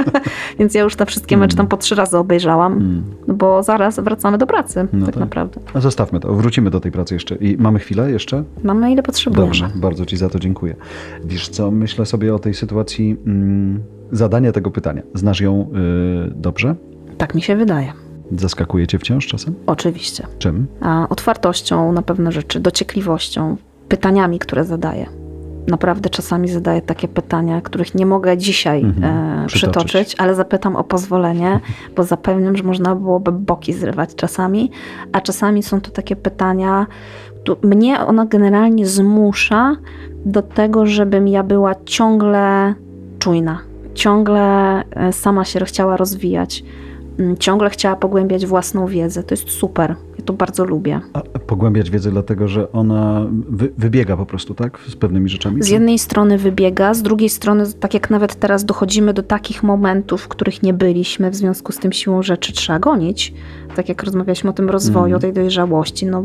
Więc 0.59 0.75
ja 0.75 0.83
już 0.83 0.97
te 0.97 1.07
wszystkie 1.07 1.37
mecze 1.37 1.57
tam 1.57 1.67
po 1.67 1.77
trzy 1.77 1.95
razy 1.95 2.19
obejrzałam, 2.19 2.73
mm. 2.73 3.05
bo 3.29 3.63
zaraz 3.63 4.01
wracamy 4.01 4.39
do 4.39 4.47
pracy, 4.47 4.89
no 4.93 5.07
tak, 5.07 5.15
tak, 5.15 5.21
naprawdę. 5.21 5.61
A 5.75 5.81
zostawmy 5.81 6.21
to, 6.21 6.35
wrócimy 6.35 6.71
do 6.71 6.81
tej 6.81 6.93
pracy 6.93 7.15
jeszcze. 7.15 7.35
I 7.35 7.57
mamy 7.57 7.79
chwilę 7.79 8.11
jeszcze? 8.11 8.45
Mamy 8.63 8.93
ile 8.93 9.03
potrzebujemy. 9.03 9.47
Dobrze, 9.47 9.71
bardzo 9.85 10.07
Ci 10.07 10.17
za 10.17 10.29
to 10.29 10.39
dziękuję. 10.39 10.77
Wiesz 11.25 11.49
co, 11.49 11.71
myślę 11.71 12.07
sobie 12.07 12.35
o 12.35 12.39
tej 12.39 12.55
sytuacji 12.55 13.17
mm, 13.27 13.83
zadania 14.13 14.53
tego 14.53 14.71
pytania. 14.71 15.03
Znasz 15.15 15.41
ją 15.41 15.71
y, 16.27 16.33
dobrze? 16.37 16.75
Tak 17.19 17.35
mi 17.35 17.43
się 17.43 17.57
wydaje. 17.57 17.93
Zaskakuje 18.33 18.87
Cię 18.87 18.99
wciąż 18.99 19.27
czasem? 19.27 19.55
Oczywiście. 19.67 20.27
Czym? 20.39 20.67
A, 20.81 21.09
otwartością 21.09 21.93
na 21.93 22.03
pewne 22.03 22.33
rzeczy, 22.33 22.61
dociekliwością, 22.61 23.57
pytaniami, 23.89 24.39
które 24.39 24.65
zadaję. 24.65 25.07
Naprawdę 25.69 26.11
czasami 26.11 26.49
zadaję 26.49 26.83
takie 26.83 27.09
pytania, 27.09 27.61
których 27.61 27.95
nie 27.95 28.07
mogę 28.07 28.37
dzisiaj 28.39 28.81
mhm, 28.83 29.05
e, 29.45 29.47
przytoczyć. 29.47 29.73
przytoczyć, 29.73 30.15
ale 30.19 30.35
zapytam 30.35 30.77
o 30.77 30.85
pozwolenie, 30.85 31.61
bo 31.97 32.03
zapewniam, 32.03 32.57
że 32.57 32.63
można 32.63 32.95
byłoby 32.95 33.33
boki 33.33 33.73
zrywać 33.73 34.15
czasami, 34.15 34.71
a 35.13 35.21
czasami 35.21 35.63
są 35.63 35.81
to 35.81 35.91
takie 35.91 36.17
pytania, 36.17 36.87
mnie 37.63 38.01
ona 38.01 38.27
generalnie 38.27 38.87
zmusza 38.87 39.77
do 40.25 40.43
tego, 40.43 40.87
żebym 40.87 41.29
ja 41.29 41.43
była 41.43 41.75
ciągle 41.85 42.75
czujna, 43.19 43.59
ciągle 43.95 44.83
e, 44.91 45.13
sama 45.13 45.45
się 45.45 45.65
chciała 45.65 45.97
rozwijać, 45.97 46.65
mm, 47.19 47.37
ciągle 47.37 47.71
chciała 47.71 47.97
pogłębiać 47.97 48.47
własną 48.47 48.87
wiedzę. 48.87 49.23
To 49.23 49.35
jest 49.35 49.51
super. 49.51 49.97
Ja 50.19 50.25
to 50.25 50.33
bardzo 50.33 50.65
lubię. 50.65 51.01
A 51.13 51.21
pogłębiać 51.39 51.91
wiedzę, 51.91 52.11
dlatego 52.11 52.49
że 52.49 52.73
ona 52.73 53.27
wy, 53.49 53.73
wybiega 53.79 54.17
po 54.17 54.27
prostu, 54.27 54.55
tak? 54.55 54.79
Z 54.89 54.97
pewnymi 54.97 55.29
rzeczami? 55.29 55.63
Z 55.63 55.69
jednej 55.69 55.99
strony 55.99 56.39
wybiega, 56.39 56.95
z 56.95 57.03
drugiej 57.03 57.29
strony, 57.29 57.65
tak 57.81 57.95
jak 57.95 58.11
nawet 58.11 58.35
teraz 58.35 58.65
dochodzimy 58.65 59.15
do 59.15 59.23
takich 59.23 59.63
momentów, 59.63 60.23
w 60.23 60.29
których 60.29 60.63
nie 60.63 60.75
byliśmy, 60.75 61.31
w 61.31 61.35
związku 61.35 61.73
z 61.73 61.79
tym 61.79 61.93
siłą 61.93 62.23
rzeczy 62.23 62.53
trzeba 62.53 62.79
gonić, 62.79 63.35
tak 63.75 63.89
jak 63.89 64.03
rozmawialiśmy 64.03 64.51
o 64.51 64.53
tym 64.53 64.71
rozwoju, 64.71 65.07
mm. 65.07 65.21
tej 65.21 65.33
dojrzałości, 65.33 66.07
no 66.07 66.25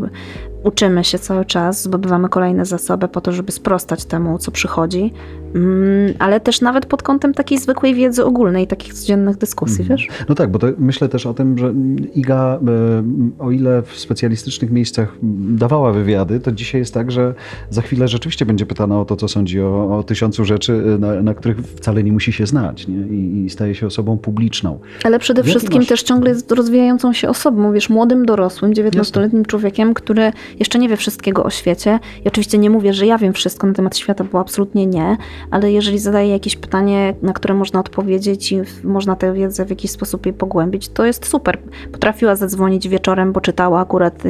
uczymy 0.64 1.04
się 1.04 1.20
cały 1.20 1.46
czas, 1.46 1.84
zdobywamy 1.84 2.30
kolejne 2.30 2.66
zasoby 2.66 3.08
po 3.08 3.22
to, 3.22 3.32
żeby 3.32 3.52
sprostać 3.52 4.06
temu, 4.06 4.38
co 4.38 4.52
przychodzi, 4.52 5.14
mm, 5.56 6.14
ale 6.20 6.40
też 6.40 6.62
nawet 6.62 6.86
pod 6.86 7.04
kątem 7.04 7.34
takiej 7.34 7.58
zwykłej 7.58 7.96
wiedzy 7.96 8.26
ogólnej, 8.26 8.68
takich 8.68 8.94
codziennych 8.94 9.38
dyskusji, 9.38 9.86
mm. 9.86 9.88
wiesz? 9.90 10.08
No 10.30 10.36
tak, 10.36 10.52
bo 10.52 10.60
myślę 10.78 11.10
też 11.10 11.26
o 11.26 11.34
tym, 11.34 11.58
że 11.58 11.74
Iga, 12.16 12.60
e, 12.68 13.44
o 13.44 13.52
ile 13.52 13.82
w 13.82 14.00
specjalistycznych 14.00 14.72
miejscach 14.72 15.18
dawała 15.50 15.92
wywiady, 15.92 16.40
to 16.40 16.52
dzisiaj 16.52 16.82
jest 16.82 16.94
tak, 16.94 17.12
że 17.12 17.34
za 17.70 17.82
chwilę 17.82 18.08
rzeczywiście 18.08 18.46
będzie 18.46 18.66
pytana 18.66 19.00
o 19.02 19.06
to, 19.06 19.16
co 19.16 19.28
sądzi 19.28 19.62
o, 19.62 19.98
o 19.98 20.04
tysiącu 20.04 20.46
rzeczy, 20.46 20.84
e, 20.96 20.98
na, 20.98 21.22
na, 21.22 21.34
których 21.34 21.58
wcale 21.58 22.04
nie 22.04 22.12
musi 22.12 22.34
się 22.34 22.46
znać 22.46 22.88
nie? 22.88 22.98
I, 22.98 23.46
I, 23.46 23.50
staje 23.50 23.76
się 23.76 23.88
osobą 23.88 24.18
publiczną. 24.18 24.80
Ale 25.04 25.20
przede 25.20 25.44
wszystkim 25.44 25.78
masz... 25.78 25.88
też 25.88 26.04
ciągle 26.04 26.30
jest 26.30 26.52
rozwijającą 26.52 27.14
się 27.14 27.30
osobą, 27.30 27.39
mówisz, 27.52 27.90
młodym, 27.90 28.26
dorosłym, 28.26 28.74
19-letnim 28.74 29.46
człowiekiem, 29.46 29.94
który 29.94 30.32
jeszcze 30.60 30.80
nie 30.80 30.90
wie 30.90 30.98
wszystkiego 30.98 31.44
o 31.44 31.50
świecie. 31.50 32.00
I 32.26 32.28
oczywiście 32.28 32.58
nie 32.58 32.70
mówię, 32.70 32.94
że 32.94 33.06
ja 33.06 33.18
wiem 33.18 33.34
wszystko 33.34 33.68
na 33.68 33.74
temat 33.74 33.98
świata, 33.98 34.24
bo 34.32 34.40
absolutnie 34.40 34.86
nie, 34.86 35.18
ale 35.52 35.72
jeżeli 35.72 36.00
zadaję 36.00 36.30
jakieś 36.30 36.56
pytanie, 36.56 37.14
na 37.22 37.34
które 37.34 37.54
można 37.54 37.80
odpowiedzieć 37.80 38.52
i 38.52 38.62
można 38.84 39.16
tę 39.16 39.34
wiedzę 39.34 39.66
w 39.66 39.70
jakiś 39.70 39.92
sposób 39.92 40.26
jej 40.26 40.34
pogłębić, 40.34 40.90
to 40.90 41.06
jest 41.06 41.26
super. 41.28 41.58
Potrafiła 41.92 42.36
zadzwonić 42.36 42.90
wieczorem, 42.90 43.34
bo 43.34 43.42
czytała 43.42 43.82
akurat 43.82 44.24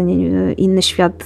inny 0.58 0.82
świat 0.82 1.24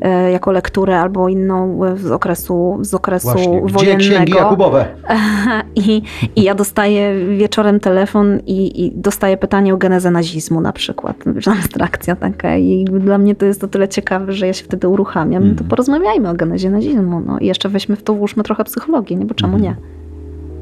e, 0.00 0.30
jako 0.30 0.52
lekturę 0.52 1.00
albo 1.00 1.28
inną 1.28 1.80
z 1.96 2.10
okresu, 2.10 2.78
z 2.80 2.94
okresu 2.94 3.28
Właśnie. 3.28 3.60
wojennego. 3.60 4.14
Księgi 4.14 4.32
Jakubowe? 4.32 4.86
I, 5.76 6.02
I 6.36 6.42
ja 6.42 6.54
dostaję 6.54 7.26
wieczorem 7.36 7.80
telefon 7.80 8.40
i, 8.46 8.84
i 8.84 8.92
dostaję 8.94 9.36
pytanie 9.36 9.74
o 9.74 9.76
genezę 9.76 10.10
nazizmu 10.10 10.60
na 10.60 10.72
przykład. 10.72 10.93
Abstrakcja 11.58 12.16
taka 12.16 12.56
i 12.56 12.84
dla 12.84 13.18
mnie 13.18 13.34
to 13.34 13.46
jest 13.46 13.60
to 13.60 13.68
tyle 13.68 13.88
ciekawe, 13.88 14.32
że 14.32 14.46
ja 14.46 14.52
się 14.52 14.64
wtedy 14.64 14.88
uruchamiam. 14.88 15.42
Mm. 15.42 15.54
To 15.54 15.60
mhm. 15.60 15.70
porozmawiajmy 15.70 16.28
o 16.28 16.34
genezie 16.34 16.70
nazizmu. 16.70 17.20
No. 17.26 17.38
I 17.38 17.46
jeszcze 17.46 17.68
weźmy 17.68 17.96
w 17.96 18.02
to, 18.02 18.14
włóżmy 18.14 18.42
trochę 18.42 18.64
psychologii, 18.64 19.16
nie? 19.16 19.24
bo 19.24 19.34
czemu 19.34 19.56
mm. 19.56 19.62
nie? 19.62 19.76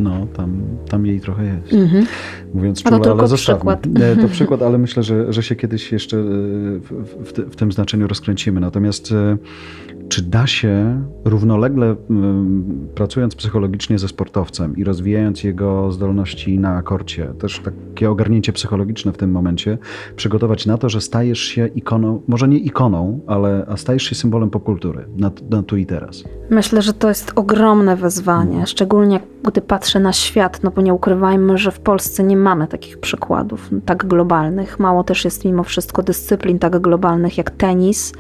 No, 0.00 0.26
tam, 0.36 0.62
tam 0.88 1.06
jej 1.06 1.20
trochę 1.20 1.44
jest. 1.44 1.72
Mm-hmm. 1.72 2.06
Mówiąc 2.54 2.82
czule, 2.82 3.10
ale 3.10 3.28
zostawmy. 3.28 3.58
Przykład. 3.58 3.86
To 4.22 4.28
przykład, 4.38 4.62
ale 4.62 4.78
myślę, 4.78 5.02
że, 5.02 5.32
że 5.32 5.42
się 5.42 5.56
kiedyś 5.56 5.92
jeszcze 5.92 6.16
e, 6.16 6.20
w, 6.20 6.92
w, 7.24 7.32
w 7.52 7.56
tym 7.56 7.72
znaczeniu 7.72 8.08
rozkręcimy. 8.08 8.60
Natomiast 8.60 9.12
e, 9.12 9.36
czy 10.12 10.22
da 10.22 10.46
się 10.46 11.02
równolegle 11.24 11.96
pracując 12.94 13.34
psychologicznie 13.34 13.98
ze 13.98 14.08
sportowcem 14.08 14.76
i 14.76 14.84
rozwijając 14.84 15.44
jego 15.44 15.92
zdolności 15.92 16.58
na 16.58 16.76
akorcie, 16.76 17.26
też 17.38 17.60
takie 17.64 18.10
ogarnięcie 18.10 18.52
psychologiczne 18.52 19.12
w 19.12 19.16
tym 19.16 19.30
momencie, 19.30 19.78
przygotować 20.16 20.66
na 20.66 20.78
to, 20.78 20.88
że 20.88 21.00
stajesz 21.00 21.40
się 21.40 21.66
ikoną, 21.66 22.22
może 22.28 22.48
nie 22.48 22.58
ikoną, 22.58 23.20
ale 23.26 23.66
a 23.68 23.76
stajesz 23.76 24.02
się 24.02 24.14
symbolem 24.14 24.50
popkultury 24.50 25.06
na, 25.16 25.30
na 25.50 25.62
tu 25.62 25.76
i 25.76 25.86
teraz? 25.86 26.24
Myślę, 26.50 26.82
że 26.82 26.92
to 26.92 27.08
jest 27.08 27.32
ogromne 27.34 27.96
wyzwanie, 27.96 28.54
mm. 28.54 28.66
szczególnie 28.66 29.20
gdy 29.44 29.60
patrzę 29.60 30.00
na 30.00 30.12
świat, 30.12 30.62
no 30.62 30.70
bo 30.70 30.82
nie 30.82 30.94
ukrywajmy, 30.94 31.58
że 31.58 31.70
w 31.70 31.80
Polsce 31.80 32.24
nie 32.24 32.36
mamy 32.36 32.66
takich 32.66 32.98
przykładów 32.98 33.70
tak 33.86 34.06
globalnych. 34.06 34.78
Mało 34.78 35.04
też 35.04 35.24
jest 35.24 35.44
mimo 35.44 35.62
wszystko 35.62 36.02
dyscyplin 36.02 36.58
tak 36.58 36.78
globalnych 36.78 37.38
jak 37.38 37.50
tenis, 37.50 38.12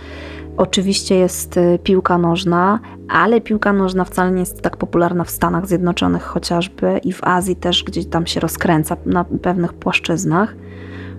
Oczywiście 0.56 1.14
jest 1.14 1.56
y, 1.56 1.78
piłka 1.82 2.18
nożna, 2.18 2.80
ale 3.08 3.40
piłka 3.40 3.72
nożna 3.72 4.04
wcale 4.04 4.30
nie 4.32 4.40
jest 4.40 4.62
tak 4.62 4.76
popularna 4.76 5.24
w 5.24 5.30
Stanach 5.30 5.66
Zjednoczonych 5.66 6.22
chociażby 6.22 7.00
i 7.04 7.12
w 7.12 7.24
Azji 7.24 7.56
też, 7.56 7.84
gdzie 7.84 8.04
tam 8.04 8.26
się 8.26 8.40
rozkręca 8.40 8.96
na 9.06 9.24
pewnych 9.24 9.72
płaszczyznach. 9.72 10.54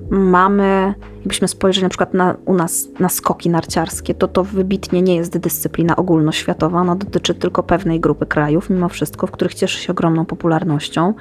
Mamy, 0.10 0.94
jakbyśmy 1.20 1.48
spojrzeli 1.48 1.84
na 1.84 1.90
przykład 1.90 2.14
na, 2.14 2.36
u 2.46 2.54
nas 2.54 2.88
na 3.00 3.10
skoki 3.10 3.50
narciarskie, 3.50 4.14
to 4.14 4.28
to 4.28 4.44
wybitnie 4.44 5.02
nie 5.02 5.16
jest 5.16 5.38
dyscyplina 5.38 5.96
ogólnoświatowa, 5.96 6.82
ona 6.82 6.96
dotyczy 6.96 7.36
tylko 7.36 7.64
pewnej 7.64 8.00
grupy 8.00 8.26
krajów, 8.26 8.70
mimo 8.70 8.90
wszystko, 8.90 9.28
w 9.28 9.32
których 9.32 9.54
cieszy 9.54 9.80
się 9.80 9.92
ogromną 9.92 10.26
popularnością. 10.26 11.14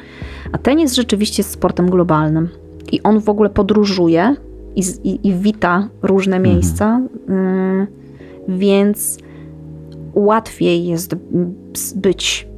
A 0.52 0.58
tenis 0.58 0.94
rzeczywiście 0.94 1.40
jest 1.40 1.50
sportem 1.50 1.90
globalnym 1.90 2.48
i 2.92 3.02
on 3.02 3.20
w 3.20 3.28
ogóle 3.28 3.50
podróżuje 3.50 4.36
i, 4.76 4.82
i, 5.04 5.28
i 5.28 5.34
wita 5.34 5.88
różne 6.02 6.36
mhm. 6.36 6.54
miejsca. 6.54 7.00
Mhm 7.28 8.01
więc 8.48 9.18
łatwiej 10.14 10.86
jest 10.86 11.14
być 11.96 12.48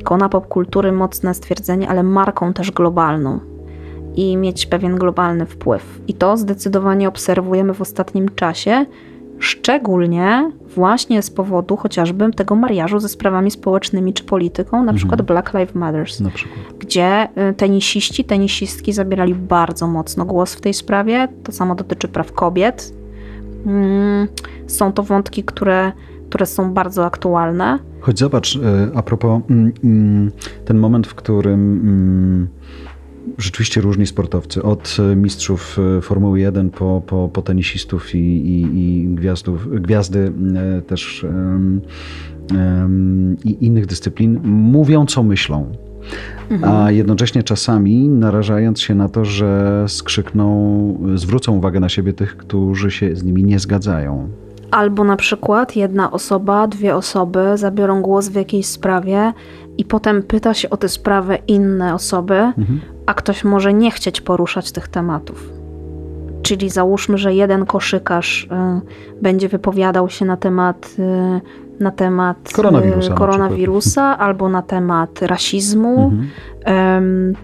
ikona 0.00 0.28
popkultury, 0.28 0.92
mocne 0.92 1.34
stwierdzenie, 1.34 1.88
ale 1.88 2.02
marką 2.02 2.52
też 2.52 2.70
globalną 2.70 3.40
i 4.16 4.36
mieć 4.36 4.66
pewien 4.66 4.96
globalny 4.96 5.46
wpływ. 5.46 6.00
I 6.08 6.14
to 6.14 6.36
zdecydowanie 6.36 7.08
obserwujemy 7.08 7.74
w 7.74 7.80
ostatnim 7.80 8.28
czasie, 8.34 8.86
szczególnie 9.38 10.50
właśnie 10.74 11.22
z 11.22 11.30
powodu 11.30 11.76
chociażby 11.76 12.30
tego 12.32 12.54
mariażu 12.54 12.98
ze 12.98 13.08
sprawami 13.08 13.50
społecznymi 13.50 14.12
czy 14.12 14.24
polityką, 14.24 14.76
na 14.76 14.80
mhm. 14.80 14.96
przykład 14.96 15.22
Black 15.22 15.54
Lives 15.54 15.74
Matter, 15.74 16.06
gdzie 16.78 17.28
y, 17.50 17.54
tenisiści, 17.54 18.24
tenisistki 18.24 18.92
zabierali 18.92 19.34
bardzo 19.34 19.86
mocno 19.86 20.24
głos 20.24 20.54
w 20.54 20.60
tej 20.60 20.74
sprawie. 20.74 21.28
To 21.44 21.52
samo 21.52 21.74
dotyczy 21.74 22.08
praw 22.08 22.32
kobiet. 22.32 22.94
Mm, 23.66 24.28
są 24.66 24.92
to 24.92 25.02
wątki, 25.02 25.44
które, 25.44 25.92
które 26.28 26.46
są 26.46 26.74
bardzo 26.74 27.06
aktualne. 27.06 27.78
Choć 28.00 28.18
zobacz, 28.18 28.56
e, 28.56 28.90
a 28.94 29.02
propos 29.02 29.42
mm, 29.50 29.72
mm, 29.84 30.30
ten 30.64 30.78
moment, 30.78 31.06
w 31.06 31.14
którym 31.14 32.48
rzeczywiście 33.38 33.80
różni 33.80 34.06
sportowcy, 34.06 34.62
od 34.62 34.96
mistrzów 35.16 35.78
e, 35.98 36.00
Formuły 36.00 36.40
1 36.40 36.70
po, 36.70 37.02
po, 37.06 37.28
po 37.32 37.42
tenisistów 37.42 38.14
i, 38.14 38.18
i, 38.18 38.78
i 38.78 39.14
gwiazdów, 39.14 39.80
gwiazdy 39.82 40.32
e, 40.78 40.82
też 40.82 41.26
i 43.44 43.66
innych 43.66 43.86
dyscyplin, 43.86 44.40
mówią 44.44 45.06
co 45.06 45.22
myślą. 45.22 45.72
Mhm. 46.50 46.74
A 46.74 46.90
jednocześnie 46.90 47.42
czasami 47.42 48.08
narażając 48.08 48.80
się 48.80 48.94
na 48.94 49.08
to, 49.08 49.24
że 49.24 49.84
skrzykną, 49.88 50.98
zwrócą 51.14 51.52
uwagę 51.52 51.80
na 51.80 51.88
siebie 51.88 52.12
tych, 52.12 52.36
którzy 52.36 52.90
się 52.90 53.16
z 53.16 53.24
nimi 53.24 53.44
nie 53.44 53.58
zgadzają. 53.58 54.28
Albo 54.70 55.04
na 55.04 55.16
przykład 55.16 55.76
jedna 55.76 56.10
osoba, 56.10 56.66
dwie 56.66 56.96
osoby 56.96 57.40
zabiorą 57.54 58.02
głos 58.02 58.28
w 58.28 58.34
jakiejś 58.34 58.66
sprawie 58.66 59.32
i 59.78 59.84
potem 59.84 60.22
pyta 60.22 60.54
się 60.54 60.70
o 60.70 60.76
tę 60.76 60.88
sprawę 60.88 61.38
inne 61.48 61.94
osoby, 61.94 62.34
mhm. 62.34 62.80
a 63.06 63.14
ktoś 63.14 63.44
może 63.44 63.74
nie 63.74 63.90
chcieć 63.90 64.20
poruszać 64.20 64.72
tych 64.72 64.88
tematów. 64.88 65.53
Czyli 66.44 66.70
załóżmy, 66.70 67.18
że 67.18 67.34
jeden 67.34 67.66
koszykarz 67.66 68.44
y, 68.44 68.48
będzie 69.22 69.48
wypowiadał 69.48 70.08
się 70.08 70.24
na 70.24 70.36
temat, 70.36 70.94
y, 70.98 71.80
na 71.80 71.90
temat 71.90 72.50
y, 72.50 72.54
koronawirusa, 72.54 73.14
koronawirusa 73.14 74.02
na 74.02 74.18
albo 74.18 74.48
na 74.48 74.62
temat 74.62 75.22
rasizmu, 75.22 76.12
mhm. 76.66 77.34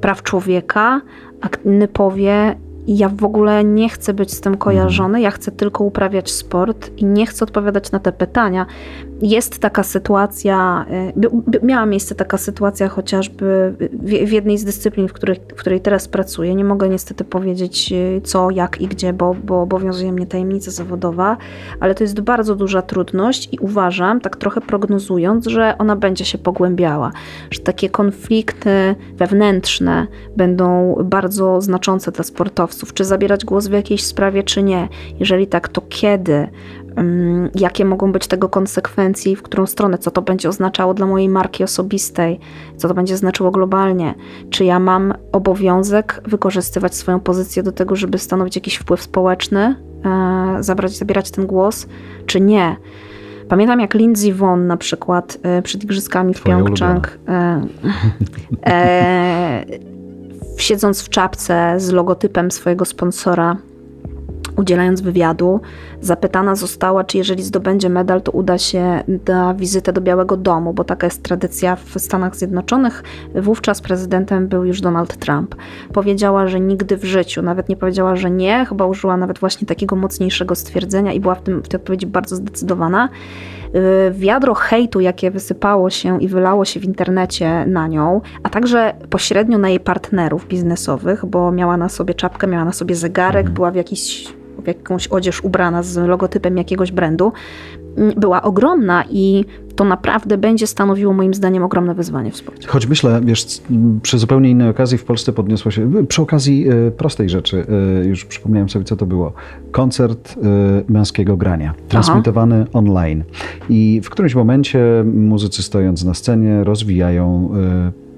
praw 0.00 0.22
człowieka, 0.22 1.00
a 1.40 1.48
inny 1.64 1.88
powie, 1.88 2.56
ja 2.86 3.08
w 3.08 3.24
ogóle 3.24 3.64
nie 3.64 3.88
chcę 3.88 4.14
być 4.14 4.32
z 4.32 4.40
tym 4.40 4.56
kojarzony, 4.56 5.20
ja 5.20 5.30
chcę 5.30 5.52
tylko 5.52 5.84
uprawiać 5.84 6.30
sport 6.30 6.90
i 6.96 7.04
nie 7.04 7.26
chcę 7.26 7.44
odpowiadać 7.44 7.92
na 7.92 7.98
te 7.98 8.12
pytania. 8.12 8.66
Jest 9.22 9.58
taka 9.58 9.82
sytuacja, 9.82 10.86
y, 11.62 11.66
miała 11.66 11.86
miejsce 11.86 12.14
taka 12.14 12.38
sytuacja 12.38 12.88
chociażby 12.88 13.74
w 14.24 14.32
jednej 14.32 14.58
z 14.58 14.64
dyscyplin, 14.64 15.08
w 15.08 15.12
której, 15.12 15.36
w 15.48 15.54
której 15.54 15.80
teraz 15.80 16.08
pracuję. 16.08 16.54
Nie 16.54 16.64
mogę 16.64 16.88
niestety 16.88 17.24
powiedzieć 17.24 17.92
y, 17.92 18.20
co, 18.24 18.50
jak 18.50 18.80
i 18.80 18.88
gdzie, 18.88 19.12
bo, 19.12 19.34
bo 19.44 19.62
obowiązuje 19.62 20.12
mnie 20.12 20.26
tajemnica 20.26 20.70
zawodowa, 20.70 21.36
ale 21.80 21.94
to 21.94 22.04
jest 22.04 22.20
bardzo 22.20 22.54
duża 22.54 22.82
trudność 22.82 23.48
i 23.52 23.58
uważam, 23.58 24.20
tak 24.20 24.36
trochę 24.36 24.60
prognozując, 24.60 25.46
że 25.46 25.78
ona 25.78 25.96
będzie 25.96 26.24
się 26.24 26.38
pogłębiała, 26.38 27.12
że 27.50 27.60
takie 27.60 27.88
konflikty 27.90 28.94
wewnętrzne 29.16 30.06
będą 30.36 30.96
bardzo 31.04 31.60
znaczące 31.60 32.12
dla 32.12 32.24
sportowców, 32.24 32.94
czy 32.94 33.04
zabierać 33.04 33.44
głos 33.44 33.66
w 33.66 33.72
jakiejś 33.72 34.04
sprawie, 34.04 34.42
czy 34.42 34.62
nie. 34.62 34.88
Jeżeli 35.20 35.46
tak, 35.46 35.68
to 35.68 35.82
kiedy? 35.88 36.48
Jakie 37.54 37.84
mogą 37.84 38.12
być 38.12 38.26
tego 38.26 38.48
konsekwencje 38.48 39.32
i 39.32 39.36
w 39.36 39.42
którą 39.42 39.66
stronę, 39.66 39.98
co 39.98 40.10
to 40.10 40.22
będzie 40.22 40.48
oznaczało 40.48 40.94
dla 40.94 41.06
mojej 41.06 41.28
marki 41.28 41.64
osobistej, 41.64 42.40
co 42.76 42.88
to 42.88 42.94
będzie 42.94 43.16
znaczyło 43.16 43.50
globalnie. 43.50 44.14
Czy 44.50 44.64
ja 44.64 44.78
mam 44.78 45.14
obowiązek 45.32 46.20
wykorzystywać 46.24 46.94
swoją 46.94 47.20
pozycję 47.20 47.62
do 47.62 47.72
tego, 47.72 47.96
żeby 47.96 48.18
stanowić 48.18 48.56
jakiś 48.56 48.76
wpływ 48.76 49.02
społeczny, 49.02 49.76
e, 50.04 50.56
zabrać, 50.62 50.96
zabierać 50.96 51.30
ten 51.30 51.46
głos, 51.46 51.86
czy 52.26 52.40
nie. 52.40 52.76
Pamiętam 53.48 53.80
jak 53.80 53.94
Lindsey 53.94 54.32
Vonn 54.32 54.66
na 54.66 54.76
przykład 54.76 55.38
e, 55.42 55.62
przed 55.62 55.84
igrzyskami 55.84 56.34
w 56.34 56.42
Pyeongchang 56.42 57.18
e, 57.28 57.60
e, 58.66 59.64
siedząc 60.56 61.02
w 61.02 61.08
czapce 61.08 61.74
z 61.76 61.90
logotypem 61.90 62.50
swojego 62.50 62.84
sponsora 62.84 63.56
udzielając 64.58 65.00
wywiadu, 65.00 65.60
zapytana 66.00 66.54
została, 66.54 67.04
czy 67.04 67.18
jeżeli 67.18 67.42
zdobędzie 67.42 67.88
medal, 67.88 68.22
to 68.22 68.32
uda 68.32 68.58
się 68.58 69.02
na 69.28 69.54
wizytę 69.54 69.92
do 69.92 70.00
Białego 70.00 70.36
Domu, 70.36 70.72
bo 70.72 70.84
taka 70.84 71.06
jest 71.06 71.22
tradycja 71.22 71.76
w 71.76 71.98
Stanach 71.98 72.36
Zjednoczonych. 72.36 73.02
Wówczas 73.34 73.80
prezydentem 73.80 74.48
był 74.48 74.64
już 74.64 74.80
Donald 74.80 75.16
Trump. 75.16 75.54
Powiedziała, 75.92 76.46
że 76.46 76.60
nigdy 76.60 76.96
w 76.96 77.04
życiu, 77.04 77.42
nawet 77.42 77.68
nie 77.68 77.76
powiedziała, 77.76 78.16
że 78.16 78.30
nie, 78.30 78.66
chyba 78.68 78.86
użyła 78.86 79.16
nawet 79.16 79.38
właśnie 79.38 79.66
takiego 79.66 79.96
mocniejszego 79.96 80.54
stwierdzenia 80.54 81.12
i 81.12 81.20
była 81.20 81.34
w, 81.34 81.42
tym, 81.42 81.62
w 81.62 81.68
tej 81.68 81.80
odpowiedzi 81.80 82.06
bardzo 82.06 82.36
zdecydowana. 82.36 83.08
Y, 83.74 84.12
wiadro 84.12 84.54
hejtu, 84.54 85.00
jakie 85.00 85.30
wysypało 85.30 85.90
się 85.90 86.22
i 86.22 86.28
wylało 86.28 86.64
się 86.64 86.80
w 86.80 86.84
internecie 86.84 87.66
na 87.66 87.86
nią, 87.86 88.20
a 88.42 88.48
także 88.48 88.94
pośrednio 89.10 89.58
na 89.58 89.68
jej 89.68 89.80
partnerów 89.80 90.48
biznesowych, 90.48 91.26
bo 91.26 91.52
miała 91.52 91.76
na 91.76 91.88
sobie 91.88 92.14
czapkę, 92.14 92.46
miała 92.46 92.64
na 92.64 92.72
sobie 92.72 92.94
zegarek, 92.94 93.40
mhm. 93.40 93.54
była 93.54 93.70
w 93.70 93.74
jakiś 93.74 94.38
w 94.62 94.66
jakąś 94.66 95.08
odzież 95.08 95.44
ubrana 95.44 95.82
z 95.82 95.96
logotypem 95.96 96.56
jakiegoś 96.56 96.92
brandu, 96.92 97.32
mm, 97.96 98.14
była 98.16 98.42
ogromna 98.42 99.04
i 99.10 99.44
to 99.76 99.84
naprawdę 99.84 100.38
będzie 100.38 100.66
stanowiło 100.66 101.12
moim 101.12 101.34
zdaniem 101.34 101.62
ogromne 101.62 101.94
wyzwanie 101.94 102.30
w 102.30 102.36
sporcie. 102.36 102.68
Choć 102.68 102.86
myślę, 102.86 103.20
wiesz, 103.24 103.46
przy 104.02 104.18
zupełnie 104.18 104.50
innej 104.50 104.68
okazji 104.68 104.98
w 104.98 105.04
Polsce 105.04 105.32
podniosło 105.32 105.70
się, 105.70 106.06
przy 106.06 106.22
okazji 106.22 106.68
e, 106.68 106.90
prostej 106.90 107.28
rzeczy, 107.28 107.66
e, 108.02 108.04
już 108.04 108.24
przypomniałem 108.24 108.68
sobie, 108.68 108.84
co 108.84 108.96
to 108.96 109.06
było. 109.06 109.32
Koncert 109.70 110.34
e, 110.36 110.92
męskiego 110.92 111.36
grania, 111.36 111.74
transmitowany 111.88 112.60
Aha. 112.60 112.70
online. 112.72 113.24
I 113.68 114.00
w 114.04 114.10
którymś 114.10 114.34
momencie 114.34 115.04
muzycy 115.04 115.62
stojąc 115.62 116.04
na 116.04 116.14
scenie 116.14 116.64
rozwijają 116.64 117.50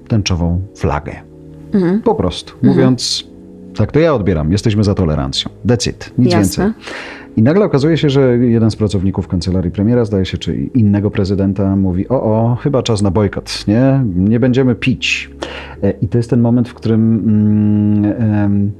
tęczową 0.07 0.61
flagę. 0.75 1.11
Mhm. 1.73 2.01
Po 2.01 2.15
prostu, 2.15 2.53
mhm. 2.53 2.73
mówiąc 2.73 3.30
tak 3.75 3.91
to 3.91 3.99
ja 3.99 4.13
odbieram. 4.13 4.51
Jesteśmy 4.51 4.83
za 4.83 4.95
tolerancją. 4.95 5.51
It. 5.89 6.13
Nic 6.17 6.31
Jasne. 6.31 6.63
więcej. 6.63 6.83
I 7.37 7.41
nagle 7.41 7.65
okazuje 7.65 7.97
się, 7.97 8.09
że 8.09 8.37
jeden 8.37 8.71
z 8.71 8.75
pracowników 8.75 9.27
kancelarii 9.27 9.71
premiera, 9.71 10.05
zdaje 10.05 10.25
się, 10.25 10.37
czy 10.37 10.55
innego 10.55 11.11
prezydenta 11.11 11.75
mówi: 11.75 12.09
O, 12.09 12.23
o, 12.23 12.55
chyba 12.55 12.83
czas 12.83 13.01
na 13.01 13.11
bojkot, 13.11 13.67
nie? 13.67 14.03
Nie 14.15 14.39
będziemy 14.39 14.75
pić. 14.75 15.31
E, 15.83 15.91
I 15.91 16.07
to 16.07 16.17
jest 16.17 16.29
ten 16.29 16.41
moment, 16.41 16.69
w 16.69 16.73
którym. 16.73 17.01
Mm, 17.01 18.71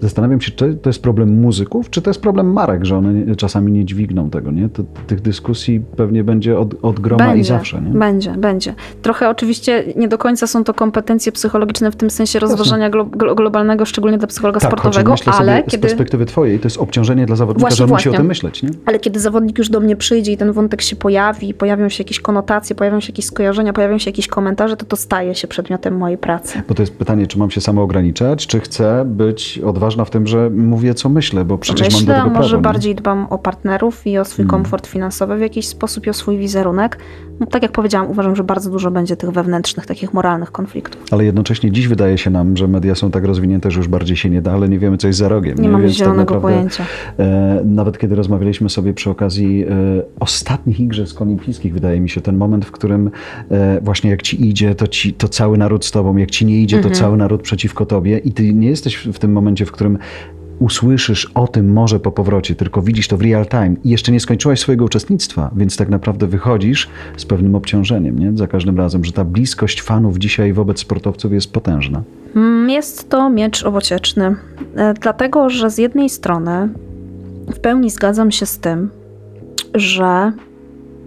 Zastanawiam 0.00 0.40
się, 0.40 0.50
czy 0.50 0.74
to 0.74 0.88
jest 0.88 1.02
problem 1.02 1.40
muzyków, 1.40 1.90
czy 1.90 2.02
to 2.02 2.10
jest 2.10 2.20
problem 2.20 2.52
marek, 2.52 2.84
że 2.84 2.96
one 2.96 3.36
czasami 3.36 3.72
nie 3.72 3.84
dźwigną 3.84 4.30
tego, 4.30 4.50
nie? 4.50 4.68
To, 4.68 4.82
tych 5.06 5.20
dyskusji 5.20 5.80
pewnie 5.96 6.24
będzie 6.24 6.58
od, 6.58 6.74
od 6.82 7.00
groma 7.00 7.26
będzie, 7.26 7.40
i 7.40 7.44
zawsze, 7.44 7.80
nie? 7.82 7.90
Będzie, 7.90 8.32
będzie. 8.32 8.74
Trochę 9.02 9.28
oczywiście 9.28 9.84
nie 9.96 10.08
do 10.08 10.18
końca 10.18 10.46
są 10.46 10.64
to 10.64 10.74
kompetencje 10.74 11.32
psychologiczne 11.32 11.90
w 11.90 11.96
tym 11.96 12.10
sensie 12.10 12.38
rozważania 12.38 12.90
glo, 12.90 13.04
globalnego, 13.04 13.84
szczególnie 13.84 14.18
dla 14.18 14.26
psychologa 14.26 14.60
tak, 14.60 14.70
sportowego, 14.70 15.14
ale 15.26 15.62
kiedy... 15.62 15.76
z 15.76 15.80
perspektywy 15.80 16.26
twojej 16.26 16.58
to 16.58 16.66
jest 16.66 16.78
obciążenie 16.78 17.26
dla 17.26 17.36
zawodnika, 17.36 17.60
właśnie, 17.60 17.76
że 17.76 17.84
on 17.84 17.88
właśnie. 17.88 18.10
musi 18.10 18.16
o 18.16 18.20
tym 18.20 18.26
myśleć, 18.26 18.62
nie? 18.62 18.70
Ale 18.86 18.98
kiedy 18.98 19.20
zawodnik 19.20 19.58
już 19.58 19.68
do 19.68 19.80
mnie 19.80 19.96
przyjdzie 19.96 20.32
i 20.32 20.36
ten 20.36 20.52
wątek 20.52 20.82
się 20.82 20.96
pojawi, 20.96 21.54
pojawią 21.54 21.88
się 21.88 22.04
jakieś 22.04 22.20
konotacje, 22.20 22.76
pojawią 22.76 23.00
się 23.00 23.12
jakieś 23.12 23.24
skojarzenia, 23.24 23.72
pojawią 23.72 23.98
się 23.98 24.10
jakieś 24.10 24.28
komentarze, 24.28 24.76
to 24.76 24.86
to 24.86 24.96
staje 24.96 25.34
się 25.34 25.48
przedmiotem 25.48 25.96
mojej 25.96 26.18
pracy. 26.18 26.62
Bo 26.68 26.74
to 26.74 26.82
jest 26.82 26.96
pytanie, 26.96 27.26
czy 27.26 27.38
mam 27.38 27.50
się 27.50 27.60
samo 27.60 27.82
ograniczać, 27.82 28.46
czy 28.46 28.60
chcę 28.60 29.04
być 29.06 29.58
odważny 29.58 29.89
ważna 29.90 30.04
w 30.04 30.10
tym, 30.10 30.26
że 30.26 30.50
mówię, 30.50 30.94
co 30.94 31.08
myślę, 31.08 31.44
bo 31.44 31.58
przecież 31.58 31.86
myślę, 31.86 31.98
mam 31.98 32.06
do 32.06 32.12
tego 32.12 32.24
prawo. 32.24 32.40
może 32.40 32.56
nie? 32.56 32.62
bardziej 32.62 32.94
dbam 32.94 33.26
o 33.30 33.38
partnerów 33.38 34.06
i 34.06 34.18
o 34.18 34.24
swój 34.24 34.44
hmm. 34.44 34.50
komfort 34.50 34.86
finansowy 34.86 35.36
w 35.36 35.40
jakiś 35.40 35.68
sposób 35.68 36.06
i 36.06 36.10
o 36.10 36.12
swój 36.12 36.38
wizerunek. 36.38 36.98
No, 37.40 37.46
tak 37.46 37.62
jak 37.62 37.72
powiedziałam, 37.72 38.10
uważam, 38.10 38.36
że 38.36 38.44
bardzo 38.44 38.70
dużo 38.70 38.90
będzie 38.90 39.16
tych 39.16 39.30
wewnętrznych, 39.30 39.86
takich 39.86 40.14
moralnych 40.14 40.52
konfliktów. 40.52 41.04
Ale 41.10 41.24
jednocześnie 41.24 41.70
dziś 41.70 41.88
wydaje 41.88 42.18
się 42.18 42.30
nam, 42.30 42.56
że 42.56 42.68
media 42.68 42.94
są 42.94 43.10
tak 43.10 43.24
rozwinięte, 43.24 43.70
że 43.70 43.78
już 43.78 43.88
bardziej 43.88 44.16
się 44.16 44.30
nie 44.30 44.42
da, 44.42 44.52
ale 44.52 44.68
nie 44.68 44.78
wiemy, 44.78 44.96
co 44.96 45.06
jest 45.06 45.18
za 45.18 45.28
rogiem. 45.28 45.56
Nie, 45.56 45.62
nie? 45.62 45.68
mamy 45.68 45.84
tak 45.84 45.92
zielonego 45.92 46.34
tak 46.34 46.34
naprawdę, 46.34 46.56
pojęcia. 46.56 46.84
E, 47.18 47.62
nawet 47.64 47.98
kiedy 47.98 48.14
rozmawialiśmy 48.14 48.70
sobie 48.70 48.94
przy 48.94 49.10
okazji 49.10 49.64
e, 49.64 49.66
ostatnich 50.20 50.80
Igrzysk 50.80 51.22
Olimpijskich, 51.22 51.72
wydaje 51.72 52.00
mi 52.00 52.08
się, 52.08 52.20
ten 52.20 52.36
moment, 52.36 52.64
w 52.64 52.70
którym 52.70 53.10
e, 53.50 53.80
właśnie 53.80 54.10
jak 54.10 54.22
ci 54.22 54.48
idzie, 54.48 54.74
to, 54.74 54.86
ci, 54.86 55.14
to 55.14 55.28
cały 55.28 55.58
naród 55.58 55.84
z 55.84 55.90
tobą, 55.90 56.16
jak 56.16 56.30
ci 56.30 56.46
nie 56.46 56.62
idzie, 56.62 56.76
to 56.76 56.88
mhm. 56.88 56.94
cały 56.94 57.16
naród 57.16 57.42
przeciwko 57.42 57.86
tobie 57.86 58.18
i 58.18 58.32
ty 58.32 58.54
nie 58.54 58.68
jesteś 58.68 58.96
w 58.96 59.18
tym 59.18 59.32
momencie, 59.32 59.66
w 59.66 59.72
którym 59.72 59.98
usłyszysz 60.60 61.30
o 61.34 61.48
tym 61.48 61.72
może 61.72 62.00
po 62.00 62.12
powrocie, 62.12 62.54
tylko 62.54 62.82
widzisz 62.82 63.08
to 63.08 63.16
w 63.16 63.22
real 63.22 63.46
time 63.46 63.74
i 63.84 63.90
jeszcze 63.90 64.12
nie 64.12 64.20
skończyłaś 64.20 64.60
swojego 64.60 64.84
uczestnictwa, 64.84 65.50
więc 65.56 65.76
tak 65.76 65.88
naprawdę 65.88 66.26
wychodzisz 66.26 66.88
z 67.16 67.24
pewnym 67.24 67.54
obciążeniem, 67.54 68.18
nie? 68.18 68.32
Za 68.38 68.46
każdym 68.46 68.78
razem, 68.78 69.04
że 69.04 69.12
ta 69.12 69.24
bliskość 69.24 69.82
fanów 69.82 70.18
dzisiaj 70.18 70.52
wobec 70.52 70.80
sportowców 70.80 71.32
jest 71.32 71.52
potężna. 71.52 72.02
Mm, 72.36 72.70
jest 72.70 73.08
to 73.08 73.30
miecz 73.30 73.62
obocieczny, 73.62 74.36
e, 74.76 74.94
dlatego 74.94 75.50
że 75.50 75.70
z 75.70 75.78
jednej 75.78 76.10
strony 76.10 76.68
w 77.54 77.58
pełni 77.58 77.90
zgadzam 77.90 78.30
się 78.30 78.46
z 78.46 78.58
tym, 78.58 78.90
że 79.74 80.32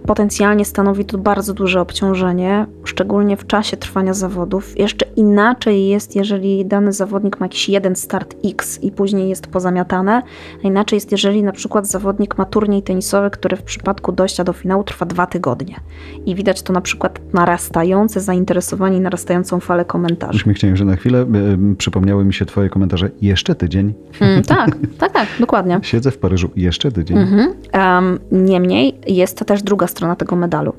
potencjalnie 0.06 0.64
stanowi 0.64 1.04
to 1.04 1.18
bardzo 1.18 1.54
duże 1.54 1.80
obciążenie, 1.80 2.66
szczególnie 2.84 3.36
w 3.36 3.46
czasie 3.46 3.76
trwania 3.76 4.14
zawodów. 4.14 4.78
Jeszcze 4.78 5.06
inaczej 5.16 5.86
jest, 5.88 6.16
jeżeli 6.16 6.66
dany 6.66 6.92
zawodnik 6.92 7.40
ma 7.40 7.46
jakiś 7.46 7.68
jeden 7.68 7.96
start 7.96 8.36
X 8.44 8.78
i 8.82 8.90
później 8.90 9.28
jest 9.28 9.46
pozamiatane, 9.46 10.22
a 10.64 10.66
inaczej 10.66 10.96
jest, 10.96 11.12
jeżeli 11.12 11.42
na 11.42 11.52
przykład 11.52 11.86
zawodnik 11.86 12.38
ma 12.38 12.44
turniej 12.44 12.82
tenisowy, 12.82 13.30
który 13.30 13.56
w 13.56 13.62
przypadku 13.62 14.12
dojścia 14.12 14.44
do 14.44 14.52
finału 14.52 14.84
trwa 14.84 15.06
dwa 15.06 15.26
tygodnie. 15.26 15.80
I 16.26 16.34
widać 16.34 16.62
to 16.62 16.72
na 16.72 16.80
przykład 16.80 17.20
narastające 17.32 18.20
zainteresowanie 18.20 19.00
narastającą 19.00 19.60
falę 19.60 19.84
komentarzy. 19.84 20.36
Uśmiechnięłem 20.36 20.76
się 20.76 20.84
na 20.84 20.96
chwilę, 20.96 21.26
y, 21.72 21.76
przypomniały 21.76 22.24
mi 22.24 22.34
się 22.34 22.46
twoje 22.46 22.68
komentarze. 22.68 23.10
Jeszcze 23.22 23.54
tydzień. 23.54 23.94
Mm, 24.20 24.42
tak, 24.56 24.76
tak, 24.98 25.12
tak, 25.12 25.28
dokładnie. 25.40 25.80
Siedzę 25.82 26.10
w 26.10 26.18
Paryżu. 26.18 26.50
Jeszcze 26.56 26.92
tydzień. 26.92 27.18
Mhm. 27.18 27.54
Um, 27.74 28.18
niemniej 28.32 28.98
jest 29.06 29.38
to 29.38 29.44
też 29.44 29.62
druga 29.62 29.86
strona 29.94 30.16
tego 30.16 30.36
medalu. 30.36 30.72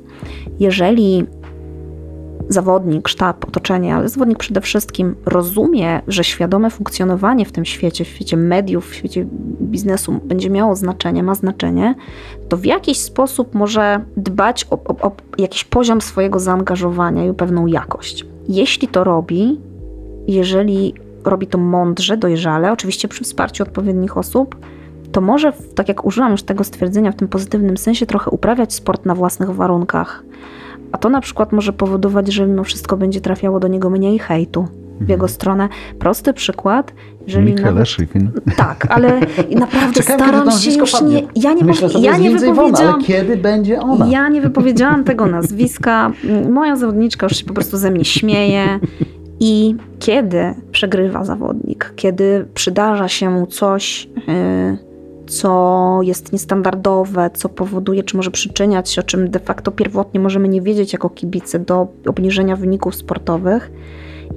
Jeżeli 0.59 1.26
zawodnik, 2.49 3.07
sztab, 3.07 3.45
otoczenie, 3.47 3.95
ale 3.95 4.09
zawodnik 4.09 4.38
przede 4.38 4.61
wszystkim 4.61 5.16
rozumie, 5.26 6.01
że 6.07 6.24
świadome 6.24 6.70
funkcjonowanie 6.70 7.45
w 7.45 7.51
tym 7.51 7.66
świecie, 7.66 8.05
w 8.05 8.07
świecie 8.07 8.38
mediów, 8.38 8.89
w 8.89 8.95
świecie 8.95 9.26
biznesu 9.61 10.20
będzie 10.24 10.49
miało 10.49 10.76
znaczenie, 10.76 11.24
ma 11.24 11.36
znaczenie, 11.36 11.95
to 12.49 12.57
w 12.57 12.66
jakiś 12.66 12.97
sposób 12.97 13.55
może 13.55 13.99
dbać 14.18 14.68
o, 14.70 14.84
o, 14.84 15.07
o 15.07 15.11
jakiś 15.38 15.63
poziom 15.63 16.01
swojego 16.01 16.39
zaangażowania 16.39 17.26
i 17.26 17.34
pewną 17.34 17.68
jakość. 17.68 18.26
Jeśli 18.47 18.88
to 18.88 19.03
robi, 19.03 19.59
jeżeli 20.28 20.93
robi 21.24 21.47
to 21.47 21.57
mądrze, 21.57 22.18
dojrzale, 22.18 22.72
oczywiście 22.72 23.07
przy 23.07 23.24
wsparciu 23.24 23.63
odpowiednich 23.63 24.18
osób, 24.18 24.55
to 25.11 25.21
może, 25.21 25.53
tak 25.75 25.87
jak 25.87 26.05
użyłam 26.05 26.31
już 26.31 26.43
tego 26.43 26.63
stwierdzenia 26.63 27.11
w 27.11 27.15
tym 27.15 27.27
pozytywnym 27.27 27.77
sensie, 27.77 28.05
trochę 28.05 28.31
uprawiać 28.31 28.73
sport 28.73 29.05
na 29.05 29.15
własnych 29.15 29.49
warunkach. 29.49 30.23
A 30.91 30.97
to 30.97 31.09
na 31.09 31.21
przykład 31.21 31.51
może 31.51 31.73
powodować, 31.73 32.33
że 32.33 32.47
mimo 32.47 32.63
wszystko 32.63 32.97
będzie 32.97 33.21
trafiało 33.21 33.59
do 33.59 33.67
niego 33.67 33.89
mniej 33.89 34.19
hejtu 34.19 34.67
w 35.01 35.09
jego 35.09 35.27
stronę. 35.27 35.69
Prosty 35.99 36.33
przykład. 36.33 36.93
Jeżeli 37.27 37.45
Michaela 37.45 37.71
nawet... 37.71 37.89
Schifrin. 37.89 38.31
Tak, 38.57 38.87
ale 38.89 39.19
naprawdę 39.55 39.93
Czekam, 39.93 40.19
staram 40.19 40.51
się 40.51 40.71
już 40.71 41.01
nie... 41.01 41.23
Ja 41.35 41.53
nie, 41.53 41.63
Myślę 41.63 41.89
ja 41.99 42.17
nie 42.17 42.31
wypowiedziałam... 42.31 42.93
ale 42.95 43.03
kiedy 43.03 43.37
będzie 43.37 43.79
ona? 43.79 44.07
Ja 44.07 44.29
nie 44.29 44.41
wypowiedziałam 44.41 45.03
tego 45.09 45.25
nazwiska. 45.25 46.11
Moja 46.51 46.75
zawodniczka 46.75 47.25
już 47.25 47.37
się 47.37 47.45
po 47.45 47.53
prostu 47.53 47.77
ze 47.77 47.91
mnie 47.91 48.05
śmieje. 48.05 48.79
I 49.39 49.75
kiedy 49.99 50.53
przegrywa 50.71 51.23
zawodnik, 51.23 51.93
kiedy 51.95 52.45
przydarza 52.53 53.07
się 53.07 53.29
mu 53.29 53.47
coś... 53.47 54.09
Yy, 54.27 54.84
co 55.28 55.99
jest 56.03 56.34
niestandardowe, 56.34 57.30
co 57.34 57.49
powoduje, 57.49 58.03
czy 58.03 58.17
może 58.17 58.32
przyczyniać 58.32 58.89
się, 58.89 59.01
o 59.01 59.03
czym 59.03 59.30
de 59.30 59.39
facto 59.39 59.71
pierwotnie 59.71 60.19
możemy 60.19 60.49
nie 60.49 60.61
wiedzieć 60.61 60.93
jako 60.93 61.09
kibice, 61.09 61.59
do 61.59 61.88
obniżenia 62.07 62.55
wyników 62.55 62.95
sportowych. 62.95 63.71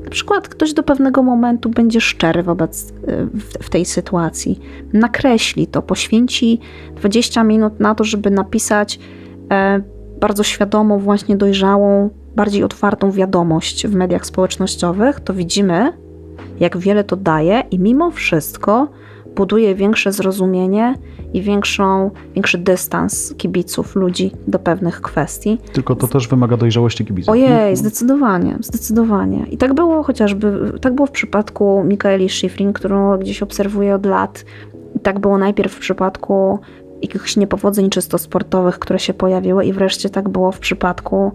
Na 0.05 0.11
przykład 0.11 0.49
ktoś 0.49 0.73
do 0.73 0.83
pewnego 0.83 1.23
momentu 1.23 1.71
będzie 1.71 2.01
szczery 2.01 2.43
wobec 2.43 2.93
w, 3.35 3.65
w 3.65 3.71
tej 3.71 3.85
sytuacji, 3.85 4.61
nakreśli 4.93 5.67
to, 5.67 5.83
poświęci 5.83 6.61
20 6.97 7.45
minut 7.45 7.81
na 7.81 7.95
to, 7.95 8.05
żeby 8.05 8.31
napisać 8.31 8.99
e, 9.51 9.81
bardzo 10.21 10.43
świadomą, 10.43 10.99
właśnie 10.99 11.37
dojrzałą, 11.37 12.11
bardziej 12.37 12.65
otwartą 12.65 13.11
wiadomość 13.11 13.87
w 13.87 13.95
mediach 13.95 14.27
społecznościowych, 14.27 15.21
to 15.21 15.35
widzimy, 15.35 15.93
jak 16.61 16.77
wiele 16.79 17.05
to 17.05 17.17
daje, 17.17 17.63
i 17.71 17.79
mimo 17.79 18.11
wszystko 18.11 18.89
buduje 19.39 19.75
większe 19.75 20.13
zrozumienie 20.13 20.95
i 21.33 21.43
większą, 21.43 22.11
większy 22.35 22.59
dystans 22.59 23.35
kibiców, 23.37 23.97
ludzi 23.97 24.31
do 24.47 24.59
pewnych 24.59 25.01
kwestii. 25.01 25.59
Tylko 25.73 25.97
to 25.97 26.09
też 26.09 26.29
wymaga 26.29 26.57
dojrzałości 26.57 27.05
kibiców. 27.05 27.33
Ojej, 27.33 27.77
zdecydowanie, 27.77 28.57
zdecydowanie. 28.61 29.47
I 29.51 29.57
tak 29.57 29.75
było 29.75 30.03
chociażby, 30.03 30.73
tak 30.81 30.95
było 30.95 31.07
w 31.07 31.11
przypadku 31.11 31.85
Mikaeli 31.85 32.29
Schifrin, 32.29 32.73
którą 32.73 33.19
gdzieś 33.19 33.43
obserwuję 33.43 33.95
od 33.95 34.07
lat. 34.07 34.45
I 34.97 35.01
tak 35.01 35.19
było 35.19 35.39
najpierw 35.39 35.73
w 35.73 35.79
przypadku 35.79 36.59
jakichś 37.03 37.37
niepowodzeń 37.37 37.91
czysto 37.91 38.19
sportowych, 38.19 38.79
które 38.79 38.99
się 38.99 39.15
pojawiły 39.15 39.65
i 39.65 39.73
wreszcie 39.73 40.11
tak 40.11 40.29
było 40.29 40.53
w 40.53 40.59
przypadku 40.59 41.33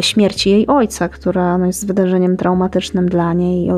śmierci 0.00 0.50
jej 0.50 0.66
ojca, 0.66 1.08
która 1.08 1.58
no, 1.58 1.66
jest 1.66 1.86
wydarzeniem 1.86 2.36
traumatycznym 2.36 3.08
dla 3.08 3.32
niej, 3.32 3.68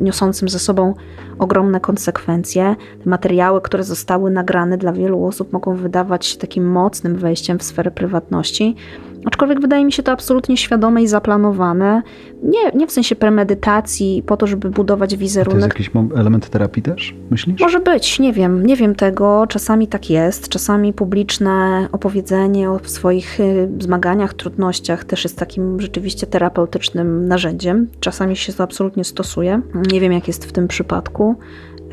niosącym 0.00 0.48
ze 0.48 0.58
sobą 0.58 0.94
ogromne 1.38 1.80
konsekwencje. 1.80 2.76
Te 3.04 3.10
materiały, 3.10 3.60
które 3.60 3.84
zostały 3.84 4.30
nagrane 4.30 4.78
dla 4.78 4.92
wielu 4.92 5.24
osób 5.24 5.52
mogą 5.52 5.76
wydawać 5.76 6.26
się 6.26 6.38
takim 6.38 6.70
mocnym 6.70 7.16
wejściem 7.16 7.58
w 7.58 7.62
sferę 7.62 7.90
prywatności, 7.90 8.76
Aczkolwiek 9.24 9.60
wydaje 9.60 9.84
mi 9.84 9.92
się 9.92 10.02
to 10.02 10.12
absolutnie 10.12 10.56
świadome 10.56 11.02
i 11.02 11.08
zaplanowane. 11.08 12.02
Nie, 12.42 12.70
nie 12.74 12.86
w 12.86 12.92
sensie 12.92 13.16
premedytacji, 13.16 14.22
po 14.26 14.36
to, 14.36 14.46
żeby 14.46 14.70
budować 14.70 15.16
wizerunek. 15.16 15.58
A 15.58 15.60
to 15.60 15.66
jest 15.66 15.96
jakiś 15.96 16.16
element 16.16 16.48
terapii 16.48 16.82
też, 16.82 17.14
myślisz? 17.30 17.60
Może 17.60 17.80
być, 17.80 18.18
nie 18.18 18.32
wiem. 18.32 18.66
Nie 18.66 18.76
wiem 18.76 18.94
tego. 18.94 19.46
Czasami 19.48 19.88
tak 19.88 20.10
jest. 20.10 20.48
Czasami 20.48 20.92
publiczne 20.92 21.88
opowiedzenie 21.92 22.70
o 22.70 22.80
swoich 22.84 23.40
y, 23.40 23.68
zmaganiach, 23.78 24.34
trudnościach 24.34 25.04
też 25.04 25.24
jest 25.24 25.38
takim 25.38 25.80
rzeczywiście 25.80 26.26
terapeutycznym 26.26 27.28
narzędziem. 27.28 27.88
Czasami 28.00 28.36
się 28.36 28.52
to 28.52 28.62
absolutnie 28.62 29.04
stosuje. 29.04 29.60
Nie 29.92 30.00
wiem, 30.00 30.12
jak 30.12 30.28
jest 30.28 30.44
w 30.44 30.52
tym 30.52 30.68
przypadku. 30.68 31.36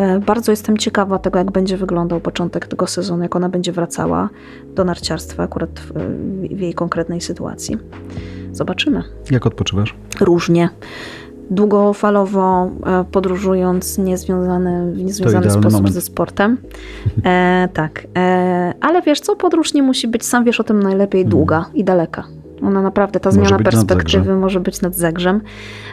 E, 0.02 0.20
bardzo 0.20 0.52
jestem 0.52 0.78
ciekawa 0.78 1.20
tego, 1.20 1.39
jak 1.39 1.52
będzie 1.52 1.78
wyglądał 1.78 2.20
początek 2.20 2.68
tego 2.68 2.88
sezonu, 2.88 3.24
jak 3.24 3.36
ona 3.36 3.49
będzie 3.49 3.72
wracała 3.72 4.30
do 4.76 4.84
narciarstwa, 4.84 5.43
akurat 5.43 5.80
w, 5.80 5.93
w 6.56 6.60
jej 6.60 6.74
konkretnej 6.74 7.22
sytuacji. 7.22 7.78
Zobaczymy. 8.52 9.04
Jak 9.32 9.45
odpoczywasz? 9.45 9.95
Różnie 10.20 10.70
długofalowo 11.52 12.72
e, 12.86 13.06
podróżując, 13.12 13.97
niezwiązany, 13.97 14.91
w 14.93 15.04
niezwiązany 15.04 15.52
sposób 15.52 15.72
moment. 15.74 15.93
ze 15.93 16.02
sportem. 16.02 16.58
E, 17.26 17.70
tak. 17.74 18.08
E, 18.18 18.74
ale 18.82 19.02
wiesz 19.02 19.20
co, 19.20 19.36
podróż 19.36 19.74
nie 19.74 19.84
musi 19.84 20.08
być, 20.08 20.26
sam 20.26 20.43
wiesz 20.43 20.60
o 20.60 20.64
tym 20.64 20.84
najlepiej, 20.84 21.26
długa 21.26 21.58
mm. 21.58 21.76
i 21.76 21.84
daleka. 21.84 22.24
Ona 22.64 22.82
naprawdę, 22.82 23.20
ta 23.20 23.32
zmiana 23.32 23.59
perspektywy 23.59 24.36
może 24.36 24.59
być 24.59 24.82
nad 24.82 24.95
zegrzem, 24.95 25.41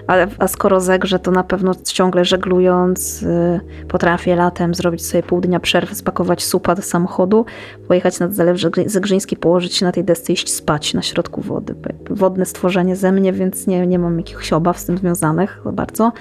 ale, 0.06 0.28
a 0.38 0.48
skoro 0.48 0.80
zegrze, 0.80 1.18
to 1.18 1.30
na 1.30 1.44
pewno 1.44 1.72
ciągle 1.84 2.24
żeglując 2.24 3.22
y, 3.22 3.60
potrafię 3.88 4.36
latem 4.36 4.74
zrobić 4.74 5.06
sobie 5.06 5.22
pół 5.22 5.40
dnia 5.40 5.60
przerwy, 5.60 5.94
spakować 5.94 6.44
supa 6.44 6.74
do 6.74 6.82
samochodu, 6.82 7.44
pojechać 7.88 8.20
nad 8.20 8.34
Zalew 8.34 8.58
Zegrzyński, 8.86 9.36
położyć 9.36 9.74
się 9.74 9.86
na 9.86 9.92
tej 9.92 10.04
desce 10.04 10.32
i 10.32 10.34
iść 10.34 10.54
spać 10.54 10.94
na 10.94 11.02
środku 11.02 11.40
wody. 11.40 11.74
Wodne 12.10 12.46
stworzenie 12.46 12.96
ze 12.96 13.12
mnie, 13.12 13.32
więc 13.32 13.66
nie, 13.66 13.86
nie 13.86 13.98
mam 13.98 14.18
jakichś 14.18 14.52
obaw 14.52 14.78
z 14.78 14.84
tym 14.84 14.98
związanych 14.98 15.60
bardzo. 15.72 16.12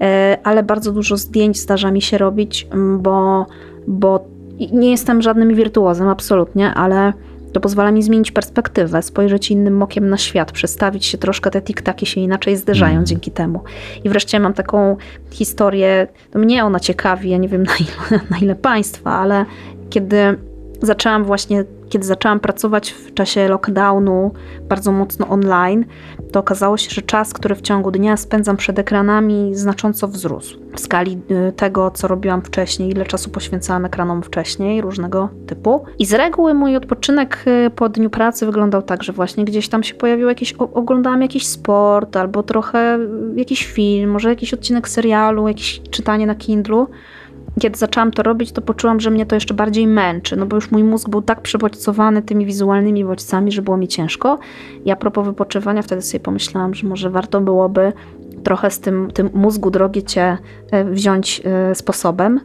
E, 0.00 0.38
ale 0.44 0.62
bardzo 0.62 0.92
dużo 0.92 1.16
zdjęć 1.16 1.60
zdarza 1.60 1.90
mi 1.90 2.02
się 2.02 2.18
robić, 2.18 2.68
bo, 2.98 3.46
bo 3.86 4.24
nie 4.72 4.90
jestem 4.90 5.22
żadnym 5.22 5.54
wirtuozem, 5.54 6.08
absolutnie, 6.08 6.74
ale 6.74 7.12
to 7.54 7.60
pozwala 7.60 7.90
mi 7.90 8.02
zmienić 8.02 8.32
perspektywę, 8.32 9.02
spojrzeć 9.02 9.50
innym 9.50 9.82
okiem 9.82 10.08
na 10.08 10.16
świat, 10.16 10.52
przestawić 10.52 11.06
się 11.06 11.18
troszkę, 11.18 11.50
te 11.50 11.62
tiktaki 11.62 12.06
się 12.06 12.20
inaczej 12.20 12.56
zderzają 12.56 12.92
mm. 12.92 13.06
dzięki 13.06 13.30
temu. 13.30 13.60
I 14.04 14.08
wreszcie 14.08 14.40
mam 14.40 14.54
taką 14.54 14.96
historię, 15.30 16.06
no 16.34 16.40
mnie 16.40 16.64
ona 16.64 16.80
ciekawi, 16.80 17.30
ja 17.30 17.38
nie 17.38 17.48
wiem 17.48 17.62
na 17.70 17.72
ile, 17.76 18.20
na 18.30 18.38
ile 18.38 18.54
państwa, 18.54 19.12
ale 19.12 19.44
kiedy 19.90 20.38
zaczęłam 20.82 21.24
właśnie, 21.24 21.64
kiedy 21.88 22.06
zaczęłam 22.06 22.40
pracować 22.40 22.90
w 22.90 23.14
czasie 23.14 23.48
lockdownu 23.48 24.32
bardzo 24.68 24.92
mocno 24.92 25.28
online, 25.28 25.84
to 26.34 26.40
okazało 26.40 26.76
się, 26.76 26.90
że 26.90 27.02
czas, 27.02 27.32
który 27.32 27.54
w 27.54 27.62
ciągu 27.62 27.90
dnia 27.90 28.16
spędzam 28.16 28.56
przed 28.56 28.78
ekranami, 28.78 29.54
znacząco 29.54 30.08
wzrósł. 30.08 30.58
W 30.74 30.80
skali 30.80 31.18
y, 31.48 31.52
tego, 31.52 31.90
co 31.90 32.08
robiłam 32.08 32.42
wcześniej, 32.42 32.90
ile 32.90 33.04
czasu 33.04 33.30
poświęcałam 33.30 33.84
ekranom 33.84 34.22
wcześniej, 34.22 34.80
różnego 34.80 35.28
typu. 35.46 35.84
I 35.98 36.06
z 36.06 36.12
reguły 36.12 36.54
mój 36.54 36.76
odpoczynek 36.76 37.44
y, 37.66 37.70
po 37.70 37.88
dniu 37.88 38.10
pracy 38.10 38.46
wyglądał 38.46 38.82
tak, 38.82 39.02
że 39.02 39.12
właśnie 39.12 39.44
gdzieś 39.44 39.68
tam 39.68 39.82
się 39.82 39.94
pojawił 39.94 40.28
jakiś, 40.28 40.52
oglądałam 40.52 41.22
jakiś 41.22 41.46
sport, 41.46 42.16
albo 42.16 42.42
trochę 42.42 42.98
y, 42.98 43.38
jakiś 43.38 43.66
film, 43.66 44.10
może 44.10 44.28
jakiś 44.28 44.54
odcinek 44.54 44.88
serialu, 44.88 45.48
jakieś 45.48 45.82
czytanie 45.90 46.26
na 46.26 46.34
Kindlu 46.34 46.88
kiedy 47.60 47.78
zaczęłam 47.78 48.10
to 48.10 48.22
robić, 48.22 48.52
to 48.52 48.62
poczułam, 48.62 49.00
że 49.00 49.10
mnie 49.10 49.26
to 49.26 49.36
jeszcze 49.36 49.54
bardziej 49.54 49.86
męczy, 49.86 50.36
no 50.36 50.46
bo 50.46 50.56
już 50.56 50.70
mój 50.70 50.84
mózg 50.84 51.08
był 51.08 51.22
tak 51.22 51.40
przebodźcowany 51.40 52.22
tymi 52.22 52.46
wizualnymi 52.46 53.04
bodźcami, 53.04 53.52
że 53.52 53.62
było 53.62 53.76
mi 53.76 53.88
ciężko. 53.88 54.38
I 54.84 54.90
a 54.90 54.96
propos 54.96 55.26
wypoczywania, 55.26 55.82
wtedy 55.82 56.02
sobie 56.02 56.20
pomyślałam, 56.20 56.74
że 56.74 56.86
może 56.88 57.10
warto 57.10 57.40
byłoby 57.40 57.92
trochę 58.44 58.70
z 58.70 58.80
tym, 58.80 59.10
tym 59.14 59.30
mózgu 59.34 59.70
drogie 59.70 60.02
cię 60.02 60.38
e, 60.70 60.84
wziąć 60.84 61.42
e, 61.44 61.74
sposobem. 61.74 62.40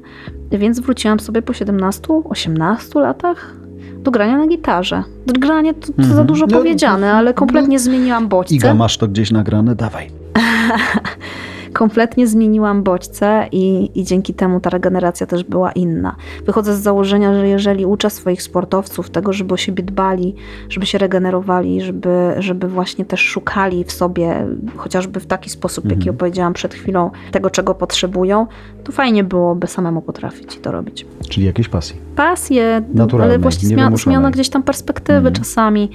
Więc 0.52 0.80
wróciłam 0.80 1.20
sobie 1.20 1.42
po 1.42 1.54
17-18 1.54 3.02
latach 3.02 3.56
do 4.04 4.12
grania 4.12 4.38
na 4.38 4.48
gitarze. 4.48 5.04
Granie 5.26 5.74
to, 5.74 5.88
to 5.88 6.04
za 6.04 6.10
mhm. 6.10 6.28
dużo 6.28 6.46
no, 6.46 6.58
powiedziane, 6.58 7.14
ale 7.14 7.34
kompletnie 7.34 7.78
no, 7.78 7.84
zmieniłam 7.84 8.28
bodźce. 8.28 8.56
Iga, 8.56 8.74
masz 8.74 8.98
to 8.98 9.08
gdzieś 9.08 9.32
nagrane? 9.32 9.76
Dawaj. 9.76 10.12
kompletnie 11.80 12.28
zmieniłam 12.28 12.84
bodźce 12.84 13.48
i, 13.52 13.92
i 14.00 14.04
dzięki 14.04 14.34
temu 14.34 14.60
ta 14.60 14.70
regeneracja 14.70 15.28
też 15.28 15.44
była 15.44 15.72
inna. 15.72 16.16
Wychodzę 16.46 16.76
z 16.76 16.80
założenia, 16.80 17.34
że 17.34 17.48
jeżeli 17.48 17.86
uczę 17.86 18.10
swoich 18.10 18.42
sportowców 18.42 19.10
tego, 19.10 19.34
żeby 19.34 19.54
o 19.54 19.58
siebie 19.58 19.84
dbali, 19.84 20.36
żeby 20.70 20.86
się 20.86 20.98
regenerowali, 20.98 21.82
żeby, 21.82 22.34
żeby 22.38 22.68
właśnie 22.68 23.06
też 23.06 23.20
szukali 23.20 23.84
w 23.84 23.92
sobie, 23.92 24.48
chociażby 24.78 25.20
w 25.20 25.26
taki 25.26 25.50
sposób, 25.50 25.86
mhm. 25.86 26.00
jaki 26.00 26.10
opowiedziałam 26.10 26.54
przed 26.54 26.74
chwilą, 26.74 27.12
tego, 27.32 27.50
czego 27.50 27.76
potrzebują, 27.76 28.48
to 28.84 28.92
fajnie 28.92 29.24
byłoby 29.24 29.68
samemu 29.68 30.02
potrafić 30.02 30.60
to 30.60 30.72
robić. 30.72 31.06
Czyli 31.30 31.46
jakieś 31.46 31.70
pasji? 31.70 31.96
Pasje, 32.16 32.82
ale 33.22 33.40
właśnie 33.40 33.68
zmiana, 33.68 33.98
zmiana 33.98 34.32
gdzieś 34.32 34.50
tam 34.50 34.64
perspektywy 34.64 35.18
mhm. 35.18 35.36
czasami. 35.36 35.90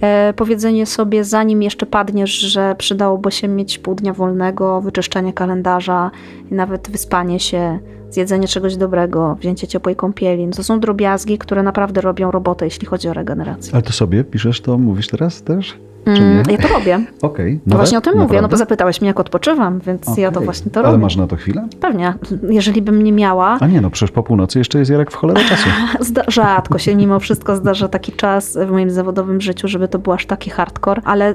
E, 0.00 0.32
powiedzenie 0.36 0.86
sobie, 0.86 1.24
zanim 1.24 1.62
jeszcze 1.62 1.86
padniesz, 1.86 2.30
że 2.30 2.74
przydałoby 2.78 3.30
się 3.30 3.48
mieć 3.48 3.78
pół 3.78 3.94
dnia 3.94 4.12
wolnego, 4.12 4.80
wyczyszczenie 4.80 5.32
kalendarza 5.32 6.10
nawet 6.50 6.90
wyspanie 6.90 7.40
się, 7.40 7.78
zjedzenie 8.10 8.48
czegoś 8.48 8.76
dobrego, 8.76 9.36
wzięcie 9.40 9.66
ciepłej 9.68 9.96
kąpieli. 9.96 10.46
No 10.46 10.52
to 10.52 10.64
są 10.64 10.80
drobiazgi, 10.80 11.38
które 11.38 11.62
naprawdę 11.62 12.00
robią 12.00 12.30
robotę, 12.30 12.64
jeśli 12.64 12.86
chodzi 12.86 13.08
o 13.08 13.12
regenerację. 13.12 13.72
Ale 13.74 13.82
to 13.82 13.92
sobie 13.92 14.24
piszesz 14.24 14.60
to, 14.60 14.78
mówisz 14.78 15.08
teraz 15.08 15.42
też? 15.42 15.78
Mm, 16.06 16.42
ja 16.50 16.58
to 16.58 16.68
robię. 16.68 16.94
Okej. 17.22 17.54
Okay. 17.54 17.60
No 17.66 17.76
właśnie 17.76 17.98
o 17.98 18.00
tym 18.00 18.12
Naprawdę? 18.12 18.34
mówię, 18.34 18.42
no 18.42 18.48
bo 18.48 18.56
zapytałeś 18.56 19.00
mnie, 19.00 19.08
jak 19.08 19.20
odpoczywam, 19.20 19.80
więc 19.80 20.08
okay. 20.08 20.20
ja 20.20 20.30
to 20.30 20.40
właśnie 20.40 20.70
to 20.70 20.80
robię. 20.80 20.88
Ale 20.88 20.98
masz 20.98 21.16
na 21.16 21.26
to 21.26 21.36
chwilę? 21.36 21.68
Pewnie. 21.80 22.14
Jeżeli 22.50 22.82
bym 22.82 23.02
nie 23.02 23.12
miała... 23.12 23.58
A 23.60 23.66
nie, 23.66 23.80
no 23.80 23.90
przecież 23.90 24.10
po 24.10 24.22
północy 24.22 24.58
jeszcze 24.58 24.78
jest 24.78 24.90
Jarek 24.90 25.10
w 25.10 25.14
cholerę 25.14 25.40
czasu. 25.48 25.68
Rzadko 26.28 26.78
się 26.78 26.94
mimo 26.94 27.20
wszystko 27.20 27.56
zdarza 27.56 27.88
taki 27.88 28.12
czas 28.12 28.58
w 28.66 28.70
moim 28.70 28.90
zawodowym 28.90 29.40
życiu, 29.40 29.68
żeby 29.68 29.88
to 29.88 29.98
był 29.98 30.12
aż 30.12 30.26
taki 30.26 30.50
hardcore, 30.50 31.02
ale 31.04 31.34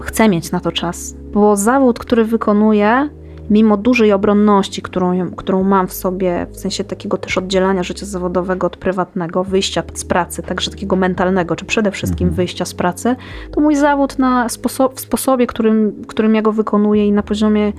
chcę 0.00 0.28
mieć 0.28 0.52
na 0.52 0.60
to 0.60 0.72
czas. 0.72 1.16
Bo 1.32 1.56
zawód, 1.56 1.98
który 1.98 2.24
wykonuję, 2.24 3.08
mimo 3.50 3.76
dużej 3.76 4.12
obronności, 4.12 4.82
którą, 4.82 5.30
którą 5.30 5.62
mam 5.62 5.86
w 5.86 5.92
sobie, 5.92 6.46
w 6.50 6.56
sensie 6.56 6.84
takiego 6.84 7.18
też 7.18 7.38
oddzielania 7.38 7.82
życia 7.82 8.06
zawodowego 8.06 8.66
od 8.66 8.76
prywatnego, 8.76 9.44
wyjścia 9.44 9.82
z 9.94 10.04
pracy, 10.04 10.42
także 10.42 10.70
takiego 10.70 10.96
mentalnego, 10.96 11.56
czy 11.56 11.64
przede 11.64 11.90
wszystkim 11.90 12.28
mhm. 12.28 12.36
wyjścia 12.36 12.64
z 12.64 12.74
pracy, 12.74 13.16
to 13.50 13.60
mój 13.60 13.76
zawód 13.76 14.18
na 14.18 14.46
w 14.94 15.00
sposobie, 15.00 15.46
którym, 15.46 16.02
którym 16.06 16.34
ja 16.34 16.42
go 16.42 16.52
wykonuję 16.52 17.06
i 17.06 17.12
na 17.12 17.22
poziomie 17.22 17.72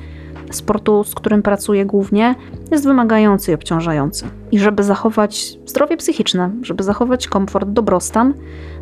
sportu, 0.52 1.04
z 1.04 1.16
którym 1.16 1.42
pracuję 1.42 1.86
głównie, 1.86 2.36
jest 2.72 2.84
wymagający 2.86 3.52
i 3.52 3.54
obciążający. 3.54 4.26
I 4.52 4.60
żeby 4.60 4.84
zachować 4.84 5.60
zdrowie 5.66 5.98
psychiczne, 5.98 6.52
żeby 6.62 6.84
zachować 6.84 7.28
komfort, 7.28 7.70
dobrostan, 7.70 8.34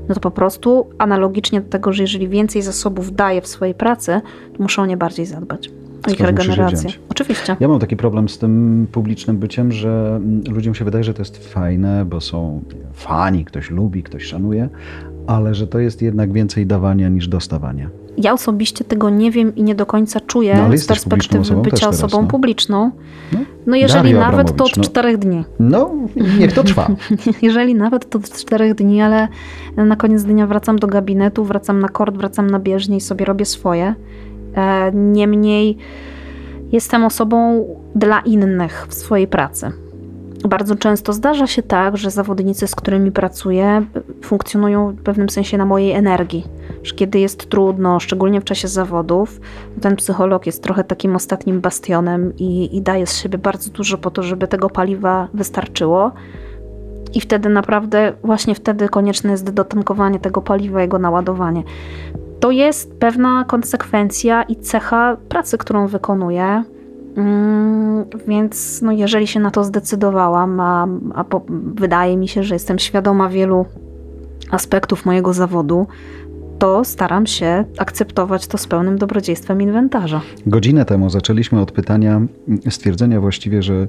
no 0.10 0.16
to 0.16 0.22
po 0.22 0.32
prostu 0.32 0.88
analogicznie 0.98 1.62
do 1.62 1.70
tego, 1.70 1.94
że 1.94 2.04
jeżeli 2.04 2.28
więcej 2.28 2.62
zasobów 2.62 3.16
daję 3.16 3.42
w 3.42 3.48
swojej 3.48 3.76
pracy, 3.76 4.22
to 4.58 4.64
muszę 4.64 4.82
o 4.82 4.86
nie 4.86 4.98
bardziej 4.98 5.26
zadbać 5.26 5.70
ich 6.12 6.20
regenerację. 6.20 6.90
Oczywiście. 7.10 7.56
Ja 7.60 7.68
mam 7.68 7.80
taki 7.80 7.98
problem 7.98 8.30
z 8.30 8.38
tym 8.38 8.88
publicznym 8.92 9.38
byciem, 9.38 9.72
że 9.72 10.22
ludziom 10.50 10.76
się 10.76 10.86
wydaje, 10.86 11.04
że 11.04 11.14
to 11.14 11.22
jest 11.22 11.48
fajne, 11.48 12.06
bo 12.06 12.22
są 12.22 12.62
fani, 12.94 13.46
ktoś 13.46 13.72
lubi, 13.72 14.04
ktoś 14.04 14.24
szanuje, 14.24 14.70
ale 15.28 15.56
że 15.56 15.68
to 15.68 15.80
jest 15.80 16.02
jednak 16.02 16.34
więcej 16.34 16.66
dawania 16.66 17.10
niż 17.10 17.28
dostawania. 17.28 17.90
Ja 18.18 18.34
osobiście 18.34 18.86
tego 18.86 19.10
nie 19.10 19.32
wiem 19.32 19.56
i 19.56 19.64
nie 19.64 19.76
do 19.76 19.86
końca 19.86 20.20
czuję 20.20 20.68
no, 20.70 20.78
z 20.78 20.86
perspektywy 20.86 21.56
bycia 21.56 21.78
teraz, 21.78 22.04
osobą 22.04 22.22
no. 22.22 22.28
publiczną. 22.28 22.92
No, 23.34 23.40
no 23.68 23.76
jeżeli 23.76 24.14
Dario 24.14 24.20
nawet 24.20 24.56
to 24.56 24.64
od 24.64 24.78
no. 24.78 24.84
czterech 24.84 25.18
dni. 25.18 25.44
No, 25.60 25.92
niech 26.40 26.54
to 26.54 26.64
trwa. 26.64 26.88
jeżeli 27.42 27.76
nawet 27.76 28.10
to 28.10 28.18
od 28.18 28.32
czterech 28.32 28.76
dni, 28.76 29.02
ale 29.02 29.28
na 29.78 29.96
koniec 29.96 30.24
dnia 30.24 30.48
wracam 30.48 30.80
do 30.80 30.88
gabinetu, 30.88 31.46
wracam 31.46 31.80
na 31.80 31.90
kord, 31.90 32.18
wracam 32.18 32.50
na 32.50 32.60
bieżnię 32.60 32.98
i 32.98 33.02
sobie 33.02 33.26
robię 33.26 33.46
swoje. 33.46 33.96
E, 34.56 34.92
niemniej 34.94 35.78
jestem 36.72 37.06
osobą 37.06 37.66
dla 37.96 38.20
innych 38.20 38.88
w 38.90 38.94
swojej 38.94 39.28
pracy. 39.28 39.72
Bardzo 40.50 40.76
często 40.76 41.14
zdarza 41.14 41.48
się 41.48 41.64
tak, 41.64 41.98
że 41.98 42.12
zawodnicy, 42.12 42.68
z 42.68 42.76
którymi 42.76 43.12
pracuję, 43.12 43.86
funkcjonują 44.22 44.92
w 44.92 45.02
pewnym 45.02 45.30
sensie 45.30 45.58
na 45.58 45.66
mojej 45.66 45.92
energii. 45.92 46.46
Że 46.84 46.96
kiedy 46.96 47.20
jest 47.20 47.50
trudno, 47.50 48.00
szczególnie 48.00 48.42
w 48.42 48.44
czasie 48.44 48.68
zawodów, 48.68 49.42
ten 49.82 49.96
psycholog 49.96 50.46
jest 50.46 50.64
trochę 50.64 50.84
takim 50.84 51.16
ostatnim 51.16 51.62
bastionem 51.62 52.34
i, 52.38 52.78
i 52.78 52.82
daje 52.82 53.08
z 53.08 53.18
siebie 53.18 53.38
bardzo 53.38 53.70
dużo 53.70 53.98
po 53.98 54.12
to, 54.12 54.24
żeby 54.24 54.48
tego 54.48 54.70
paliwa 54.70 55.28
wystarczyło. 55.34 56.12
I 57.14 57.22
wtedy 57.22 57.50
naprawdę, 57.50 58.14
właśnie 58.24 58.56
wtedy 58.56 58.90
konieczne 58.90 59.32
jest 59.32 59.50
dotankowanie 59.50 60.20
tego 60.20 60.42
paliwa, 60.42 60.82
jego 60.82 61.00
naładowanie. 61.00 61.64
To 62.46 62.52
jest 62.52 62.94
pewna 63.00 63.46
konsekwencja 63.48 64.44
i 64.44 64.56
cecha 64.56 65.18
pracy, 65.30 65.58
którą 65.58 65.88
wykonuję. 65.88 66.64
Mm, 67.18 68.06
więc 68.28 68.82
no, 68.82 68.92
jeżeli 68.92 69.28
się 69.28 69.40
na 69.40 69.52
to 69.52 69.64
zdecydowałam, 69.64 70.60
a, 70.60 70.88
a 71.16 71.24
po, 71.24 71.42
wydaje 71.76 72.18
mi 72.18 72.28
się, 72.28 72.44
że 72.44 72.56
jestem 72.56 72.80
świadoma 72.80 73.30
wielu 73.30 73.66
aspektów 74.52 75.06
mojego 75.06 75.34
zawodu, 75.34 75.88
to 76.60 76.84
staram 76.84 77.28
się 77.28 77.64
akceptować 77.78 78.48
to 78.48 78.58
z 78.58 78.68
pełnym 78.68 78.98
dobrodziejstwem 78.98 79.62
inwentarza. 79.62 80.22
Godzinę 80.48 80.86
temu 80.86 81.10
zaczęliśmy 81.10 81.62
od 81.62 81.72
pytania, 81.72 82.22
stwierdzenia 82.70 83.22
właściwie, 83.22 83.64
że 83.64 83.88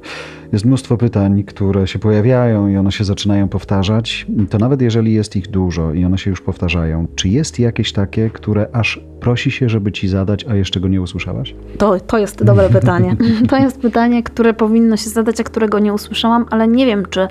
jest 0.52 0.64
mnóstwo 0.64 0.96
pytań, 0.96 1.44
które 1.44 1.86
się 1.86 1.98
pojawiają 1.98 2.68
i 2.68 2.76
one 2.76 2.92
się 2.92 3.04
zaczynają 3.04 3.48
powtarzać. 3.48 4.26
To 4.50 4.58
nawet 4.58 4.82
jeżeli 4.82 5.14
jest 5.14 5.36
ich 5.36 5.48
dużo 5.48 5.92
i 5.92 6.04
one 6.04 6.18
się 6.18 6.30
już 6.30 6.40
powtarzają, 6.40 7.06
czy 7.14 7.28
jest 7.28 7.58
jakieś 7.58 7.92
takie, 7.92 8.30
które 8.30 8.66
aż 8.72 9.00
prosi 9.20 9.50
się, 9.50 9.68
żeby 9.68 9.92
ci 9.92 10.08
zadać, 10.08 10.44
a 10.48 10.54
jeszcze 10.54 10.80
go 10.80 10.88
nie 10.88 11.00
usłyszałaś? 11.00 11.54
To, 11.78 12.00
to 12.00 12.18
jest 12.18 12.44
dobre 12.44 12.68
pytanie. 12.68 13.16
To 13.48 13.56
jest 13.56 13.80
pytanie, 13.80 14.22
które 14.22 14.54
powinno 14.54 14.96
się 14.96 15.10
zadać, 15.10 15.40
a 15.40 15.44
którego 15.44 15.78
nie 15.78 15.92
usłyszałam, 15.92 16.46
ale 16.50 16.68
nie 16.68 16.86
wiem, 16.86 17.06
czy, 17.10 17.28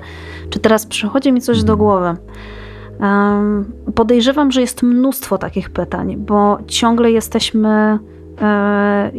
czy 0.50 0.58
teraz 0.58 0.86
przychodzi 0.86 1.32
mi 1.32 1.40
coś 1.40 1.62
do 1.62 1.76
głowy. 1.76 2.16
Podejrzewam, 3.94 4.52
że 4.52 4.60
jest 4.60 4.82
mnóstwo 4.82 5.38
takich 5.38 5.70
pytań, 5.70 6.16
bo 6.16 6.58
ciągle 6.66 7.10
jesteśmy 7.10 7.98
e, 8.40 9.10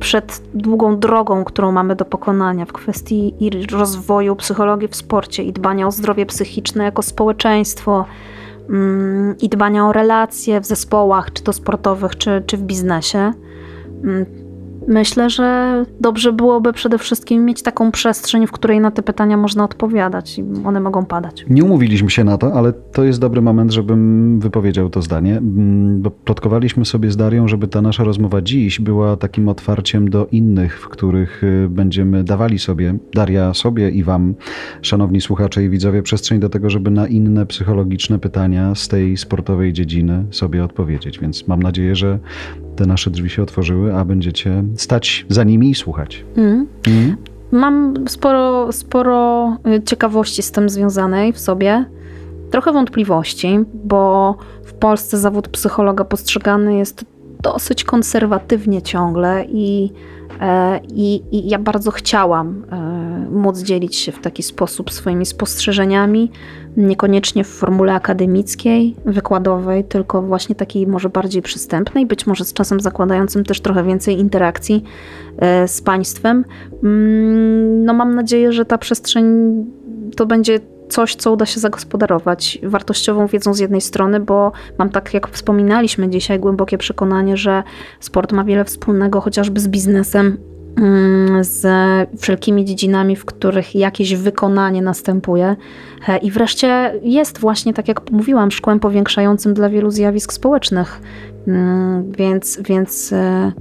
przed 0.00 0.42
długą 0.54 0.98
drogą, 0.98 1.44
którą 1.44 1.72
mamy 1.72 1.96
do 1.96 2.04
pokonania 2.04 2.64
w 2.64 2.72
kwestii 2.72 3.34
rozwoju 3.72 4.36
psychologii 4.36 4.88
w 4.88 4.96
sporcie 4.96 5.42
i 5.42 5.52
dbania 5.52 5.86
o 5.86 5.90
zdrowie 5.90 6.26
psychiczne 6.26 6.84
jako 6.84 7.02
społeczeństwo 7.02 8.04
mm, 8.70 9.34
i 9.38 9.48
dbania 9.48 9.86
o 9.86 9.92
relacje 9.92 10.60
w 10.60 10.66
zespołach, 10.66 11.32
czy 11.32 11.42
to 11.42 11.52
sportowych, 11.52 12.16
czy, 12.16 12.42
czy 12.46 12.56
w 12.56 12.62
biznesie. 12.62 13.32
Myślę, 14.88 15.30
że 15.30 15.84
dobrze 16.00 16.32
byłoby 16.32 16.72
przede 16.72 16.98
wszystkim 16.98 17.44
mieć 17.44 17.62
taką 17.62 17.90
przestrzeń, 17.90 18.46
w 18.46 18.52
której 18.52 18.80
na 18.80 18.90
te 18.90 19.02
pytania 19.02 19.36
można 19.36 19.64
odpowiadać 19.64 20.38
i 20.38 20.44
one 20.64 20.80
mogą 20.80 21.04
padać. 21.04 21.44
Nie 21.50 21.64
umówiliśmy 21.64 22.10
się 22.10 22.24
na 22.24 22.38
to, 22.38 22.54
ale 22.54 22.72
to 22.72 23.04
jest 23.04 23.20
dobry 23.20 23.42
moment, 23.42 23.72
żebym 23.72 24.40
wypowiedział 24.40 24.90
to 24.90 25.02
zdanie, 25.02 25.36
mm, 25.36 26.02
bo 26.02 26.10
plotkowaliśmy 26.10 26.84
sobie 26.84 27.10
z 27.10 27.16
Darią, 27.16 27.48
żeby 27.48 27.68
ta 27.68 27.82
nasza 27.82 28.04
rozmowa 28.04 28.42
dziś 28.42 28.80
była 28.80 29.16
takim 29.16 29.48
otwarciem 29.48 30.10
do 30.10 30.26
innych, 30.26 30.80
w 30.80 30.88
których 30.88 31.44
y, 31.44 31.68
będziemy 31.70 32.24
dawali 32.24 32.58
sobie, 32.58 32.94
Daria 33.14 33.54
sobie 33.54 33.90
i 33.90 34.02
wam, 34.02 34.34
szanowni 34.82 35.20
słuchacze 35.20 35.64
i 35.64 35.68
widzowie, 35.68 36.02
przestrzeń 36.02 36.40
do 36.40 36.48
tego, 36.48 36.70
żeby 36.70 36.90
na 36.90 37.06
inne 37.06 37.46
psychologiczne 37.46 38.18
pytania 38.18 38.74
z 38.74 38.88
tej 38.88 39.16
sportowej 39.16 39.72
dziedziny 39.72 40.24
sobie 40.30 40.64
odpowiedzieć. 40.64 41.18
Więc 41.18 41.48
mam 41.48 41.62
nadzieję, 41.62 41.96
że 41.96 42.18
te 42.78 42.86
nasze 42.86 43.10
drzwi 43.10 43.30
się 43.30 43.42
otworzyły, 43.42 43.94
a 43.94 44.04
będziecie 44.04 44.64
stać 44.76 45.26
za 45.28 45.44
nimi 45.44 45.70
i 45.70 45.74
słuchać. 45.74 46.24
Mm. 46.36 46.66
Mm. 46.86 47.16
Mam 47.52 47.94
sporo, 48.08 48.72
sporo 48.72 49.56
y, 49.76 49.82
ciekawości 49.82 50.42
z 50.42 50.52
tym 50.52 50.68
związanej 50.68 51.32
w 51.32 51.38
sobie. 51.38 51.84
Trochę 52.50 52.72
wątpliwości, 52.72 53.58
bo 53.84 54.34
w 54.64 54.72
Polsce 54.72 55.18
zawód 55.18 55.48
psychologa 55.48 56.04
postrzegany 56.04 56.76
jest 56.76 57.04
dosyć 57.42 57.84
konserwatywnie 57.84 58.82
ciągle 58.82 59.44
i, 59.48 59.92
e, 60.40 60.80
i, 60.88 61.22
i 61.32 61.48
ja 61.48 61.58
bardzo 61.58 61.90
chciałam 61.90 62.64
e, 62.72 63.30
móc 63.30 63.58
dzielić 63.58 63.96
się 63.96 64.12
w 64.12 64.20
taki 64.20 64.42
sposób 64.42 64.90
swoimi 64.90 65.26
spostrzeżeniami, 65.26 66.30
niekoniecznie 66.76 67.44
w 67.44 67.48
formule 67.48 67.94
akademickiej, 67.94 68.96
wykładowej, 69.04 69.84
tylko 69.84 70.22
właśnie 70.22 70.54
takiej 70.54 70.86
może 70.86 71.08
bardziej 71.08 71.42
przystępnej, 71.42 72.06
być 72.06 72.26
może 72.26 72.44
z 72.44 72.52
czasem 72.52 72.80
zakładającym 72.80 73.44
też 73.44 73.60
trochę 73.60 73.84
więcej 73.84 74.18
interakcji 74.18 74.84
e, 75.38 75.68
z 75.68 75.82
państwem. 75.82 76.44
Mm, 76.82 77.84
no 77.84 77.94
mam 77.94 78.14
nadzieję, 78.14 78.52
że 78.52 78.64
ta 78.64 78.78
przestrzeń 78.78 79.26
to 80.16 80.26
będzie 80.26 80.60
coś, 80.88 81.14
co 81.14 81.32
uda 81.32 81.46
się 81.46 81.60
zagospodarować 81.60 82.58
wartościową 82.62 83.26
wiedzą 83.26 83.54
z 83.54 83.58
jednej 83.58 83.80
strony, 83.80 84.20
bo 84.20 84.52
mam 84.78 84.90
tak, 84.90 85.14
jak 85.14 85.28
wspominaliśmy 85.28 86.08
dzisiaj, 86.08 86.40
głębokie 86.40 86.78
przekonanie, 86.78 87.36
że 87.36 87.62
sport 88.00 88.32
ma 88.32 88.44
wiele 88.44 88.64
wspólnego 88.64 89.20
chociażby 89.20 89.60
z 89.60 89.68
biznesem, 89.68 90.36
mm, 90.76 91.44
z 91.44 91.66
wszelkimi 92.20 92.64
dziedzinami, 92.64 93.16
w 93.16 93.24
których 93.24 93.74
jakieś 93.74 94.14
wykonanie 94.14 94.82
następuje. 94.82 95.56
E, 96.08 96.18
I 96.18 96.30
wreszcie 96.30 97.00
jest 97.02 97.38
właśnie, 97.38 97.74
tak 97.74 97.88
jak 97.88 98.10
mówiłam, 98.10 98.50
szkłem 98.50 98.80
powiększającym 98.80 99.54
dla 99.54 99.68
wielu 99.68 99.90
zjawisk 99.90 100.32
społecznych. 100.32 101.00
Mm, 101.48 102.12
więc, 102.12 102.60
więc 102.62 103.12
e, 103.12 103.52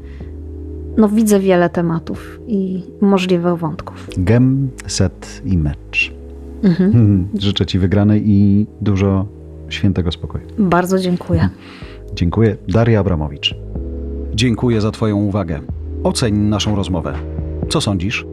no, 0.97 1.09
widzę 1.09 1.39
wiele 1.39 1.69
tematów 1.69 2.39
i 2.47 2.83
możliwych 3.01 3.55
wątków. 3.55 4.09
Gem, 4.17 4.69
set 4.87 5.41
i 5.45 5.57
mecz. 5.57 6.16
Mhm. 6.63 6.91
Hmm, 6.91 7.27
życzę 7.39 7.65
Ci 7.65 7.79
wygranej 7.79 8.23
i 8.25 8.67
dużo 8.81 9.25
świętego 9.69 10.11
spokoju. 10.11 10.45
Bardzo 10.59 10.99
dziękuję. 10.99 11.49
Dziękuję. 12.13 12.57
Daria 12.67 12.99
Abramowicz. 12.99 13.55
Dziękuję 14.35 14.81
za 14.81 14.91
Twoją 14.91 15.15
uwagę. 15.17 15.59
Oceń 16.03 16.37
naszą 16.37 16.75
rozmowę. 16.75 17.13
Co 17.69 17.81
sądzisz? 17.81 18.25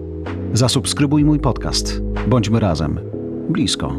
Zasubskrybuj 0.53 1.25
mój 1.25 1.41
podcast. 1.41 2.03
Bądźmy 2.29 2.61
razem. 2.61 2.99
Blisko. 3.49 3.93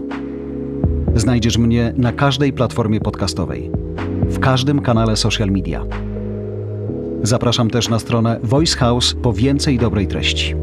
Znajdziesz 1.15 1.57
mnie 1.57 1.93
na 1.97 2.11
każdej 2.11 2.53
platformie 2.53 2.99
podcastowej, 3.01 3.71
w 4.30 4.39
każdym 4.39 4.82
kanale 4.82 5.15
social 5.15 5.49
media. 5.49 5.86
Zapraszam 7.23 7.69
też 7.69 7.89
na 7.89 7.99
stronę 7.99 8.39
Voice 8.43 8.78
House 8.78 9.15
po 9.21 9.34
więcej 9.34 9.80
dobrej 9.80 10.07
treści. 10.07 10.55